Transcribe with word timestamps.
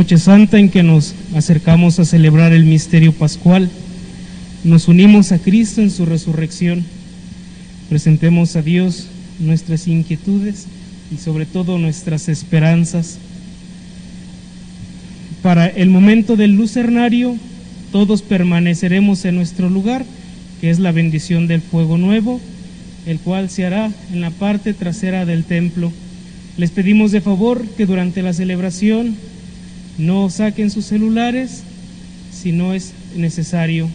noche 0.00 0.16
santa 0.16 0.58
en 0.58 0.70
que 0.70 0.82
nos 0.82 1.14
acercamos 1.34 1.98
a 2.00 2.06
celebrar 2.06 2.54
el 2.54 2.64
misterio 2.64 3.12
pascual. 3.12 3.68
Nos 4.64 4.88
unimos 4.88 5.30
a 5.30 5.38
Cristo 5.38 5.82
en 5.82 5.90
su 5.90 6.06
resurrección. 6.06 6.86
Presentemos 7.90 8.56
a 8.56 8.62
Dios 8.62 9.08
nuestras 9.40 9.86
inquietudes 9.88 10.68
y 11.14 11.18
sobre 11.18 11.44
todo 11.44 11.76
nuestras 11.76 12.30
esperanzas. 12.30 13.18
Para 15.42 15.66
el 15.66 15.90
momento 15.90 16.34
del 16.34 16.52
lucernario, 16.52 17.36
todos 17.92 18.22
permaneceremos 18.22 19.26
en 19.26 19.36
nuestro 19.36 19.68
lugar, 19.68 20.06
que 20.62 20.70
es 20.70 20.78
la 20.78 20.92
bendición 20.92 21.46
del 21.46 21.60
fuego 21.60 21.98
nuevo, 21.98 22.40
el 23.04 23.18
cual 23.18 23.50
se 23.50 23.66
hará 23.66 23.90
en 24.14 24.22
la 24.22 24.30
parte 24.30 24.72
trasera 24.72 25.26
del 25.26 25.44
templo. 25.44 25.92
Les 26.56 26.70
pedimos 26.70 27.12
de 27.12 27.20
favor 27.20 27.66
que 27.76 27.84
durante 27.84 28.22
la 28.22 28.32
celebración 28.32 29.14
no 30.00 30.30
saquen 30.30 30.70
sus 30.70 30.86
celulares 30.86 31.62
si 32.32 32.52
no 32.52 32.74
es 32.74 32.92
necesario. 33.14 33.88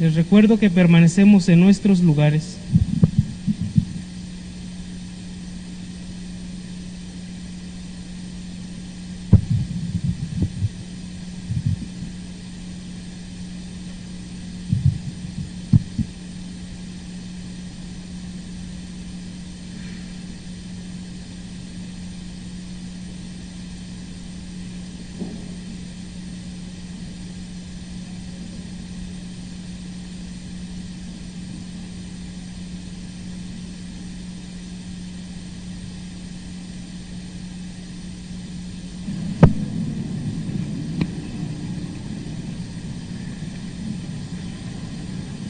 Les 0.00 0.14
recuerdo 0.14 0.58
que 0.58 0.70
permanecemos 0.70 1.48
en 1.48 1.60
nuestros 1.60 2.00
lugares. 2.00 2.56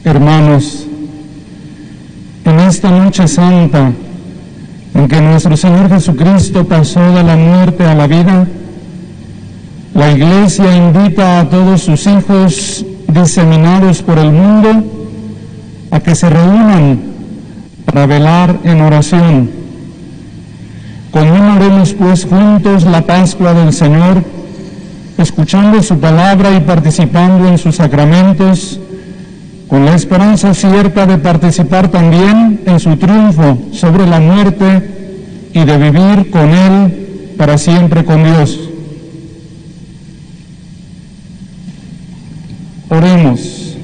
Hermanos, 0.03 0.87
en 2.43 2.59
esta 2.59 2.91
noche 3.11 3.27
santa 3.27 3.91
en 4.93 5.07
que 5.09 5.19
nuestro 5.19 5.57
Señor 5.57 5.89
Jesucristo 5.89 6.63
pasó 6.63 7.01
de 7.11 7.23
la 7.23 7.35
muerte 7.35 7.83
a 7.83 7.93
la 7.93 8.07
vida, 8.07 8.47
la 9.93 10.11
Iglesia 10.13 10.73
invita 10.73 11.41
a 11.41 11.49
todos 11.49 11.81
sus 11.81 12.07
hijos 12.07 12.85
diseminados 13.09 14.01
por 14.01 14.17
el 14.17 14.31
mundo 14.31 14.69
a 15.91 15.99
que 15.99 16.15
se 16.15 16.29
reúnan 16.29 17.01
para 17.83 18.05
velar 18.05 18.57
en 18.63 18.79
oración. 18.79 19.51
Conmemoremos 21.11 21.93
pues 21.93 22.23
juntos 22.23 22.85
la 22.85 23.01
Pascua 23.01 23.53
del 23.53 23.73
Señor, 23.73 24.23
escuchando 25.17 25.83
su 25.83 25.99
palabra 25.99 26.55
y 26.55 26.61
participando 26.61 27.49
en 27.49 27.57
sus 27.57 27.75
sacramentos, 27.75 28.79
con 29.71 29.85
la 29.85 29.95
esperanza 29.95 30.53
cierta 30.53 31.05
de 31.05 31.17
participar 31.17 31.89
también 31.89 32.59
en 32.65 32.77
su 32.77 32.97
triunfo 32.97 33.57
sobre 33.71 34.05
la 34.05 34.19
muerte 34.19 35.47
y 35.53 35.63
de 35.63 35.77
vivir 35.77 36.29
con 36.29 36.49
Él 36.49 37.35
para 37.37 37.57
siempre 37.57 38.03
con 38.03 38.21
Dios. 38.21 38.59
Oremos. 42.89 43.77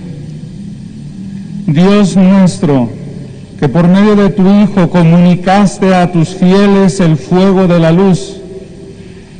Dios 1.67 2.17
nuestro, 2.17 2.89
que 3.57 3.69
por 3.69 3.87
medio 3.87 4.17
de 4.17 4.29
tu 4.31 4.43
Hijo 4.45 4.89
comunicaste 4.89 5.95
a 5.95 6.11
tus 6.11 6.35
fieles 6.35 6.99
el 6.99 7.15
fuego 7.15 7.65
de 7.65 7.79
la 7.79 7.93
luz, 7.93 8.41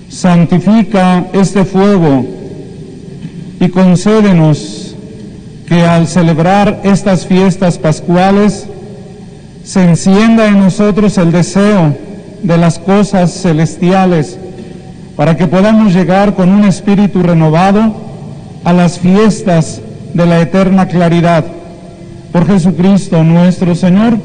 santifica 0.07 1.25
este 1.33 1.65
fuego 1.65 2.25
y 3.59 3.67
concédenos 3.67 4.76
que 5.67 5.85
al 5.85 6.07
celebrar 6.07 6.81
estas 6.83 7.25
fiestas 7.27 7.77
pascuales 7.77 8.67
se 9.63 9.83
encienda 9.83 10.47
en 10.47 10.59
nosotros 10.59 11.17
el 11.17 11.31
deseo 11.31 11.93
de 12.41 12.57
las 12.57 12.79
cosas 12.79 13.33
celestiales 13.33 14.37
para 15.17 15.35
que 15.35 15.47
podamos 15.47 15.93
llegar 15.93 16.35
con 16.35 16.49
un 16.49 16.63
espíritu 16.63 17.21
renovado 17.21 17.93
a 18.63 18.71
las 18.71 18.99
fiestas 18.99 19.81
de 20.13 20.25
la 20.25 20.39
eterna 20.39 20.87
claridad. 20.87 21.43
Por 22.31 22.47
Jesucristo 22.47 23.23
nuestro 23.23 23.75
Señor. 23.75 24.17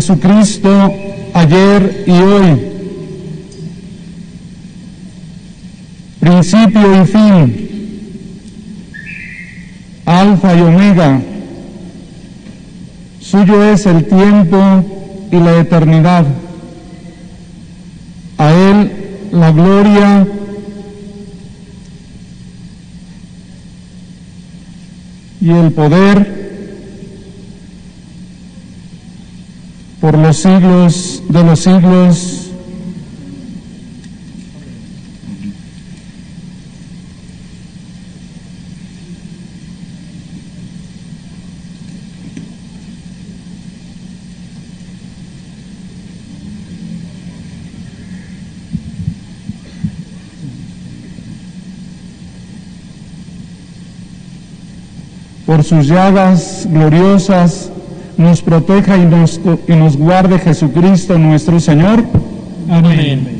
Jesucristo 0.00 0.94
ayer 1.34 2.04
y 2.06 2.12
hoy, 2.12 2.58
principio 6.18 7.02
y 7.02 7.06
fin, 7.06 7.68
alfa 10.06 10.56
y 10.56 10.60
omega, 10.62 11.20
suyo 13.20 13.62
es 13.62 13.84
el 13.84 14.06
tiempo 14.06 15.28
y 15.30 15.36
la 15.36 15.58
eternidad, 15.58 16.24
a 18.38 18.52
Él 18.54 18.92
la 19.32 19.52
gloria. 19.52 20.26
Y 25.42 25.50
el 25.50 25.72
poder 25.72 26.39
por 30.00 30.16
los 30.16 30.38
siglos 30.38 31.22
de 31.28 31.44
los 31.44 31.60
siglos. 31.60 32.36
Por 55.44 55.64
sus 55.64 55.88
llagas 55.88 56.68
gloriosas 56.70 57.69
nos 58.20 58.42
proteja 58.42 58.98
y 58.98 59.06
nos, 59.06 59.40
y 59.66 59.72
nos 59.72 59.96
guarde 59.96 60.38
Jesucristo 60.38 61.18
nuestro 61.18 61.58
Señor. 61.58 62.04
Amén. 62.68 63.39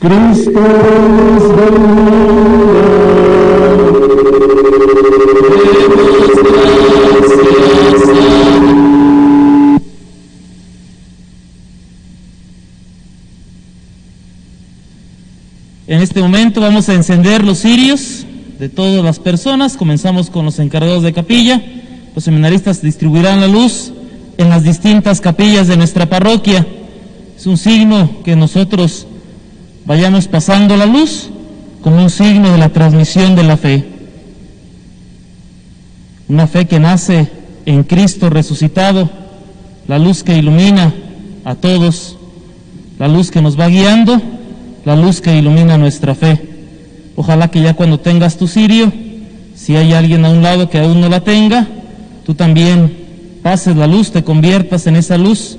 Cristo 0.00 0.50
es. 0.50 1.88
En 15.88 16.02
este 16.02 16.20
momento 16.20 16.60
vamos 16.60 16.88
a 16.88 16.94
encender 16.94 17.42
los 17.44 17.58
cirios 17.58 18.24
de 18.60 18.68
todas 18.68 19.02
las 19.02 19.18
personas. 19.18 19.76
Comenzamos 19.76 20.30
con 20.30 20.44
los 20.44 20.60
encargados 20.60 21.02
de 21.02 21.12
capilla. 21.12 21.60
Los 22.14 22.22
seminaristas 22.22 22.82
distribuirán 22.82 23.40
la 23.40 23.48
luz 23.48 23.92
en 24.36 24.48
las 24.48 24.62
distintas 24.62 25.20
capillas 25.20 25.66
de 25.66 25.76
nuestra 25.76 26.08
parroquia. 26.08 26.64
Es 27.36 27.46
un 27.46 27.56
signo 27.56 28.22
que 28.22 28.36
nosotros 28.36 29.07
vayamos 29.88 30.28
pasando 30.28 30.76
la 30.76 30.84
luz 30.84 31.30
como 31.80 31.96
un 31.96 32.10
signo 32.10 32.52
de 32.52 32.58
la 32.58 32.68
transmisión 32.68 33.34
de 33.34 33.42
la 33.42 33.56
fe. 33.56 33.86
Una 36.28 36.46
fe 36.46 36.66
que 36.66 36.78
nace 36.78 37.26
en 37.64 37.84
Cristo 37.84 38.28
resucitado, 38.28 39.08
la 39.86 39.98
luz 39.98 40.22
que 40.22 40.36
ilumina 40.36 40.92
a 41.42 41.54
todos, 41.54 42.18
la 42.98 43.08
luz 43.08 43.30
que 43.30 43.40
nos 43.40 43.58
va 43.58 43.68
guiando, 43.68 44.20
la 44.84 44.94
luz 44.94 45.22
que 45.22 45.34
ilumina 45.34 45.78
nuestra 45.78 46.14
fe. 46.14 46.38
Ojalá 47.16 47.50
que 47.50 47.62
ya 47.62 47.72
cuando 47.72 47.98
tengas 47.98 48.36
tu 48.36 48.46
cirio, 48.46 48.92
si 49.54 49.74
hay 49.74 49.94
alguien 49.94 50.22
a 50.26 50.30
un 50.30 50.42
lado 50.42 50.68
que 50.68 50.80
aún 50.80 51.00
no 51.00 51.08
la 51.08 51.20
tenga, 51.20 51.66
tú 52.26 52.34
también 52.34 52.94
pases 53.42 53.74
la 53.74 53.86
luz, 53.86 54.12
te 54.12 54.22
conviertas 54.22 54.86
en 54.86 54.96
esa 54.96 55.16
luz 55.16 55.56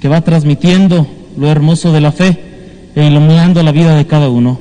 que 0.00 0.08
va 0.08 0.22
transmitiendo 0.22 1.06
lo 1.36 1.50
hermoso 1.50 1.92
de 1.92 2.00
la 2.00 2.12
fe 2.12 2.51
iluminando 2.94 3.62
la 3.62 3.72
vida 3.72 3.96
de 3.96 4.06
cada 4.06 4.28
uno. 4.28 4.58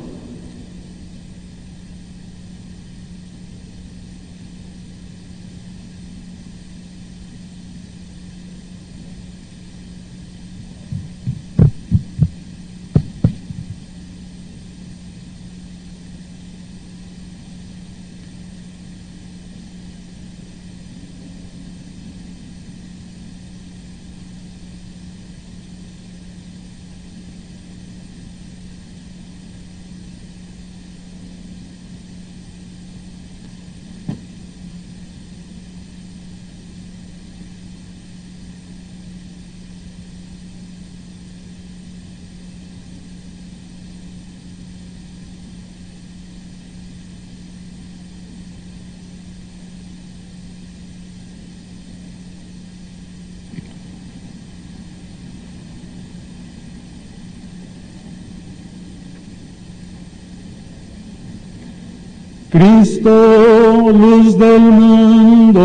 Cristo, 62.51 63.91
luz 63.93 64.37
del 64.37 64.59
mundo. 64.59 65.61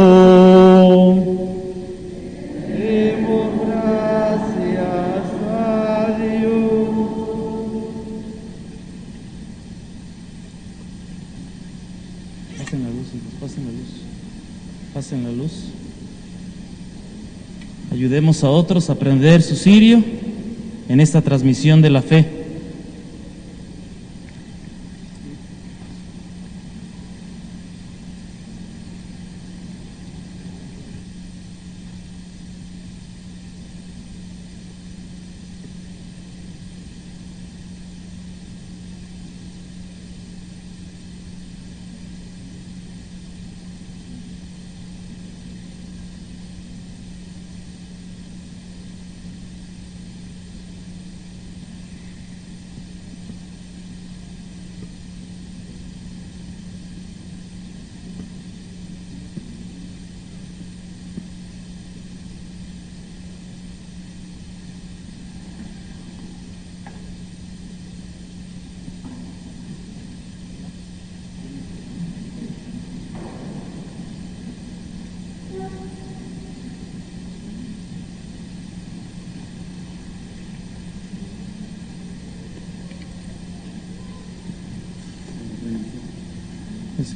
Demos 2.69 3.49
gracias 3.67 5.27
a 5.51 6.17
Dios. 6.17 6.89
Pasen 12.57 12.85
la 12.85 12.91
luz, 12.91 13.09
hijos, 13.15 13.35
pasen 13.41 13.65
la 13.65 13.73
luz. 13.73 13.91
Pasen 14.95 15.25
la 15.25 15.33
luz. 15.33 15.53
Ayudemos 17.91 18.45
a 18.45 18.51
otros 18.51 18.91
a 18.91 18.93
aprender 18.93 19.43
su 19.43 19.57
sirio 19.57 20.05
en 20.89 21.01
esta 21.01 21.21
transmisión 21.21 21.83
de 21.83 21.91
la 21.91 22.03
fe. 22.03 22.36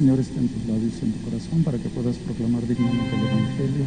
Señor 0.01 0.19
esté 0.19 0.39
en 0.39 0.47
tus 0.47 0.65
labios 0.65 0.93
y 0.99 1.05
en 1.05 1.13
tu 1.13 1.29
corazón 1.29 1.63
para 1.63 1.77
que 1.77 1.87
puedas 1.89 2.17
proclamar 2.17 2.65
dignamente 2.65 3.15
el 3.15 3.21
Evangelio, 3.21 3.85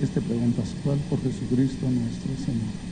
este 0.00 0.22
pregón 0.22 0.52
pascual 0.52 0.98
por 1.10 1.22
Jesucristo 1.22 1.84
nuestro 1.84 2.32
Señor. 2.46 2.89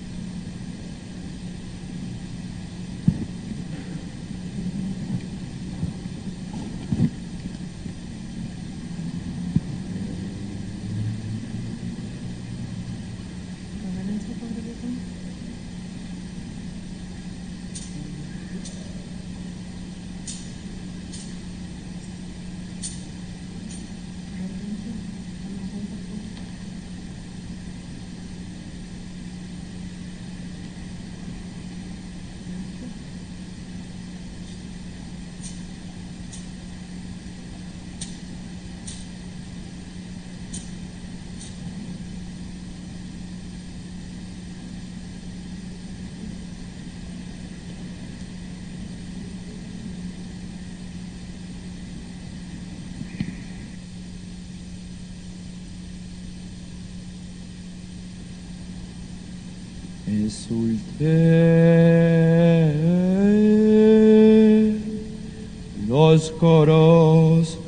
Los 65.87 66.31
coros 66.33 67.59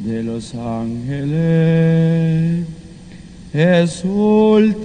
de 0.00 0.22
los 0.22 0.54
ángeles. 0.54 1.34
Exulte 3.52 4.84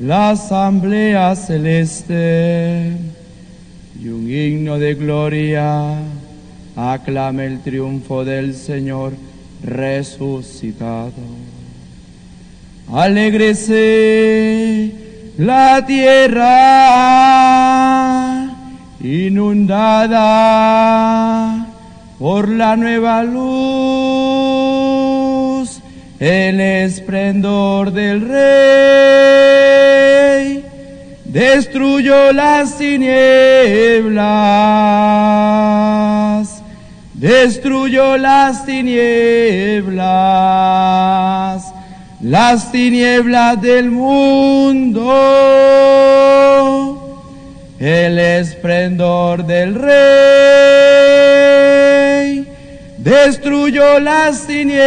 la 0.00 0.30
asamblea 0.30 1.36
celeste 1.36 2.96
y 4.00 4.08
un 4.08 4.30
himno 4.30 4.78
de 4.78 4.94
gloria 4.94 5.98
aclame 6.74 7.46
el 7.46 7.60
triunfo 7.60 8.24
del 8.24 8.54
Señor 8.54 9.12
resucitado. 9.62 11.12
Alégrese 12.92 13.78
la 15.38 15.86
tierra 15.86 16.44
inundada 19.00 20.18
por 22.18 22.48
la 22.48 22.74
nueva 22.74 23.22
luz, 23.22 23.40
el 26.18 26.60
esplendor 26.60 27.92
del 27.92 28.28
rey 28.28 29.38
destruyó 31.24 32.32
las 32.32 32.76
tinieblas, 32.76 33.44
destruyó 37.14 38.16
las 38.16 38.66
tinieblas 38.66 39.78
las 42.20 42.72
tinieblas 42.72 43.60
del 43.62 43.90
mundo, 43.92 45.04
el 47.78 48.18
esplendor 48.18 49.46
del 49.46 49.76
rey 49.76 50.98
destruyó 52.98 54.00
las 54.00 54.46
tinieblas, 54.48 54.78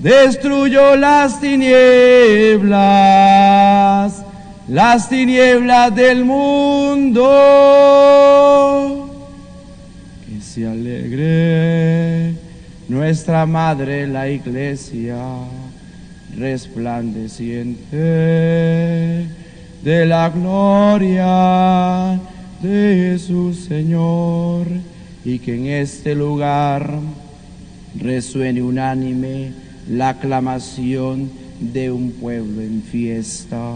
destruyó 0.00 0.96
las 0.96 1.40
tinieblas, 1.40 2.62
las 4.66 5.08
tinieblas 5.08 5.94
del 5.94 6.24
mundo. 6.24 7.22
Nuestra 12.88 13.46
Madre 13.46 14.06
la 14.06 14.28
Iglesia, 14.28 15.16
resplandeciente 16.36 19.26
de 19.82 20.06
la 20.06 20.30
gloria 20.30 22.20
de 22.62 23.18
su 23.18 23.54
Señor, 23.54 24.66
y 25.24 25.38
que 25.38 25.54
en 25.54 25.66
este 25.66 26.14
lugar 26.14 26.98
resuene 27.98 28.62
unánime 28.62 29.52
la 29.88 30.10
aclamación 30.10 31.30
de 31.60 31.90
un 31.90 32.12
pueblo 32.12 32.62
en 32.62 32.82
fiesta. 32.82 33.74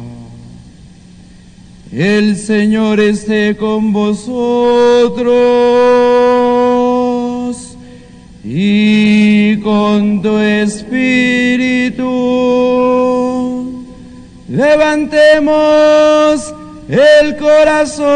El 1.93 2.37
Señor 2.37 2.99
esté 2.99 3.57
con 3.57 3.93
vosotros 3.93 5.35
y 8.49 9.59
con 9.61 10.23
tu 10.23 10.39
espíritu 10.39 12.05
levantemos 14.49 15.51
el 16.89 17.37
corazón. 17.39 18.07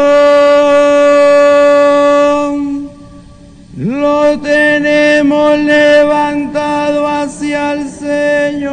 Lo 3.75 4.39
tenemos 4.39 5.59
levantado 5.59 7.05
hacia 7.05 7.73
el 7.73 7.89
Señor. 7.89 8.71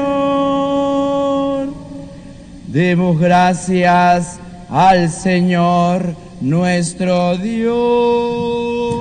Demos 2.68 3.18
gracias 3.18 4.38
al 4.70 5.10
Señor 5.10 6.14
nuestro 6.40 7.36
Dios. 7.36 8.97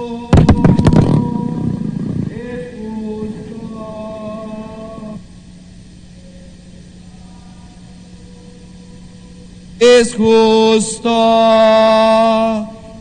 Es 9.79 10.15
justo 10.15 11.09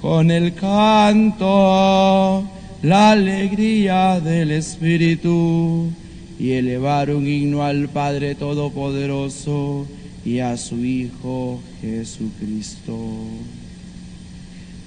con 0.00 0.30
el 0.30 0.54
canto 0.54 2.44
la 2.82 3.12
alegría 3.12 4.20
del 4.20 4.50
Espíritu 4.50 5.90
y 6.38 6.52
elevar 6.52 7.10
un 7.10 7.26
himno 7.26 7.62
al 7.62 7.88
Padre 7.88 8.34
Todopoderoso 8.34 9.86
y 10.24 10.38
a 10.38 10.56
su 10.56 10.84
Hijo 10.84 11.60
Jesucristo. 11.80 12.96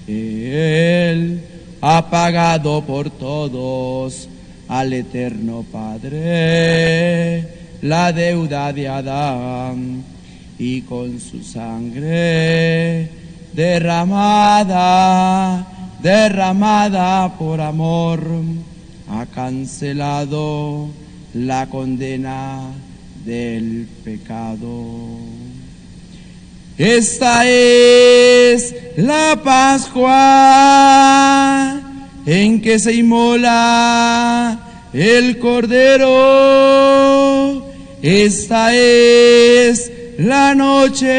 Él 0.08 1.42
ha 1.82 2.10
pagado 2.10 2.82
por 2.84 3.10
todos 3.10 4.30
al 4.68 4.94
eterno 4.94 5.66
Padre 5.72 7.48
la 7.82 8.12
deuda 8.12 8.74
de 8.74 8.88
Adán 8.88 10.04
y 10.58 10.82
con 10.82 11.20
su 11.20 11.44
sangre 11.44 13.10
derramada, 13.54 14.78
derramada 16.02 17.38
por 17.38 17.62
amor, 17.62 18.22
ha 19.10 19.26
cancelado 19.28 20.90
la 21.34 21.68
condena 21.68 22.72
del 23.26 23.88
pecado. 24.04 25.18
Esta 26.78 27.50
es 27.50 28.76
la 28.98 29.42
Pascua 29.44 30.12
en 32.26 32.62
que 32.62 32.78
se 32.78 32.94
inmola 32.94 34.60
el 34.94 35.40
Cordero. 35.40 36.06
Esta 38.04 38.76
es 38.76 39.92
la 40.20 40.54
noche 40.54 41.10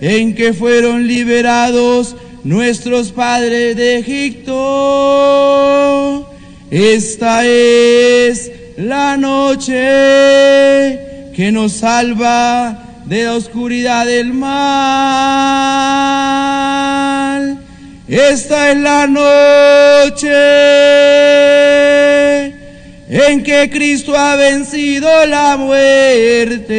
en 0.00 0.34
que 0.34 0.52
fueron 0.52 1.08
liberados 1.08 2.14
nuestros 2.44 3.10
padres 3.10 3.76
de 3.76 3.98
Egipto. 3.98 4.54
Esta 6.70 7.44
es 7.44 8.52
la 8.78 9.16
noche 9.16 9.74
que 11.34 11.50
nos 11.50 11.72
salva 11.72 12.78
de 13.06 13.24
la 13.24 13.34
oscuridad 13.34 14.06
del 14.06 14.32
mal. 14.32 14.58
Esta 18.06 18.70
es 18.70 18.78
la 18.78 19.08
noche 19.08 20.28
en 23.08 23.42
que 23.42 23.68
Cristo 23.68 24.16
ha 24.16 24.36
vencido 24.36 25.26
la 25.26 25.56
muerte 25.56 26.76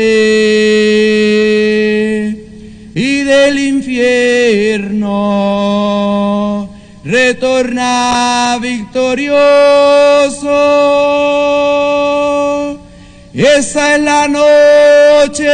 y 2.96 3.24
del 3.24 3.60
infierno 3.60 5.10
retorna 7.04 8.58
victorioso. 8.62 9.40
Esa 13.40 13.96
es 13.96 14.02
la 14.02 14.28
noche 14.28 15.48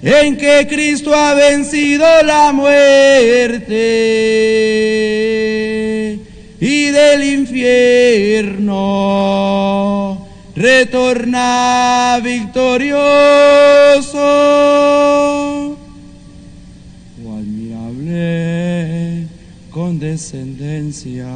en 0.00 0.36
que 0.36 0.68
Cristo 0.70 1.12
ha 1.12 1.34
vencido 1.34 2.06
la 2.22 2.52
muerte 2.52 3.72
y 6.60 6.84
del 6.90 7.24
infierno 7.24 8.68
retorna 10.54 12.20
victorioso. 12.22 13.00
Oh 17.20 17.36
admirable 17.36 19.26
condescendencia 19.72 21.26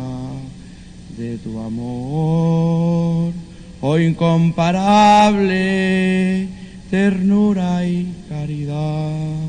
de 1.19 1.38
tu 1.38 1.59
amor, 1.59 3.33
oh 3.81 3.99
incomparable 3.99 6.49
ternura 6.91 7.87
y 7.87 8.12
caridad, 8.29 9.49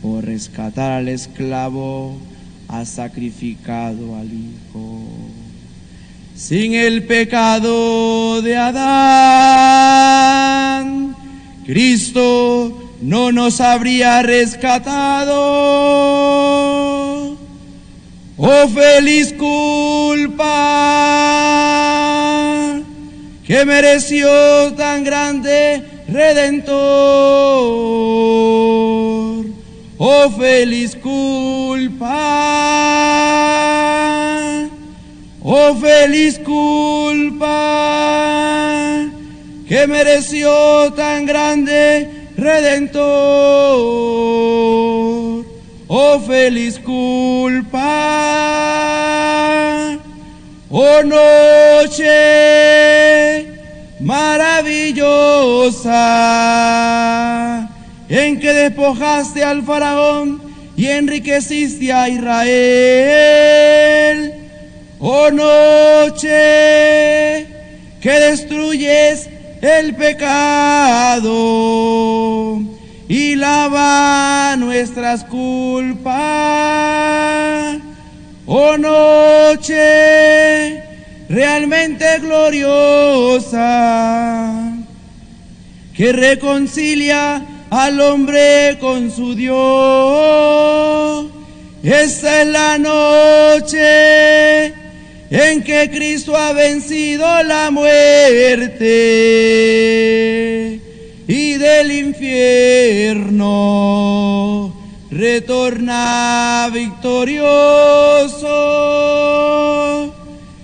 por 0.00 0.24
rescatar 0.24 0.92
al 0.92 1.08
esclavo, 1.08 2.16
ha 2.68 2.84
sacrificado 2.84 4.14
al 4.16 4.32
Hijo. 4.32 5.00
Sin 6.34 6.74
el 6.74 7.04
pecado 7.04 8.40
de 8.42 8.56
Adán, 8.56 8.82
Cristo 11.64 12.90
no 13.00 13.30
nos 13.30 13.60
habría 13.60 14.22
rescatado. 14.22 15.36
Oh 18.36 18.68
feliz 18.74 19.32
culpa 19.34 21.41
que 23.46 23.64
mereció 23.64 24.72
tan 24.74 25.04
grande 25.04 25.82
redentor. 26.08 26.72
Oh 30.04 30.30
feliz 30.30 30.96
culpa, 30.96 32.08
oh 35.42 35.74
feliz 35.76 36.40
culpa, 36.40 37.48
que 39.68 39.86
mereció 39.86 40.92
tan 40.94 41.24
grande 41.24 42.08
redentor. 42.36 43.02
Oh 45.86 46.20
feliz 46.26 46.78
culpa, 46.78 47.80
oh 50.72 51.02
noche 51.04 52.08
maravillosa 54.00 55.92
en 58.08 58.40
que 58.40 58.52
despojaste 58.52 59.44
al 59.44 59.62
faraón 59.62 60.42
y 60.76 60.86
enriqueciste 60.88 61.92
a 61.92 62.08
Israel. 62.08 62.48
Oh 64.98 65.30
noche 65.30 66.26
que 68.00 68.10
destruyes 68.10 69.28
el 69.60 69.94
pecado 69.94 71.30
y 73.08 73.36
lava 73.36 74.56
nuestras 74.56 75.24
culpas. 75.24 76.12
Oh 78.44 78.76
noche 78.76 79.72
realmente 81.28 82.18
gloriosa 82.18 83.60
que 85.94 86.12
reconcilia 86.12 87.40
al 87.70 88.00
hombre 88.00 88.78
con 88.80 89.10
su 89.12 89.34
Dios. 89.36 91.26
Esta 91.84 92.42
es 92.42 92.48
la 92.48 92.78
noche 92.78 94.66
en 95.30 95.62
que 95.62 95.88
Cristo 95.90 96.36
ha 96.36 96.52
vencido 96.52 97.24
la 97.44 97.70
muerte 97.70 98.82
y 101.28 101.54
del 101.54 101.92
infierno 101.92 103.52
retorna 105.12 106.70
victorioso. 106.72 107.42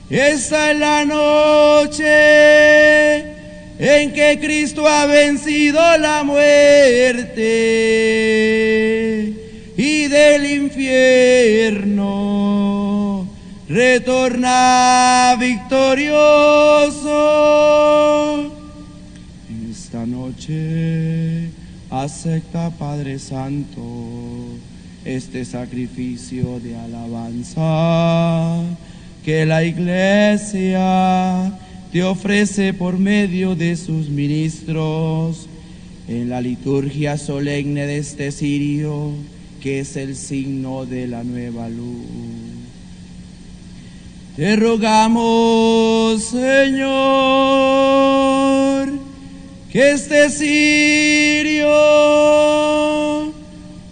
Esta 0.09 0.71
es 0.71 0.79
la 0.79 1.05
noche 1.05 2.09
en 3.79 4.13
que 4.13 4.39
Cristo 4.41 4.89
ha 4.89 5.05
vencido 5.07 5.79
la 5.99 6.25
muerte 6.25 7.45
y 9.77 10.07
del 10.09 10.47
infierno 10.51 12.09
retorna 13.69 15.37
victorioso. 15.39 16.11
Esta 19.71 20.07
noche 20.07 21.28
acepta 21.91 22.71
Padre 22.71 23.19
Santo 23.19 23.81
este 25.05 25.45
sacrificio 25.45 26.61
de 26.61 26.77
alabanza 26.77 28.63
que 29.25 29.47
la 29.47 29.65
iglesia 29.65 31.53
te 31.93 32.03
ofrece 32.03 32.75
por 32.75 32.99
medio 32.99 33.55
de 33.55 33.77
sus 33.77 34.09
ministros 34.11 35.47
en 36.09 36.29
la 36.29 36.41
liturgia 36.41 37.17
solemne 37.19 37.87
de 37.87 37.99
este 37.99 38.33
cirio, 38.33 39.13
que 39.61 39.81
es 39.81 39.97
el 39.97 40.17
signo 40.17 40.87
de 40.87 41.07
la 41.07 41.25
nueva 41.25 41.69
luz. 41.69 42.07
Te 44.37 44.57
rogamos, 44.57 46.23
Señor, 46.23 46.89
que 49.71 49.91
este 49.91 50.31
cirio, 50.31 51.69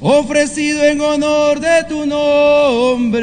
ofrecido 0.00 0.84
en 0.84 1.00
honor 1.02 1.60
de 1.60 1.84
tu 1.86 2.06
nombre, 2.06 3.22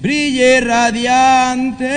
brille 0.00 0.60
radiante, 0.60 1.88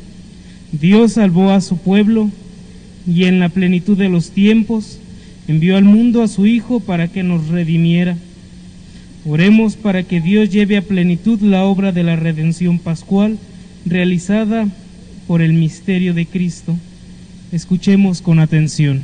Dios 0.70 1.14
salvó 1.14 1.50
a 1.50 1.62
su 1.62 1.78
pueblo 1.78 2.30
y 3.06 3.24
en 3.24 3.40
la 3.40 3.48
plenitud 3.48 3.96
de 3.96 4.08
los 4.08 4.30
tiempos 4.30 4.98
envió 5.48 5.76
al 5.76 5.84
mundo 5.84 6.22
a 6.22 6.28
su 6.28 6.46
Hijo 6.46 6.80
para 6.80 7.08
que 7.08 7.22
nos 7.22 7.48
redimiera. 7.48 8.16
Oremos 9.26 9.76
para 9.76 10.02
que 10.02 10.20
Dios 10.20 10.50
lleve 10.50 10.76
a 10.76 10.82
plenitud 10.82 11.40
la 11.40 11.64
obra 11.64 11.92
de 11.92 12.02
la 12.02 12.16
redención 12.16 12.78
pascual 12.78 13.38
realizada 13.84 14.68
por 15.26 15.42
el 15.42 15.52
misterio 15.52 16.14
de 16.14 16.26
Cristo. 16.26 16.76
Escuchemos 17.52 18.22
con 18.22 18.38
atención. 18.38 19.02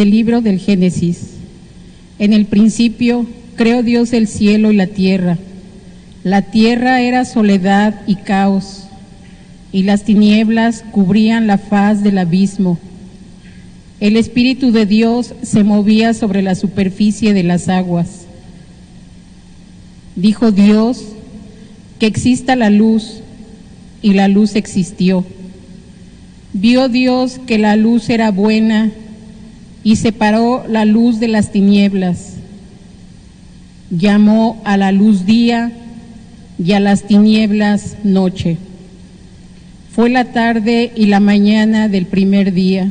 Del 0.00 0.12
libro 0.12 0.40
del 0.40 0.58
Génesis. 0.58 1.32
En 2.18 2.32
el 2.32 2.46
principio 2.46 3.26
creó 3.54 3.82
Dios 3.82 4.14
el 4.14 4.28
cielo 4.28 4.72
y 4.72 4.76
la 4.76 4.86
tierra. 4.86 5.36
La 6.24 6.40
tierra 6.40 7.02
era 7.02 7.26
soledad 7.26 8.00
y 8.06 8.14
caos, 8.14 8.84
y 9.72 9.82
las 9.82 10.04
tinieblas 10.04 10.84
cubrían 10.90 11.46
la 11.46 11.58
faz 11.58 12.02
del 12.02 12.16
abismo. 12.16 12.78
El 14.00 14.16
Espíritu 14.16 14.72
de 14.72 14.86
Dios 14.86 15.34
se 15.42 15.64
movía 15.64 16.14
sobre 16.14 16.40
la 16.40 16.54
superficie 16.54 17.34
de 17.34 17.42
las 17.42 17.68
aguas. 17.68 18.24
Dijo 20.16 20.50
Dios, 20.50 21.04
que 21.98 22.06
exista 22.06 22.56
la 22.56 22.70
luz, 22.70 23.20
y 24.00 24.14
la 24.14 24.28
luz 24.28 24.56
existió. 24.56 25.26
Vio 26.54 26.88
Dios 26.88 27.38
que 27.46 27.58
la 27.58 27.76
luz 27.76 28.08
era 28.08 28.30
buena 28.30 28.92
y 29.82 29.96
separó 29.96 30.64
la 30.68 30.84
luz 30.84 31.20
de 31.20 31.28
las 31.28 31.52
tinieblas. 31.52 32.34
Llamó 33.90 34.60
a 34.64 34.76
la 34.76 34.92
luz 34.92 35.24
día 35.24 35.72
y 36.62 36.72
a 36.72 36.80
las 36.80 37.04
tinieblas 37.04 37.96
noche. 38.04 38.58
Fue 39.92 40.10
la 40.10 40.26
tarde 40.26 40.92
y 40.94 41.06
la 41.06 41.20
mañana 41.20 41.88
del 41.88 42.06
primer 42.06 42.52
día. 42.52 42.90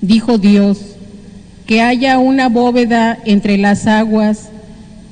Dijo 0.00 0.38
Dios, 0.38 0.78
que 1.66 1.82
haya 1.82 2.18
una 2.18 2.48
bóveda 2.48 3.18
entre 3.26 3.58
las 3.58 3.86
aguas, 3.86 4.48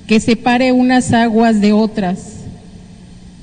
que 0.07 0.21
separe 0.21 0.73
unas 0.73 1.13
aguas 1.13 1.61
de 1.61 1.73
otras. 1.73 2.37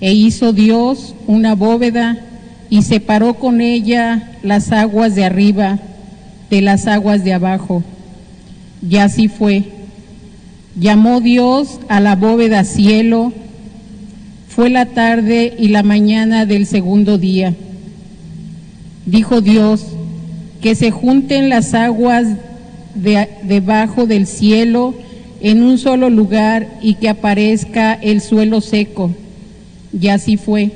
E 0.02 0.14
hizo 0.14 0.52
Dios 0.54 1.14
una 1.28 1.54
bóveda 1.54 2.18
y 2.70 2.82
separó 2.82 3.36
con 3.36 3.62
ella 3.62 4.32
las 4.42 4.72
aguas 4.72 5.14
de 5.14 5.26
arriba 5.26 5.80
de 6.54 6.62
las 6.62 6.86
aguas 6.86 7.24
de 7.24 7.34
abajo. 7.34 7.82
Y 8.88 8.98
así 8.98 9.28
fue. 9.28 9.64
Llamó 10.80 11.20
Dios 11.20 11.80
a 11.88 12.00
la 12.00 12.16
bóveda 12.16 12.64
cielo. 12.64 13.34
Fue 14.50 14.70
la 14.70 14.86
tarde 14.86 15.56
y 15.58 15.70
la 15.70 15.82
mañana 15.82 16.46
del 16.46 16.68
segundo 16.68 17.18
día. 17.18 17.56
Dijo 19.08 19.42
Dios, 19.42 19.84
que 20.62 20.76
se 20.76 20.92
junten 20.92 21.50
las 21.50 21.74
aguas 21.74 22.28
de, 22.94 23.30
debajo 23.42 24.06
del 24.06 24.28
cielo 24.28 24.94
en 25.42 25.64
un 25.64 25.80
solo 25.80 26.12
lugar 26.12 26.68
y 26.84 26.94
que 26.96 27.10
aparezca 27.10 27.96
el 27.96 28.22
suelo 28.22 28.62
seco. 28.62 29.10
Y 30.00 30.10
así 30.10 30.38
fue. 30.38 30.72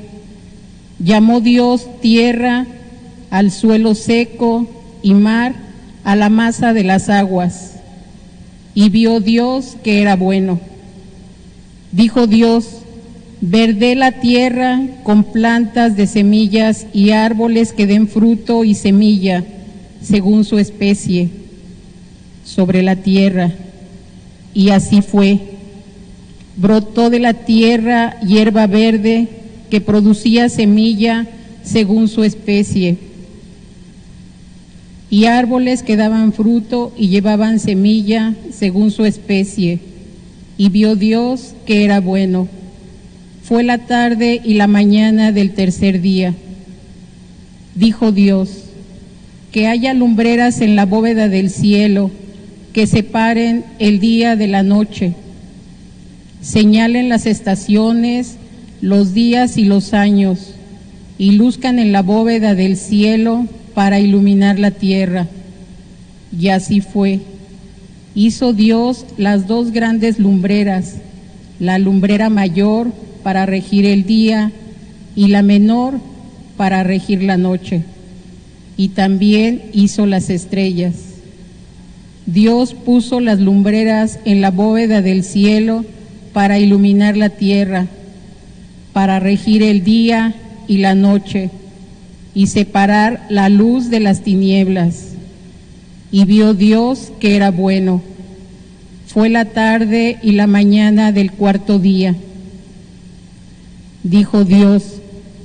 Llamó 0.98 1.40
Dios 1.40 1.88
tierra 2.02 2.66
al 3.30 3.52
suelo 3.52 3.94
seco 3.94 4.68
y 5.04 5.14
mar 5.14 5.67
a 6.08 6.16
la 6.16 6.30
masa 6.30 6.72
de 6.72 6.86
las 6.86 7.10
aguas. 7.10 7.74
Y 8.74 8.88
vio 8.88 9.20
Dios 9.20 9.76
que 9.84 10.02
era 10.02 10.16
bueno. 10.16 10.58
Dijo 11.92 12.28
Dios, 12.28 12.66
verde 13.42 13.94
la 13.94 14.14
tierra 14.14 14.80
con 15.04 15.26
plantas 15.26 15.98
de 15.98 16.08
semillas 16.08 16.88
y 16.94 17.10
árboles 17.10 17.74
que 17.74 17.88
den 17.88 18.08
fruto 18.08 18.64
y 18.64 18.74
semilla 18.74 19.44
según 20.02 20.46
su 20.46 20.60
especie 20.60 21.28
sobre 22.46 22.84
la 22.84 22.96
tierra. 22.96 23.52
Y 24.54 24.70
así 24.70 25.02
fue. 25.02 25.42
Brotó 26.56 27.10
de 27.10 27.20
la 27.20 27.34
tierra 27.34 28.18
hierba 28.22 28.66
verde 28.66 29.28
que 29.70 29.82
producía 29.82 30.48
semilla 30.48 31.28
según 31.64 32.08
su 32.08 32.24
especie 32.24 32.98
y 35.10 35.26
árboles 35.26 35.84
que 35.84 35.96
daban 35.96 36.34
fruto 36.34 36.94
y 36.98 37.08
llevaban 37.08 37.60
semilla 37.60 38.34
según 38.52 38.92
su 38.92 39.06
especie. 39.06 39.80
Y 40.58 40.70
vio 40.70 40.96
Dios 40.96 41.54
que 41.66 41.84
era 41.84 42.00
bueno. 42.00 42.48
Fue 43.44 43.64
la 43.64 43.78
tarde 43.78 44.42
y 44.44 44.56
la 44.56 44.68
mañana 44.68 45.32
del 45.32 45.52
tercer 45.54 46.02
día. 46.02 46.34
Dijo 47.76 48.12
Dios, 48.12 48.64
que 49.52 49.68
haya 49.68 49.94
lumbreras 49.94 50.62
en 50.62 50.76
la 50.76 50.86
bóveda 50.86 51.30
del 51.30 51.50
cielo, 51.50 52.12
que 52.74 52.88
separen 52.88 53.64
el 53.80 54.00
día 54.00 54.36
de 54.36 54.48
la 54.48 54.64
noche, 54.64 55.14
señalen 56.42 57.08
las 57.08 57.26
estaciones, 57.26 58.36
los 58.82 59.14
días 59.14 59.58
y 59.58 59.64
los 59.64 59.94
años, 59.94 60.54
y 61.18 61.32
luzcan 61.32 61.80
en 61.80 61.92
la 61.92 62.02
bóveda 62.02 62.54
del 62.56 62.78
cielo 62.78 63.48
para 63.78 64.00
iluminar 64.00 64.58
la 64.58 64.72
tierra. 64.72 65.28
Y 66.36 66.48
así 66.48 66.82
fue. 66.82 67.20
Hizo 68.16 68.52
Dios 68.52 69.06
las 69.20 69.46
dos 69.46 69.70
grandes 69.70 70.18
lumbreras, 70.18 70.96
la 71.60 71.78
lumbrera 71.78 72.32
mayor 72.32 72.88
para 73.22 73.46
regir 73.46 73.86
el 73.86 74.04
día 74.04 74.52
y 75.16 75.28
la 75.28 75.44
menor 75.44 76.00
para 76.58 76.82
regir 76.82 77.22
la 77.22 77.38
noche. 77.38 77.84
Y 78.78 78.88
también 78.88 79.66
hizo 79.74 80.08
las 80.08 80.32
estrellas. 80.32 80.96
Dios 82.26 82.74
puso 82.74 83.20
las 83.20 83.40
lumbreras 83.40 84.18
en 84.26 84.42
la 84.42 84.50
bóveda 84.50 85.04
del 85.04 85.24
cielo 85.24 85.86
para 86.34 86.58
iluminar 86.58 87.16
la 87.16 87.30
tierra, 87.30 87.86
para 88.92 89.20
regir 89.20 89.62
el 89.62 89.84
día 89.84 90.34
y 90.68 90.78
la 90.78 90.96
noche 90.96 91.52
y 92.38 92.46
separar 92.46 93.26
la 93.30 93.50
luz 93.50 93.90
de 93.90 94.00
las 94.00 94.22
tinieblas. 94.22 95.06
Y 96.12 96.26
vio 96.26 96.54
Dios 96.54 97.12
que 97.20 97.36
era 97.36 97.50
bueno. 97.50 98.04
Fue 99.08 99.28
la 99.28 99.46
tarde 99.46 100.20
y 100.22 100.34
la 100.34 100.46
mañana 100.46 101.12
del 101.12 101.32
cuarto 101.32 101.80
día. 101.80 102.16
Dijo 104.04 104.46
Dios, 104.46 104.84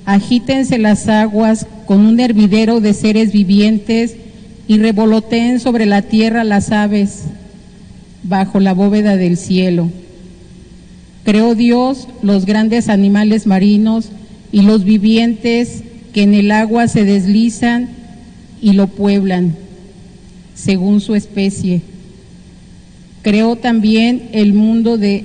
agítense 0.04 0.76
las 0.76 1.08
aguas 1.08 1.66
con 1.86 2.04
un 2.04 2.20
hervidero 2.20 2.82
de 2.82 2.92
seres 2.92 3.32
vivientes 3.32 4.16
y 4.68 4.76
revoloteen 4.76 5.60
sobre 5.60 5.86
la 5.86 6.02
tierra 6.02 6.44
las 6.44 6.72
aves 6.72 7.22
bajo 8.22 8.60
la 8.60 8.74
bóveda 8.74 9.16
del 9.16 9.38
cielo. 9.38 9.88
Creó 11.24 11.54
Dios 11.54 12.06
los 12.20 12.44
grandes 12.44 12.90
animales 12.90 13.46
marinos 13.46 14.10
y 14.52 14.60
los 14.60 14.84
vivientes 14.84 15.84
que 16.12 16.22
en 16.22 16.34
el 16.34 16.50
agua 16.50 16.88
se 16.88 17.04
deslizan 17.04 17.88
y 18.60 18.72
lo 18.72 18.86
pueblan, 18.86 19.54
según 20.54 21.00
su 21.00 21.14
especie. 21.14 21.80
Creó 23.22 23.56
también 23.56 24.28
el 24.32 24.52
mundo 24.52 24.98
de 24.98 25.24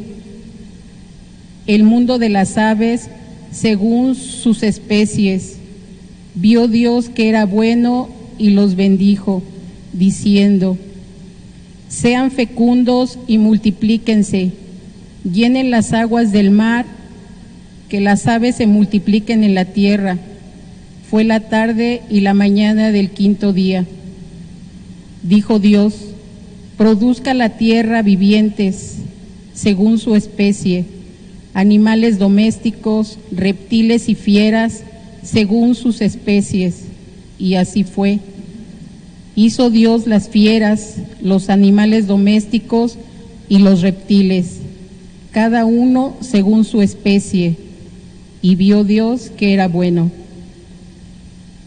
el 1.65 1.83
mundo 1.83 2.17
de 2.17 2.29
las 2.29 2.57
aves 2.57 3.09
según 3.51 4.15
sus 4.15 4.63
especies. 4.63 5.57
Vio 6.35 6.67
Dios 6.67 7.09
que 7.09 7.27
era 7.27 7.45
bueno 7.45 8.09
y 8.37 8.51
los 8.51 8.75
bendijo, 8.75 9.43
diciendo: 9.93 10.77
Sean 11.89 12.31
fecundos 12.31 13.19
y 13.27 13.37
multiplíquense, 13.37 14.51
llenen 15.29 15.71
las 15.71 15.91
aguas 15.93 16.31
del 16.31 16.51
mar, 16.51 16.85
que 17.89 17.99
las 17.99 18.27
aves 18.27 18.55
se 18.55 18.67
multipliquen 18.67 19.43
en 19.43 19.55
la 19.55 19.65
tierra. 19.65 20.17
Fue 21.09 21.23
la 21.23 21.39
tarde 21.39 22.01
y 22.09 22.19
la 22.19 22.33
mañana 22.33 22.91
del 22.91 23.11
quinto 23.11 23.53
día. 23.53 23.85
Dijo 25.23 25.57
Dios, 25.57 25.93
produzca 26.77 27.33
la 27.33 27.57
tierra 27.57 28.01
vivientes 28.01 28.95
según 29.53 29.99
su 29.99 30.15
especie, 30.15 30.83
animales 31.53 32.19
domésticos, 32.19 33.19
reptiles 33.31 34.09
y 34.09 34.15
fieras 34.15 34.83
según 35.23 35.75
sus 35.75 36.01
especies. 36.01 36.83
Y 37.39 37.55
así 37.55 37.85
fue. 37.85 38.19
Hizo 39.35 39.69
Dios 39.69 40.07
las 40.07 40.27
fieras, 40.27 40.95
los 41.21 41.49
animales 41.49 42.07
domésticos 42.07 42.97
y 43.47 43.59
los 43.59 43.81
reptiles, 43.81 44.57
cada 45.31 45.63
uno 45.63 46.17
según 46.19 46.65
su 46.65 46.81
especie. 46.81 47.55
Y 48.41 48.55
vio 48.55 48.83
Dios 48.83 49.31
que 49.37 49.53
era 49.53 49.69
bueno. 49.69 50.11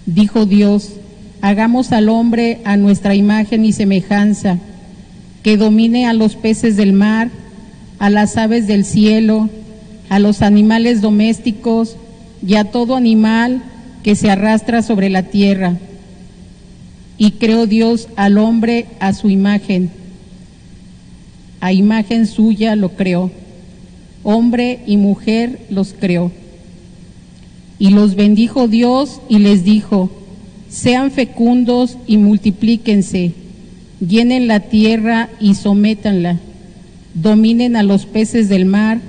Dijo 0.07 0.47
Dios, 0.47 0.93
hagamos 1.41 1.93
al 1.93 2.09
hombre 2.09 2.61
a 2.65 2.77
nuestra 2.77 3.15
imagen 3.15 3.65
y 3.65 3.73
semejanza, 3.73 4.59
que 5.43 5.57
domine 5.57 6.07
a 6.07 6.13
los 6.13 6.37
peces 6.37 6.77
del 6.77 6.93
mar, 6.93 7.31
a 7.99 8.11
las 8.11 8.37
aves 8.37 8.67
del 8.67 8.85
cielo, 8.85 9.49
a 10.09 10.19
los 10.19 10.43
animales 10.43 11.01
domésticos 11.01 11.97
y 12.47 12.55
a 12.55 12.65
todo 12.65 12.97
animal 12.97 13.63
que 14.03 14.17
se 14.17 14.31
arrastra 14.31 14.83
sobre 14.83 15.09
la 15.09 15.25
tierra. 15.25 15.77
Y 17.19 17.33
creó 17.33 17.67
Dios 17.67 18.09
al 18.17 18.39
hombre 18.39 18.87
a 18.99 19.13
su 19.13 19.29
imagen. 19.29 19.91
A 21.61 21.73
imagen 21.73 22.27
suya 22.27 22.77
lo 22.77 22.91
creó. 22.91 23.31
Hombre 24.23 24.81
y 24.87 24.97
mujer 24.97 25.61
los 25.71 25.93
creó. 25.93 26.33
Y 27.81 27.89
los 27.89 28.15
bendijo 28.15 28.69
Dios 28.69 29.23
y 29.31 29.39
les 29.39 29.65
dijo, 29.65 30.11
sean 30.69 31.11
fecundos 31.11 31.97
y 32.07 32.19
multiplíquense, 32.19 33.33
llenen 34.07 34.49
la 34.49 34.61
tierra 34.61 35.31
y 35.41 35.55
sométanla, 35.55 36.39
dominen 37.15 37.77
a 37.77 37.83
los 37.83 38.05
peces 38.05 38.51
del 38.51 38.67
mar, 38.67 39.01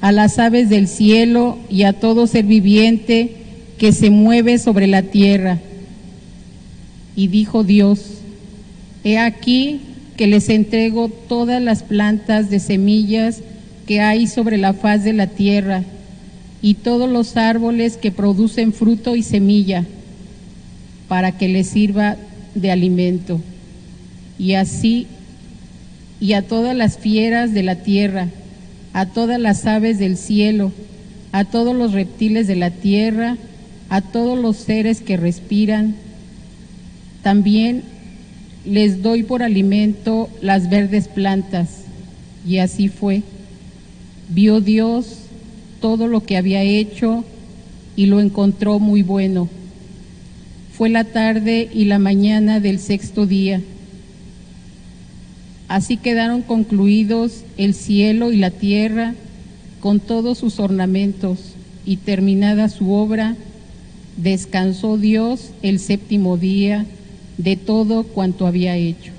a 0.00 0.10
las 0.10 0.40
aves 0.40 0.68
del 0.68 0.88
cielo 0.88 1.58
y 1.70 1.84
a 1.84 1.92
todo 1.92 2.26
ser 2.26 2.44
viviente 2.44 3.36
que 3.78 3.92
se 3.92 4.10
mueve 4.10 4.58
sobre 4.58 4.88
la 4.88 5.02
tierra. 5.02 5.60
Y 7.14 7.28
dijo 7.28 7.62
Dios, 7.62 8.00
he 9.04 9.16
aquí 9.16 9.80
que 10.16 10.26
les 10.26 10.48
entrego 10.48 11.08
todas 11.08 11.62
las 11.62 11.84
plantas 11.84 12.50
de 12.50 12.58
semillas 12.58 13.42
que 13.86 14.00
hay 14.00 14.26
sobre 14.26 14.58
la 14.58 14.72
faz 14.72 15.04
de 15.04 15.12
la 15.12 15.28
tierra 15.28 15.84
y 16.60 16.74
todos 16.74 17.08
los 17.08 17.36
árboles 17.36 17.96
que 17.96 18.10
producen 18.10 18.72
fruto 18.72 19.16
y 19.16 19.22
semilla, 19.22 19.84
para 21.06 21.32
que 21.38 21.48
les 21.48 21.68
sirva 21.68 22.16
de 22.54 22.70
alimento. 22.70 23.40
Y 24.38 24.54
así, 24.54 25.06
y 26.20 26.32
a 26.32 26.42
todas 26.42 26.76
las 26.76 26.98
fieras 26.98 27.54
de 27.54 27.62
la 27.62 27.76
tierra, 27.76 28.28
a 28.92 29.06
todas 29.06 29.40
las 29.40 29.66
aves 29.66 29.98
del 29.98 30.16
cielo, 30.16 30.72
a 31.32 31.44
todos 31.44 31.74
los 31.74 31.92
reptiles 31.92 32.46
de 32.46 32.56
la 32.56 32.70
tierra, 32.70 33.36
a 33.88 34.00
todos 34.00 34.38
los 34.38 34.56
seres 34.56 35.00
que 35.00 35.16
respiran. 35.16 35.94
También 37.22 37.82
les 38.64 39.02
doy 39.02 39.22
por 39.22 39.42
alimento 39.42 40.28
las 40.40 40.68
verdes 40.68 41.08
plantas. 41.08 41.84
Y 42.46 42.58
así 42.58 42.88
fue. 42.88 43.22
Vio 44.28 44.60
Dios 44.60 45.18
todo 45.80 46.06
lo 46.06 46.24
que 46.24 46.36
había 46.36 46.62
hecho 46.62 47.24
y 47.96 48.06
lo 48.06 48.20
encontró 48.20 48.78
muy 48.78 49.02
bueno. 49.02 49.48
Fue 50.72 50.88
la 50.88 51.04
tarde 51.04 51.68
y 51.72 51.86
la 51.86 51.98
mañana 51.98 52.60
del 52.60 52.78
sexto 52.78 53.26
día. 53.26 53.60
Así 55.66 55.96
quedaron 55.96 56.42
concluidos 56.42 57.44
el 57.56 57.74
cielo 57.74 58.32
y 58.32 58.36
la 58.36 58.50
tierra 58.50 59.14
con 59.80 60.00
todos 60.00 60.38
sus 60.38 60.60
ornamentos 60.60 61.38
y 61.84 61.96
terminada 61.96 62.68
su 62.68 62.92
obra, 62.92 63.36
descansó 64.16 64.96
Dios 64.96 65.50
el 65.62 65.78
séptimo 65.78 66.36
día 66.36 66.86
de 67.36 67.56
todo 67.56 68.02
cuanto 68.02 68.46
había 68.46 68.76
hecho. 68.76 69.17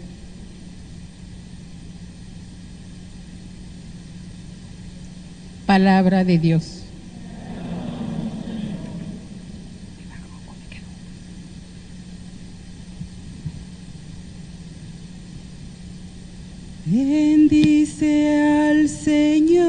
Palabra 5.69 6.23
de 6.23 6.39
Dios. 6.39 6.81
Bendice 16.87 18.41
al 18.41 18.89
Señor, 18.89 19.68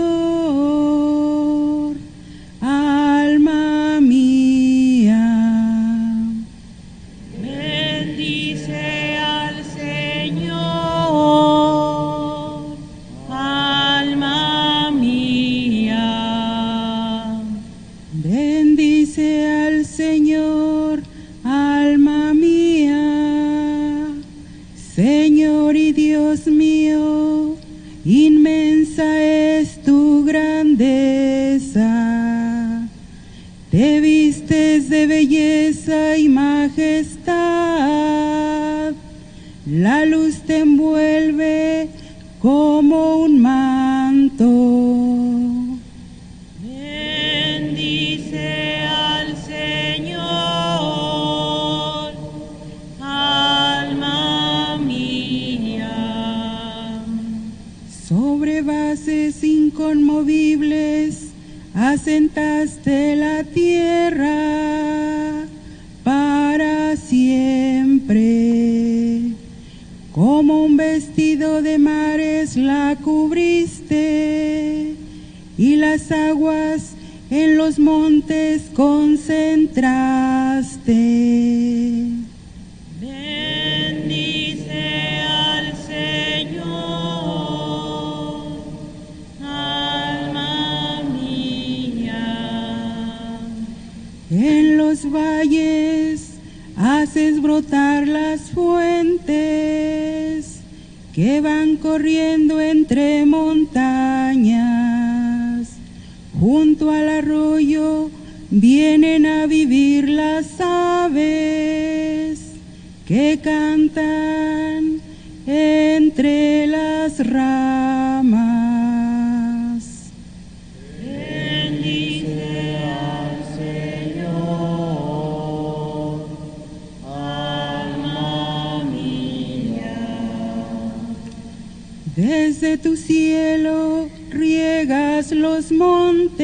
Desde 132.16 132.76
tu 132.76 132.96
cielo 132.96 134.08
riegas 134.30 135.30
los 135.30 135.70
montes 135.70 136.40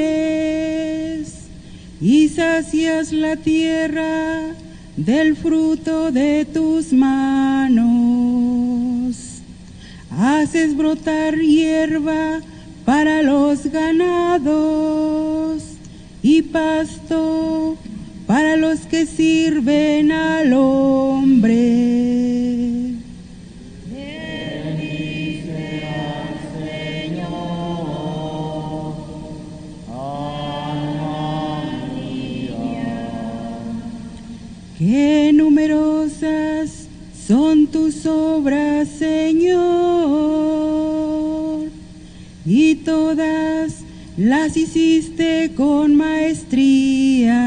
y 2.00 2.28
sacias 2.28 3.12
la 3.12 3.34
tierra 3.36 4.54
del 4.96 5.34
fruto 5.34 6.12
de 6.12 6.44
tus 6.44 6.92
manos. 6.92 7.86
Haces 10.10 10.76
brotar 10.76 11.36
hierba 11.36 12.40
para 12.84 13.22
los 13.22 13.66
ganados 13.66 14.54
y 16.22 16.42
pasto 16.42 17.76
para 18.26 18.56
los 18.56 18.80
que 18.80 19.04
sirven 19.04 20.12
al 20.12 20.52
hombre. 20.52 22.05
Todas 42.86 43.82
las 44.16 44.56
hiciste 44.56 45.50
con 45.56 45.94
maestría. 45.96 47.42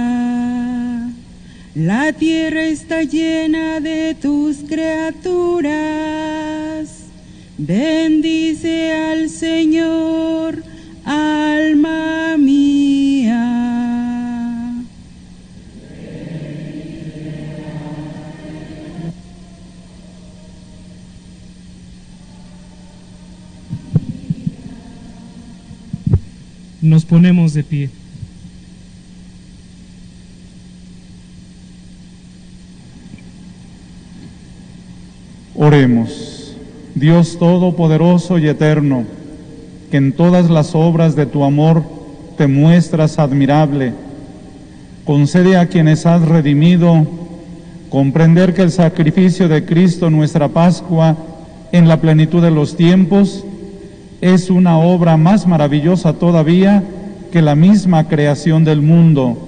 La 1.73 2.11
tierra 2.11 2.63
está 2.65 3.03
llena 3.03 3.79
de 3.79 4.15
tus 4.21 4.57
criaturas. 4.57 5.69
Bendice 7.57 8.91
al 8.91 9.29
Señor, 9.29 10.61
Nos 26.89 27.05
ponemos 27.05 27.53
de 27.53 27.63
pie. 27.63 27.89
Oremos, 35.53 36.55
Dios 36.95 37.37
Todopoderoso 37.37 38.39
y 38.39 38.47
Eterno, 38.47 39.03
que 39.91 39.97
en 39.97 40.13
todas 40.13 40.49
las 40.49 40.73
obras 40.73 41.15
de 41.15 41.27
tu 41.27 41.43
amor 41.43 41.83
te 42.39 42.47
muestras 42.47 43.19
admirable, 43.19 43.93
concede 45.05 45.57
a 45.57 45.67
quienes 45.67 46.07
has 46.07 46.23
redimido 46.23 47.05
comprender 47.91 48.55
que 48.55 48.63
el 48.63 48.71
sacrificio 48.71 49.47
de 49.47 49.63
Cristo, 49.63 50.09
nuestra 50.09 50.47
Pascua, 50.47 51.15
en 51.71 51.87
la 51.87 52.01
plenitud 52.01 52.41
de 52.41 52.49
los 52.49 52.75
tiempos, 52.75 53.45
es 54.21 54.49
una 54.49 54.77
obra 54.77 55.17
más 55.17 55.47
maravillosa 55.47 56.13
todavía 56.13 56.83
que 57.31 57.41
la 57.41 57.55
misma 57.55 58.07
creación 58.07 58.63
del 58.63 58.81
mundo. 58.81 59.47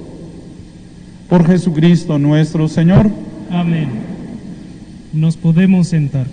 Por 1.28 1.46
Jesucristo 1.46 2.20
nuestro 2.20 2.68
Señor. 2.68 3.10
Amén. 3.50 3.90
Nos 5.14 5.36
podemos 5.36 5.88
sentar. 5.88 6.26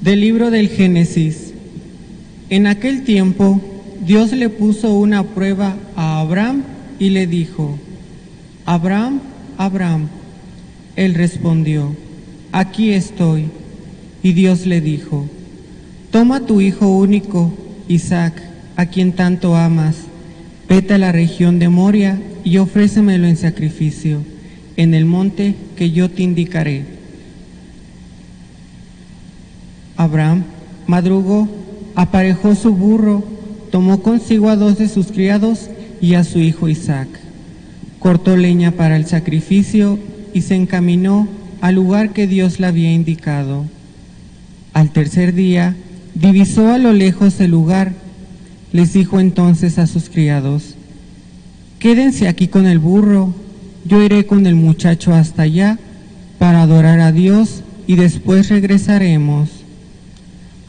Del 0.00 0.20
libro 0.20 0.50
del 0.50 0.68
Génesis. 0.68 1.52
En 2.48 2.68
aquel 2.68 3.02
tiempo, 3.02 3.60
Dios 4.06 4.30
le 4.30 4.48
puso 4.50 4.94
una 4.94 5.24
prueba 5.24 5.74
a 5.96 6.20
Abraham 6.20 6.62
y 7.00 7.10
le 7.10 7.26
dijo, 7.26 7.76
Abraham, 8.64 9.20
Abraham. 9.58 10.08
Él 10.94 11.14
respondió, 11.14 11.94
aquí 12.52 12.92
estoy. 12.92 13.46
Y 14.22 14.32
Dios 14.32 14.64
le 14.64 14.80
dijo, 14.80 15.28
toma 16.12 16.46
tu 16.46 16.60
hijo 16.60 16.88
único, 16.88 17.52
Isaac, 17.88 18.40
a 18.76 18.86
quien 18.86 19.12
tanto 19.12 19.56
amas, 19.56 19.96
vete 20.68 20.94
a 20.94 20.98
la 20.98 21.10
región 21.10 21.58
de 21.58 21.68
Moria 21.68 22.20
y 22.44 22.58
ofrécemelo 22.58 23.26
en 23.26 23.36
sacrificio, 23.36 24.22
en 24.76 24.94
el 24.94 25.04
monte 25.04 25.56
que 25.76 25.90
yo 25.90 26.10
te 26.10 26.22
indicaré. 26.22 26.84
Abraham 29.96 30.44
madrugó, 30.86 31.48
aparejó 31.96 32.54
su 32.54 32.72
burro, 32.72 33.35
tomó 33.76 34.00
consigo 34.00 34.48
a 34.48 34.56
dos 34.56 34.78
de 34.78 34.88
sus 34.88 35.08
criados 35.08 35.68
y 36.00 36.14
a 36.14 36.24
su 36.24 36.38
hijo 36.38 36.66
Isaac. 36.66 37.08
Cortó 37.98 38.34
leña 38.34 38.70
para 38.70 38.96
el 38.96 39.04
sacrificio 39.04 39.98
y 40.32 40.40
se 40.40 40.54
encaminó 40.54 41.28
al 41.60 41.74
lugar 41.74 42.14
que 42.14 42.26
Dios 42.26 42.58
le 42.58 42.68
había 42.68 42.90
indicado. 42.90 43.66
Al 44.72 44.92
tercer 44.92 45.34
día 45.34 45.76
divisó 46.14 46.70
a 46.70 46.78
lo 46.78 46.94
lejos 46.94 47.38
el 47.38 47.50
lugar. 47.50 47.92
Les 48.72 48.94
dijo 48.94 49.20
entonces 49.20 49.78
a 49.78 49.86
sus 49.86 50.08
criados, 50.08 50.74
Quédense 51.78 52.28
aquí 52.28 52.48
con 52.48 52.66
el 52.66 52.78
burro, 52.78 53.34
yo 53.84 54.02
iré 54.02 54.24
con 54.24 54.46
el 54.46 54.54
muchacho 54.54 55.12
hasta 55.12 55.42
allá 55.42 55.78
para 56.38 56.62
adorar 56.62 57.00
a 57.00 57.12
Dios 57.12 57.62
y 57.86 57.96
después 57.96 58.48
regresaremos. 58.48 59.50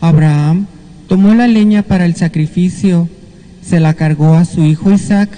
Abraham 0.01 0.67
tomó 1.07 1.33
la 1.33 1.47
leña 1.47 1.83
para 1.83 2.05
el 2.05 2.15
sacrificio, 2.15 3.09
se 3.61 3.79
la 3.79 3.93
cargó 3.93 4.33
a 4.33 4.45
su 4.45 4.63
hijo 4.63 4.91
Isaac 4.91 5.29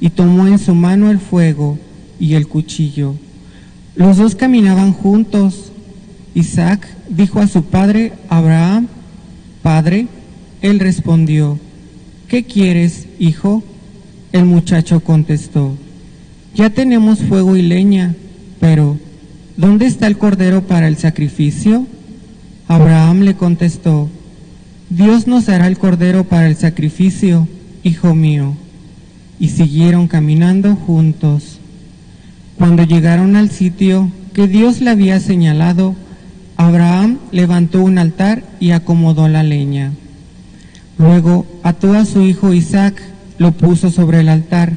y 0.00 0.10
tomó 0.10 0.46
en 0.46 0.58
su 0.58 0.74
mano 0.74 1.10
el 1.10 1.18
fuego 1.18 1.78
y 2.18 2.34
el 2.34 2.48
cuchillo. 2.48 3.14
Los 3.94 4.16
dos 4.18 4.34
caminaban 4.34 4.92
juntos. 4.92 5.72
Isaac 6.34 6.86
dijo 7.08 7.40
a 7.40 7.46
su 7.46 7.64
padre 7.64 8.12
Abraham, 8.28 8.88
Padre, 9.62 10.06
él 10.62 10.78
respondió, 10.78 11.58
¿qué 12.28 12.44
quieres, 12.44 13.06
hijo? 13.18 13.64
El 14.32 14.44
muchacho 14.44 15.00
contestó, 15.00 15.76
ya 16.54 16.70
tenemos 16.70 17.20
fuego 17.20 17.56
y 17.56 17.62
leña, 17.62 18.14
pero 18.60 18.98
¿dónde 19.56 19.86
está 19.86 20.06
el 20.06 20.18
cordero 20.18 20.66
para 20.66 20.88
el 20.88 20.96
sacrificio? 20.98 21.86
Abraham 22.68 23.20
le 23.20 23.34
contestó, 23.34 24.10
Dios 24.88 25.26
nos 25.26 25.46
dará 25.46 25.66
el 25.66 25.78
cordero 25.78 26.24
para 26.24 26.46
el 26.46 26.56
sacrificio, 26.56 27.48
hijo 27.82 28.14
mío. 28.14 28.54
Y 29.40 29.48
siguieron 29.48 30.06
caminando 30.06 30.76
juntos. 30.76 31.58
Cuando 32.56 32.84
llegaron 32.84 33.36
al 33.36 33.50
sitio 33.50 34.10
que 34.32 34.46
Dios 34.46 34.80
le 34.80 34.90
había 34.90 35.18
señalado, 35.18 35.94
Abraham 36.56 37.18
levantó 37.32 37.82
un 37.82 37.98
altar 37.98 38.44
y 38.60 38.70
acomodó 38.70 39.28
la 39.28 39.42
leña. 39.42 39.92
Luego 40.98 41.46
ató 41.62 41.92
a 41.94 42.04
su 42.04 42.22
hijo 42.22 42.54
Isaac, 42.54 43.02
lo 43.38 43.52
puso 43.52 43.90
sobre 43.90 44.20
el 44.20 44.28
altar, 44.28 44.72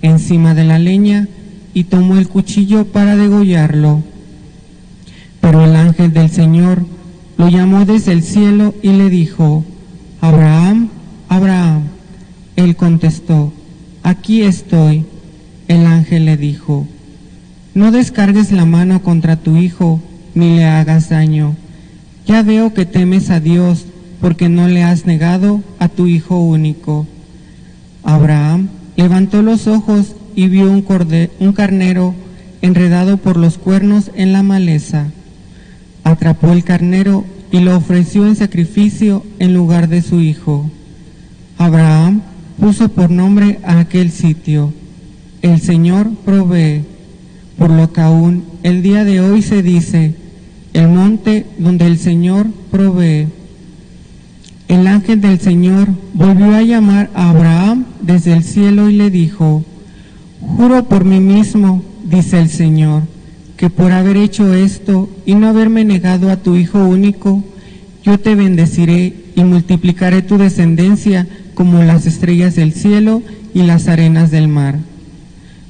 encima 0.00 0.54
de 0.54 0.64
la 0.64 0.78
leña, 0.78 1.28
y 1.74 1.84
tomó 1.84 2.16
el 2.16 2.28
cuchillo 2.28 2.86
para 2.86 3.16
degollarlo. 3.16 4.02
Pero 5.40 5.64
el 5.64 5.76
ángel 5.76 6.12
del 6.12 6.30
Señor 6.30 6.86
lo 7.40 7.48
llamó 7.48 7.86
desde 7.86 8.12
el 8.12 8.22
cielo 8.22 8.74
y 8.82 8.90
le 8.90 9.08
dijo, 9.08 9.64
Abraham, 10.20 10.90
Abraham. 11.30 11.84
Él 12.54 12.76
contestó, 12.76 13.50
aquí 14.02 14.42
estoy. 14.42 15.06
El 15.66 15.86
ángel 15.86 16.26
le 16.26 16.36
dijo, 16.36 16.86
no 17.72 17.92
descargues 17.92 18.52
la 18.52 18.66
mano 18.66 19.02
contra 19.02 19.36
tu 19.36 19.56
hijo, 19.56 20.02
ni 20.34 20.56
le 20.56 20.66
hagas 20.66 21.08
daño. 21.08 21.56
Ya 22.26 22.42
veo 22.42 22.74
que 22.74 22.84
temes 22.84 23.30
a 23.30 23.40
Dios, 23.40 23.86
porque 24.20 24.50
no 24.50 24.68
le 24.68 24.82
has 24.82 25.06
negado 25.06 25.62
a 25.78 25.88
tu 25.88 26.08
hijo 26.08 26.38
único. 26.42 27.06
Abraham 28.02 28.68
levantó 28.96 29.40
los 29.40 29.66
ojos 29.66 30.14
y 30.36 30.48
vio 30.48 30.70
un, 30.70 30.84
un 31.38 31.52
carnero 31.54 32.14
enredado 32.60 33.16
por 33.16 33.38
los 33.38 33.56
cuernos 33.56 34.10
en 34.14 34.34
la 34.34 34.42
maleza. 34.42 35.06
Atrapó 36.04 36.52
el 36.52 36.64
carnero 36.64 37.24
y 37.52 37.60
lo 37.60 37.76
ofreció 37.76 38.26
en 38.26 38.36
sacrificio 38.36 39.24
en 39.38 39.54
lugar 39.54 39.88
de 39.88 40.02
su 40.02 40.20
hijo. 40.20 40.70
Abraham 41.58 42.22
puso 42.58 42.88
por 42.88 43.10
nombre 43.10 43.58
a 43.64 43.80
aquel 43.80 44.10
sitio, 44.10 44.72
el 45.42 45.60
Señor 45.60 46.10
provee, 46.24 46.84
por 47.56 47.70
lo 47.70 47.92
que 47.92 48.00
aún 48.00 48.44
el 48.62 48.82
día 48.82 49.04
de 49.04 49.20
hoy 49.20 49.42
se 49.42 49.62
dice, 49.62 50.14
el 50.72 50.88
monte 50.88 51.46
donde 51.58 51.86
el 51.86 51.98
Señor 51.98 52.46
provee. 52.70 53.26
El 54.68 54.86
ángel 54.86 55.20
del 55.20 55.40
Señor 55.40 55.88
volvió 56.14 56.54
a 56.54 56.62
llamar 56.62 57.10
a 57.14 57.30
Abraham 57.30 57.86
desde 58.02 58.34
el 58.34 58.44
cielo 58.44 58.88
y 58.88 58.96
le 58.96 59.10
dijo, 59.10 59.64
Juro 60.40 60.84
por 60.84 61.04
mí 61.04 61.20
mismo, 61.20 61.82
dice 62.04 62.40
el 62.40 62.48
Señor, 62.48 63.02
que 63.60 63.68
por 63.68 63.92
haber 63.92 64.16
hecho 64.16 64.54
esto 64.54 65.10
y 65.26 65.34
no 65.34 65.46
haberme 65.46 65.84
negado 65.84 66.30
a 66.30 66.38
tu 66.38 66.56
Hijo 66.56 66.78
único, 66.82 67.44
yo 68.02 68.18
te 68.18 68.34
bendeciré 68.34 69.12
y 69.36 69.44
multiplicaré 69.44 70.22
tu 70.22 70.38
descendencia 70.38 71.26
como 71.52 71.82
las 71.82 72.06
estrellas 72.06 72.56
del 72.56 72.72
cielo 72.72 73.22
y 73.52 73.64
las 73.64 73.86
arenas 73.86 74.30
del 74.30 74.48
mar. 74.48 74.78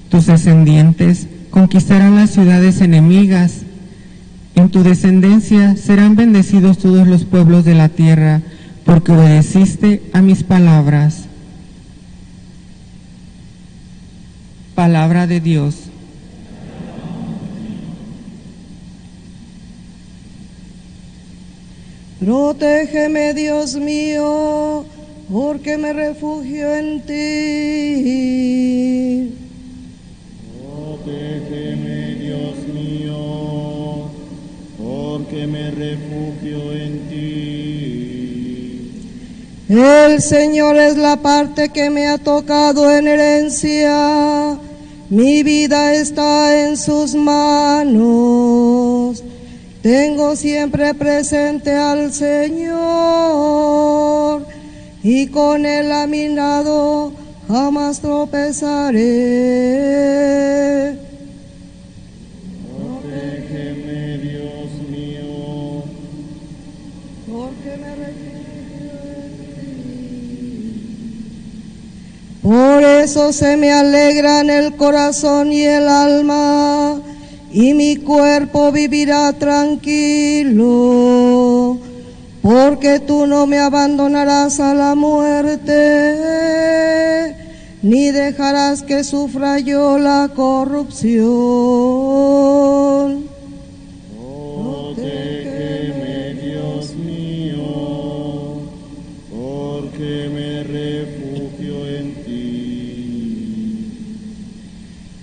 Tus 0.09 0.27
descendientes 0.27 1.27
conquistarán 1.51 2.15
las 2.15 2.31
ciudades 2.31 2.81
enemigas. 2.81 3.63
En 4.55 4.69
tu 4.69 4.85
descendencia 4.85 5.75
serán 5.75 6.15
bendecidos 6.15 6.79
todos 6.79 7.09
los 7.09 7.25
pueblos 7.25 7.65
de 7.65 7.75
la 7.75 7.89
tierra, 7.89 8.41
porque 8.85 9.11
obedeciste 9.11 10.01
a 10.13 10.23
mis 10.23 10.45
palabras. 10.45 11.25
Palabra 14.77 15.27
de 15.27 15.41
Dios. 15.41 15.90
Protégeme, 22.21 23.33
Dios 23.33 23.77
mío, 23.77 24.85
porque 25.33 25.79
me 25.79 25.95
refugio 25.95 26.77
en 26.77 27.01
ti. 27.07 28.03
Protégeme, 30.61 32.17
Dios 32.17 32.57
mío, 32.75 34.11
porque 34.77 35.47
me 35.47 35.71
refugio 35.71 36.75
en 36.75 37.09
ti. 37.09 38.91
El 39.71 40.21
Señor 40.21 40.77
es 40.77 40.99
la 40.99 41.17
parte 41.17 41.71
que 41.71 41.89
me 41.89 42.07
ha 42.07 42.19
tocado 42.19 42.95
en 42.95 43.09
herencia. 43.09 44.59
Mi 45.09 45.43
vida 45.43 45.95
está 45.95 46.69
en 46.69 46.77
sus 46.77 47.15
manos. 47.15 49.25
Tengo 49.83 50.37
siempre 50.37 50.93
presente 50.93 51.75
al 51.75 52.13
Señor 52.13 52.81
y 55.03 55.29
con 55.29 55.65
él 55.65 55.91
a 55.91 56.07
mi 56.07 56.29
lado 56.29 57.13
jamás 57.49 58.01
tropezaré. 58.01 58.99
Protégeme, 62.77 64.19
Dios 64.19 64.71
mío, 64.91 65.85
porque 67.27 67.77
me 67.79 67.97
refugio 67.97 68.93
en 69.17 69.83
ti. 69.89 70.77
Por 72.43 72.83
eso 72.85 73.33
se 73.33 73.57
me 73.57 73.73
alegran 73.73 74.51
el 74.51 74.77
corazón 74.77 75.51
y 75.55 75.63
el 75.63 75.89
alma, 75.89 77.01
y 77.53 77.75
mi 77.75 77.97
cuerpo 77.97 78.71
vivirá 78.71 79.33
tranquilo, 79.33 80.59
porque 82.43 83.01
tú 83.01 83.27
no 83.27 83.47
me 83.47 83.59
abandonarás 83.59 84.61
a 84.61 84.73
la 84.75 84.95
muerte, 84.95 85.67
ni 87.83 88.11
dejarás 88.11 88.83
que 88.83 89.03
sufra 89.05 89.59
yo 89.59 89.99
la 89.99 90.31
corrupción. 90.35 91.31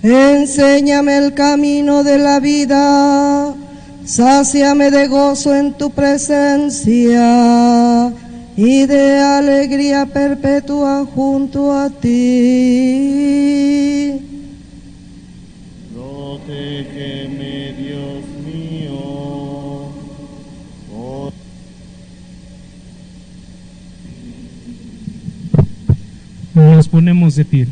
Enséñame 0.04 1.18
el 1.18 1.34
camino 1.34 2.04
de 2.04 2.18
la 2.20 2.40
vida, 2.40 3.54
sáciame 4.06 4.92
de 4.92 5.08
gozo 5.08 5.56
en 5.56 5.74
tu 5.74 5.90
presencia 5.92 7.24
y 8.56 8.86
de 8.86 9.18
alegría 9.20 10.06
perpetua 10.06 11.06
junto 11.14 11.74
a 11.74 11.90
ti. 11.90 12.14
Protégeme, 15.94 17.74
Dios 17.74 18.24
mío, 18.46 19.90
por- 20.90 21.34
Nos 26.54 26.88
ponemos 26.88 27.36
de 27.36 27.46
pie. 27.46 27.68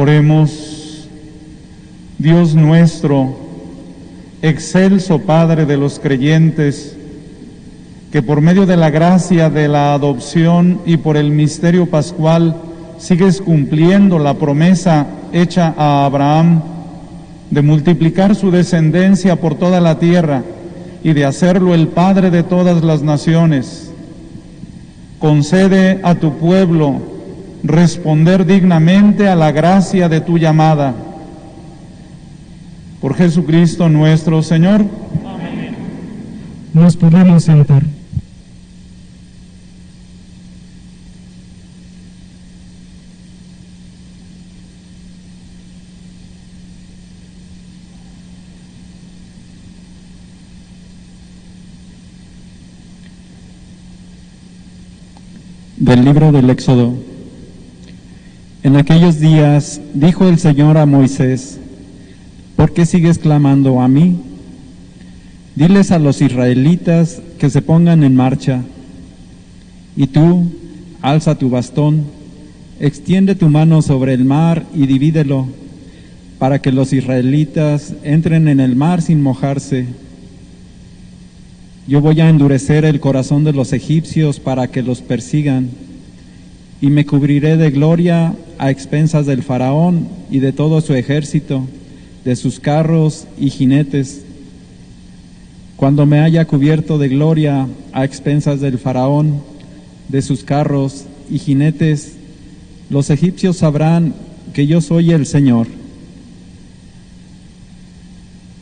Oremos, 0.00 1.08
Dios 2.18 2.54
nuestro, 2.54 3.36
excelso 4.42 5.18
Padre 5.18 5.66
de 5.66 5.76
los 5.76 5.98
creyentes, 5.98 6.96
que 8.12 8.22
por 8.22 8.40
medio 8.40 8.64
de 8.64 8.76
la 8.76 8.90
gracia 8.90 9.50
de 9.50 9.66
la 9.66 9.94
adopción 9.94 10.80
y 10.86 10.98
por 10.98 11.16
el 11.16 11.32
misterio 11.32 11.86
pascual 11.86 12.54
sigues 12.98 13.40
cumpliendo 13.40 14.20
la 14.20 14.34
promesa 14.34 15.08
hecha 15.32 15.74
a 15.76 16.04
Abraham 16.04 16.62
de 17.50 17.62
multiplicar 17.62 18.36
su 18.36 18.52
descendencia 18.52 19.34
por 19.34 19.56
toda 19.56 19.80
la 19.80 19.98
tierra 19.98 20.44
y 21.02 21.12
de 21.12 21.24
hacerlo 21.24 21.74
el 21.74 21.88
Padre 21.88 22.30
de 22.30 22.44
todas 22.44 22.84
las 22.84 23.02
naciones. 23.02 23.90
Concede 25.18 25.98
a 26.04 26.14
tu 26.14 26.34
pueblo 26.34 27.17
responder 27.62 28.46
dignamente 28.46 29.28
a 29.28 29.34
la 29.34 29.52
gracia 29.52 30.08
de 30.08 30.20
tu 30.20 30.38
llamada. 30.38 30.94
Por 33.00 33.14
Jesucristo 33.14 33.88
nuestro 33.88 34.42
Señor. 34.42 34.84
Nos 36.74 36.96
podemos 36.96 37.44
sentar. 37.44 37.82
Del 55.76 56.04
libro 56.04 56.32
del 56.32 56.50
Éxodo. 56.50 57.07
En 58.64 58.74
aquellos 58.74 59.20
días 59.20 59.80
dijo 59.94 60.28
el 60.28 60.38
Señor 60.38 60.78
a 60.78 60.86
Moisés, 60.86 61.60
¿por 62.56 62.72
qué 62.72 62.86
sigues 62.86 63.18
clamando 63.18 63.80
a 63.80 63.86
mí? 63.86 64.16
Diles 65.54 65.92
a 65.92 66.00
los 66.00 66.20
israelitas 66.20 67.22
que 67.38 67.50
se 67.50 67.62
pongan 67.62 68.02
en 68.02 68.16
marcha. 68.16 68.62
Y 69.96 70.08
tú, 70.08 70.46
alza 71.02 71.36
tu 71.36 71.50
bastón, 71.50 72.04
extiende 72.80 73.36
tu 73.36 73.48
mano 73.48 73.80
sobre 73.80 74.12
el 74.12 74.24
mar 74.24 74.64
y 74.74 74.86
divídelo, 74.86 75.46
para 76.40 76.60
que 76.60 76.72
los 76.72 76.92
israelitas 76.92 77.94
entren 78.02 78.48
en 78.48 78.58
el 78.58 78.74
mar 78.74 79.02
sin 79.02 79.22
mojarse. 79.22 79.86
Yo 81.86 82.00
voy 82.00 82.20
a 82.20 82.28
endurecer 82.28 82.84
el 82.84 82.98
corazón 82.98 83.44
de 83.44 83.52
los 83.52 83.72
egipcios 83.72 84.40
para 84.40 84.68
que 84.68 84.82
los 84.82 85.00
persigan, 85.00 85.70
y 86.80 86.90
me 86.90 87.06
cubriré 87.06 87.56
de 87.56 87.70
gloria 87.70 88.34
a 88.58 88.70
expensas 88.70 89.26
del 89.26 89.42
faraón 89.42 90.08
y 90.30 90.38
de 90.38 90.52
todo 90.52 90.80
su 90.80 90.94
ejército, 90.94 91.66
de 92.24 92.36
sus 92.36 92.60
carros 92.60 93.26
y 93.38 93.50
jinetes. 93.50 94.22
Cuando 95.76 96.06
me 96.06 96.20
haya 96.20 96.44
cubierto 96.44 96.98
de 96.98 97.08
gloria 97.08 97.68
a 97.92 98.04
expensas 98.04 98.60
del 98.60 98.78
faraón, 98.78 99.42
de 100.08 100.22
sus 100.22 100.44
carros 100.44 101.04
y 101.30 101.38
jinetes, 101.38 102.14
los 102.90 103.10
egipcios 103.10 103.58
sabrán 103.58 104.14
que 104.52 104.66
yo 104.66 104.80
soy 104.80 105.12
el 105.12 105.26
Señor. 105.26 105.66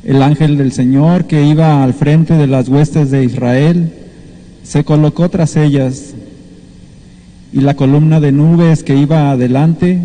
El 0.05 0.23
ángel 0.23 0.57
del 0.57 0.73
Señor 0.73 1.27
que 1.27 1.45
iba 1.45 1.83
al 1.83 1.95
frente 1.95 2.35
de 2.35 2.47
las 2.47 2.69
huestes 2.69 3.11
de 3.11 3.25
Israel 3.25 3.93
se 4.63 4.85
colocó 4.85 5.29
tras 5.29 5.57
ellas 5.57 6.16
y 7.53 7.61
la 7.61 7.75
columna 7.75 8.21
de 8.21 8.33
nubes 8.33 8.83
que 8.83 8.97
iba 8.97 9.31
adelante 9.31 10.01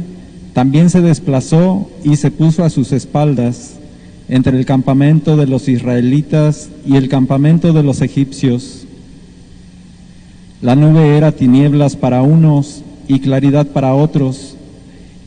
también 0.54 0.90
se 0.90 1.02
desplazó 1.02 1.90
y 2.04 2.18
se 2.18 2.32
puso 2.32 2.64
a 2.64 2.70
sus 2.70 2.92
espaldas 2.92 3.76
entre 4.30 4.58
el 4.58 4.66
campamento 4.66 5.38
de 5.38 5.48
los 5.48 5.68
israelitas 5.68 6.70
y 6.86 6.96
el 6.96 7.10
campamento 7.10 7.74
de 7.74 7.84
los 7.84 8.02
egipcios. 8.02 8.86
La 10.62 10.76
nube 10.76 11.18
era 11.18 11.32
tinieblas 11.32 11.96
para 11.96 12.22
unos 12.22 12.84
y 13.08 13.20
claridad 13.20 13.68
para 13.68 13.94
otros, 13.94 14.56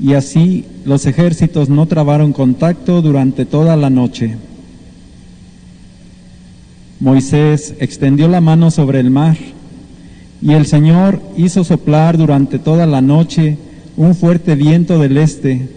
y 0.00 0.14
así 0.14 0.64
los 0.84 1.06
ejércitos 1.06 1.68
no 1.68 1.86
trabaron 1.86 2.32
contacto 2.32 3.02
durante 3.02 3.44
toda 3.44 3.76
la 3.76 3.90
noche. 3.90 4.36
Moisés 7.00 7.74
extendió 7.80 8.28
la 8.28 8.40
mano 8.40 8.70
sobre 8.70 9.00
el 9.00 9.10
mar, 9.10 9.36
y 10.44 10.52
el 10.52 10.66
Señor 10.66 11.22
hizo 11.38 11.64
soplar 11.64 12.18
durante 12.18 12.58
toda 12.58 12.84
la 12.84 13.00
noche 13.00 13.56
un 13.96 14.14
fuerte 14.14 14.56
viento 14.56 14.98
del 14.98 15.16
este 15.16 15.70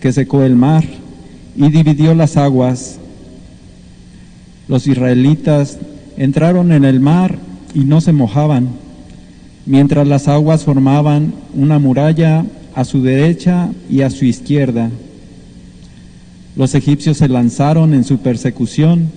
que 0.00 0.12
secó 0.12 0.44
el 0.44 0.54
mar 0.54 0.84
y 1.56 1.68
dividió 1.70 2.14
las 2.14 2.36
aguas. 2.36 3.00
Los 4.68 4.86
israelitas 4.86 5.78
entraron 6.16 6.70
en 6.70 6.84
el 6.84 7.00
mar 7.00 7.36
y 7.74 7.80
no 7.80 8.00
se 8.00 8.12
mojaban, 8.12 8.68
mientras 9.66 10.06
las 10.06 10.28
aguas 10.28 10.62
formaban 10.62 11.34
una 11.52 11.80
muralla 11.80 12.46
a 12.76 12.84
su 12.84 13.02
derecha 13.02 13.72
y 13.90 14.02
a 14.02 14.10
su 14.10 14.24
izquierda. 14.24 14.90
Los 16.54 16.76
egipcios 16.76 17.16
se 17.16 17.26
lanzaron 17.26 17.92
en 17.92 18.04
su 18.04 18.18
persecución 18.18 19.10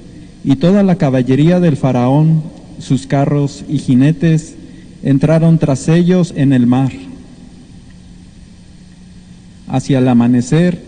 y 0.44 0.56
toda 0.56 0.82
la 0.82 0.96
caballería 0.96 1.60
del 1.60 1.78
faraón, 1.78 2.42
sus 2.80 3.06
carros 3.06 3.64
y 3.70 3.78
jinetes, 3.78 4.56
entraron 5.04 5.58
tras 5.58 5.88
ellos 5.88 6.34
en 6.36 6.54
el 6.54 6.68
mar. 6.68 6.92
Hacia 9.68 10.00
el 10.00 10.08
amanecer, 10.08 10.82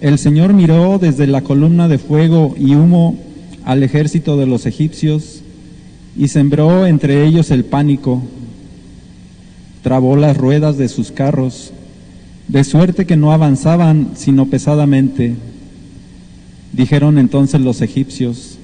el 0.00 0.18
Señor 0.18 0.52
miró 0.52 0.98
desde 0.98 1.26
la 1.26 1.42
columna 1.42 1.88
de 1.88 1.98
fuego 1.98 2.54
y 2.58 2.74
humo 2.74 3.18
al 3.64 3.82
ejército 3.82 4.36
de 4.36 4.46
los 4.46 4.66
egipcios 4.66 5.42
y 6.16 6.28
sembró 6.28 6.86
entre 6.86 7.26
ellos 7.26 7.50
el 7.50 7.64
pánico. 7.64 8.22
Trabó 9.82 10.16
las 10.16 10.36
ruedas 10.36 10.76
de 10.76 10.88
sus 10.88 11.12
carros, 11.12 11.72
de 12.48 12.64
suerte 12.64 13.06
que 13.06 13.16
no 13.16 13.32
avanzaban 13.32 14.12
sino 14.14 14.46
pesadamente. 14.46 15.34
Dijeron 16.72 17.18
entonces 17.18 17.60
los 17.60 17.80
egipcios, 17.80 18.58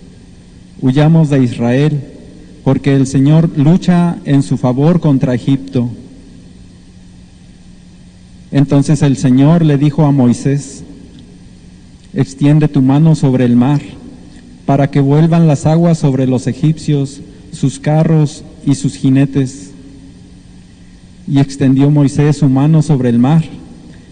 huyamos 0.80 1.30
de 1.30 1.42
Israel, 1.42 2.00
porque 2.66 2.96
el 2.96 3.06
Señor 3.06 3.48
lucha 3.56 4.16
en 4.24 4.42
su 4.42 4.56
favor 4.56 4.98
contra 4.98 5.36
Egipto. 5.36 5.88
Entonces 8.50 9.02
el 9.02 9.16
Señor 9.16 9.64
le 9.64 9.78
dijo 9.78 10.04
a 10.04 10.10
Moisés, 10.10 10.82
extiende 12.12 12.66
tu 12.66 12.82
mano 12.82 13.14
sobre 13.14 13.44
el 13.44 13.54
mar, 13.54 13.80
para 14.64 14.90
que 14.90 14.98
vuelvan 14.98 15.46
las 15.46 15.64
aguas 15.64 15.98
sobre 15.98 16.26
los 16.26 16.48
egipcios, 16.48 17.20
sus 17.52 17.78
carros 17.78 18.42
y 18.66 18.74
sus 18.74 18.96
jinetes. 18.96 19.70
Y 21.28 21.38
extendió 21.38 21.88
Moisés 21.88 22.38
su 22.38 22.48
mano 22.48 22.82
sobre 22.82 23.10
el 23.10 23.20
mar, 23.20 23.44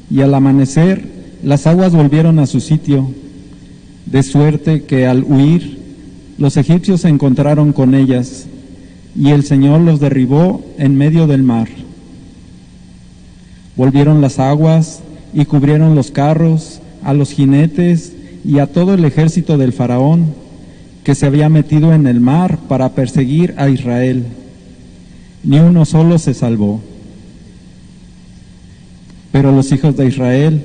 y 0.09 0.21
al 0.21 0.33
amanecer 0.33 1.09
las 1.43 1.67
aguas 1.67 1.93
volvieron 1.93 2.39
a 2.39 2.47
su 2.47 2.61
sitio, 2.61 3.11
de 4.07 4.23
suerte 4.23 4.85
que 4.85 5.09
al 5.09 5.25
huir 5.25 5.74
los 6.39 6.57
egipcios 6.57 7.03
se 7.03 7.09
encontraron 7.09 7.73
con 7.73 7.95
ellas, 7.95 8.47
y 9.17 9.31
el 9.31 9.45
Señor 9.45 9.81
los 9.81 10.01
derribó 10.01 10.65
en 10.79 10.97
medio 10.97 11.27
del 11.27 11.43
mar. 11.43 11.69
Volvieron 13.77 14.21
las 14.21 14.39
aguas 14.39 15.01
y 15.33 15.45
cubrieron 15.45 15.95
los 15.95 16.11
carros, 16.11 16.81
a 17.05 17.13
los 17.13 17.31
jinetes 17.31 18.13
y 18.45 18.59
a 18.59 18.67
todo 18.67 18.95
el 18.95 19.05
ejército 19.05 19.59
del 19.59 19.73
faraón 19.73 20.35
que 21.05 21.15
se 21.15 21.27
había 21.27 21.51
metido 21.51 21.93
en 21.93 22.07
el 22.07 22.19
mar 22.19 22.59
para 22.67 22.91
perseguir 22.91 23.55
a 23.59 23.69
Israel. 23.69 24.25
Ni 25.43 25.61
uno 25.61 25.85
solo 25.85 26.19
se 26.19 26.33
salvó. 26.33 26.81
Pero 29.31 29.53
los 29.53 29.71
hijos 29.71 29.97
de 29.97 30.07
Israel 30.07 30.63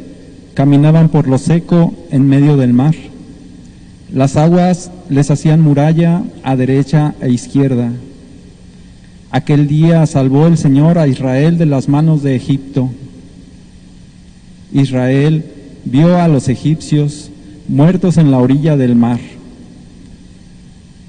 caminaban 0.53 1.09
por 1.09 1.28
lo 1.28 1.38
seco 1.38 1.93
en 2.09 2.28
medio 2.28 2.55
del 2.55 2.74
mar. 2.74 2.95
Las 4.14 4.38
aguas 4.38 4.91
les 5.10 5.30
hacían 5.30 5.62
muralla 5.62 6.24
a 6.41 6.55
derecha 6.55 7.14
e 7.22 7.30
izquierda. 7.30 7.91
Aquel 9.30 9.68
día 9.68 10.05
salvó 10.07 10.47
el 10.47 10.57
Señor 10.57 10.97
a 10.97 11.07
Israel 11.07 11.60
de 11.60 11.68
las 11.68 11.88
manos 11.88 12.24
de 12.24 12.36
Egipto. 12.36 12.89
Israel 14.74 15.45
vio 15.86 16.20
a 16.20 16.28
los 16.28 16.49
egipcios 16.49 17.30
muertos 17.68 18.18
en 18.18 18.32
la 18.32 18.39
orilla 18.39 18.78
del 18.78 18.95
mar. 18.95 19.20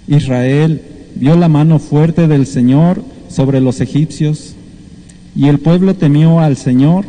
Israel 0.06 0.82
vio 1.14 1.36
la 1.36 1.48
mano 1.48 1.78
fuerte 1.78 2.28
del 2.28 2.46
Señor 2.46 3.02
sobre 3.28 3.62
los 3.62 3.80
egipcios 3.80 4.54
y 5.34 5.48
el 5.48 5.58
pueblo 5.58 5.94
temió 5.94 6.40
al 6.40 6.58
Señor 6.58 7.06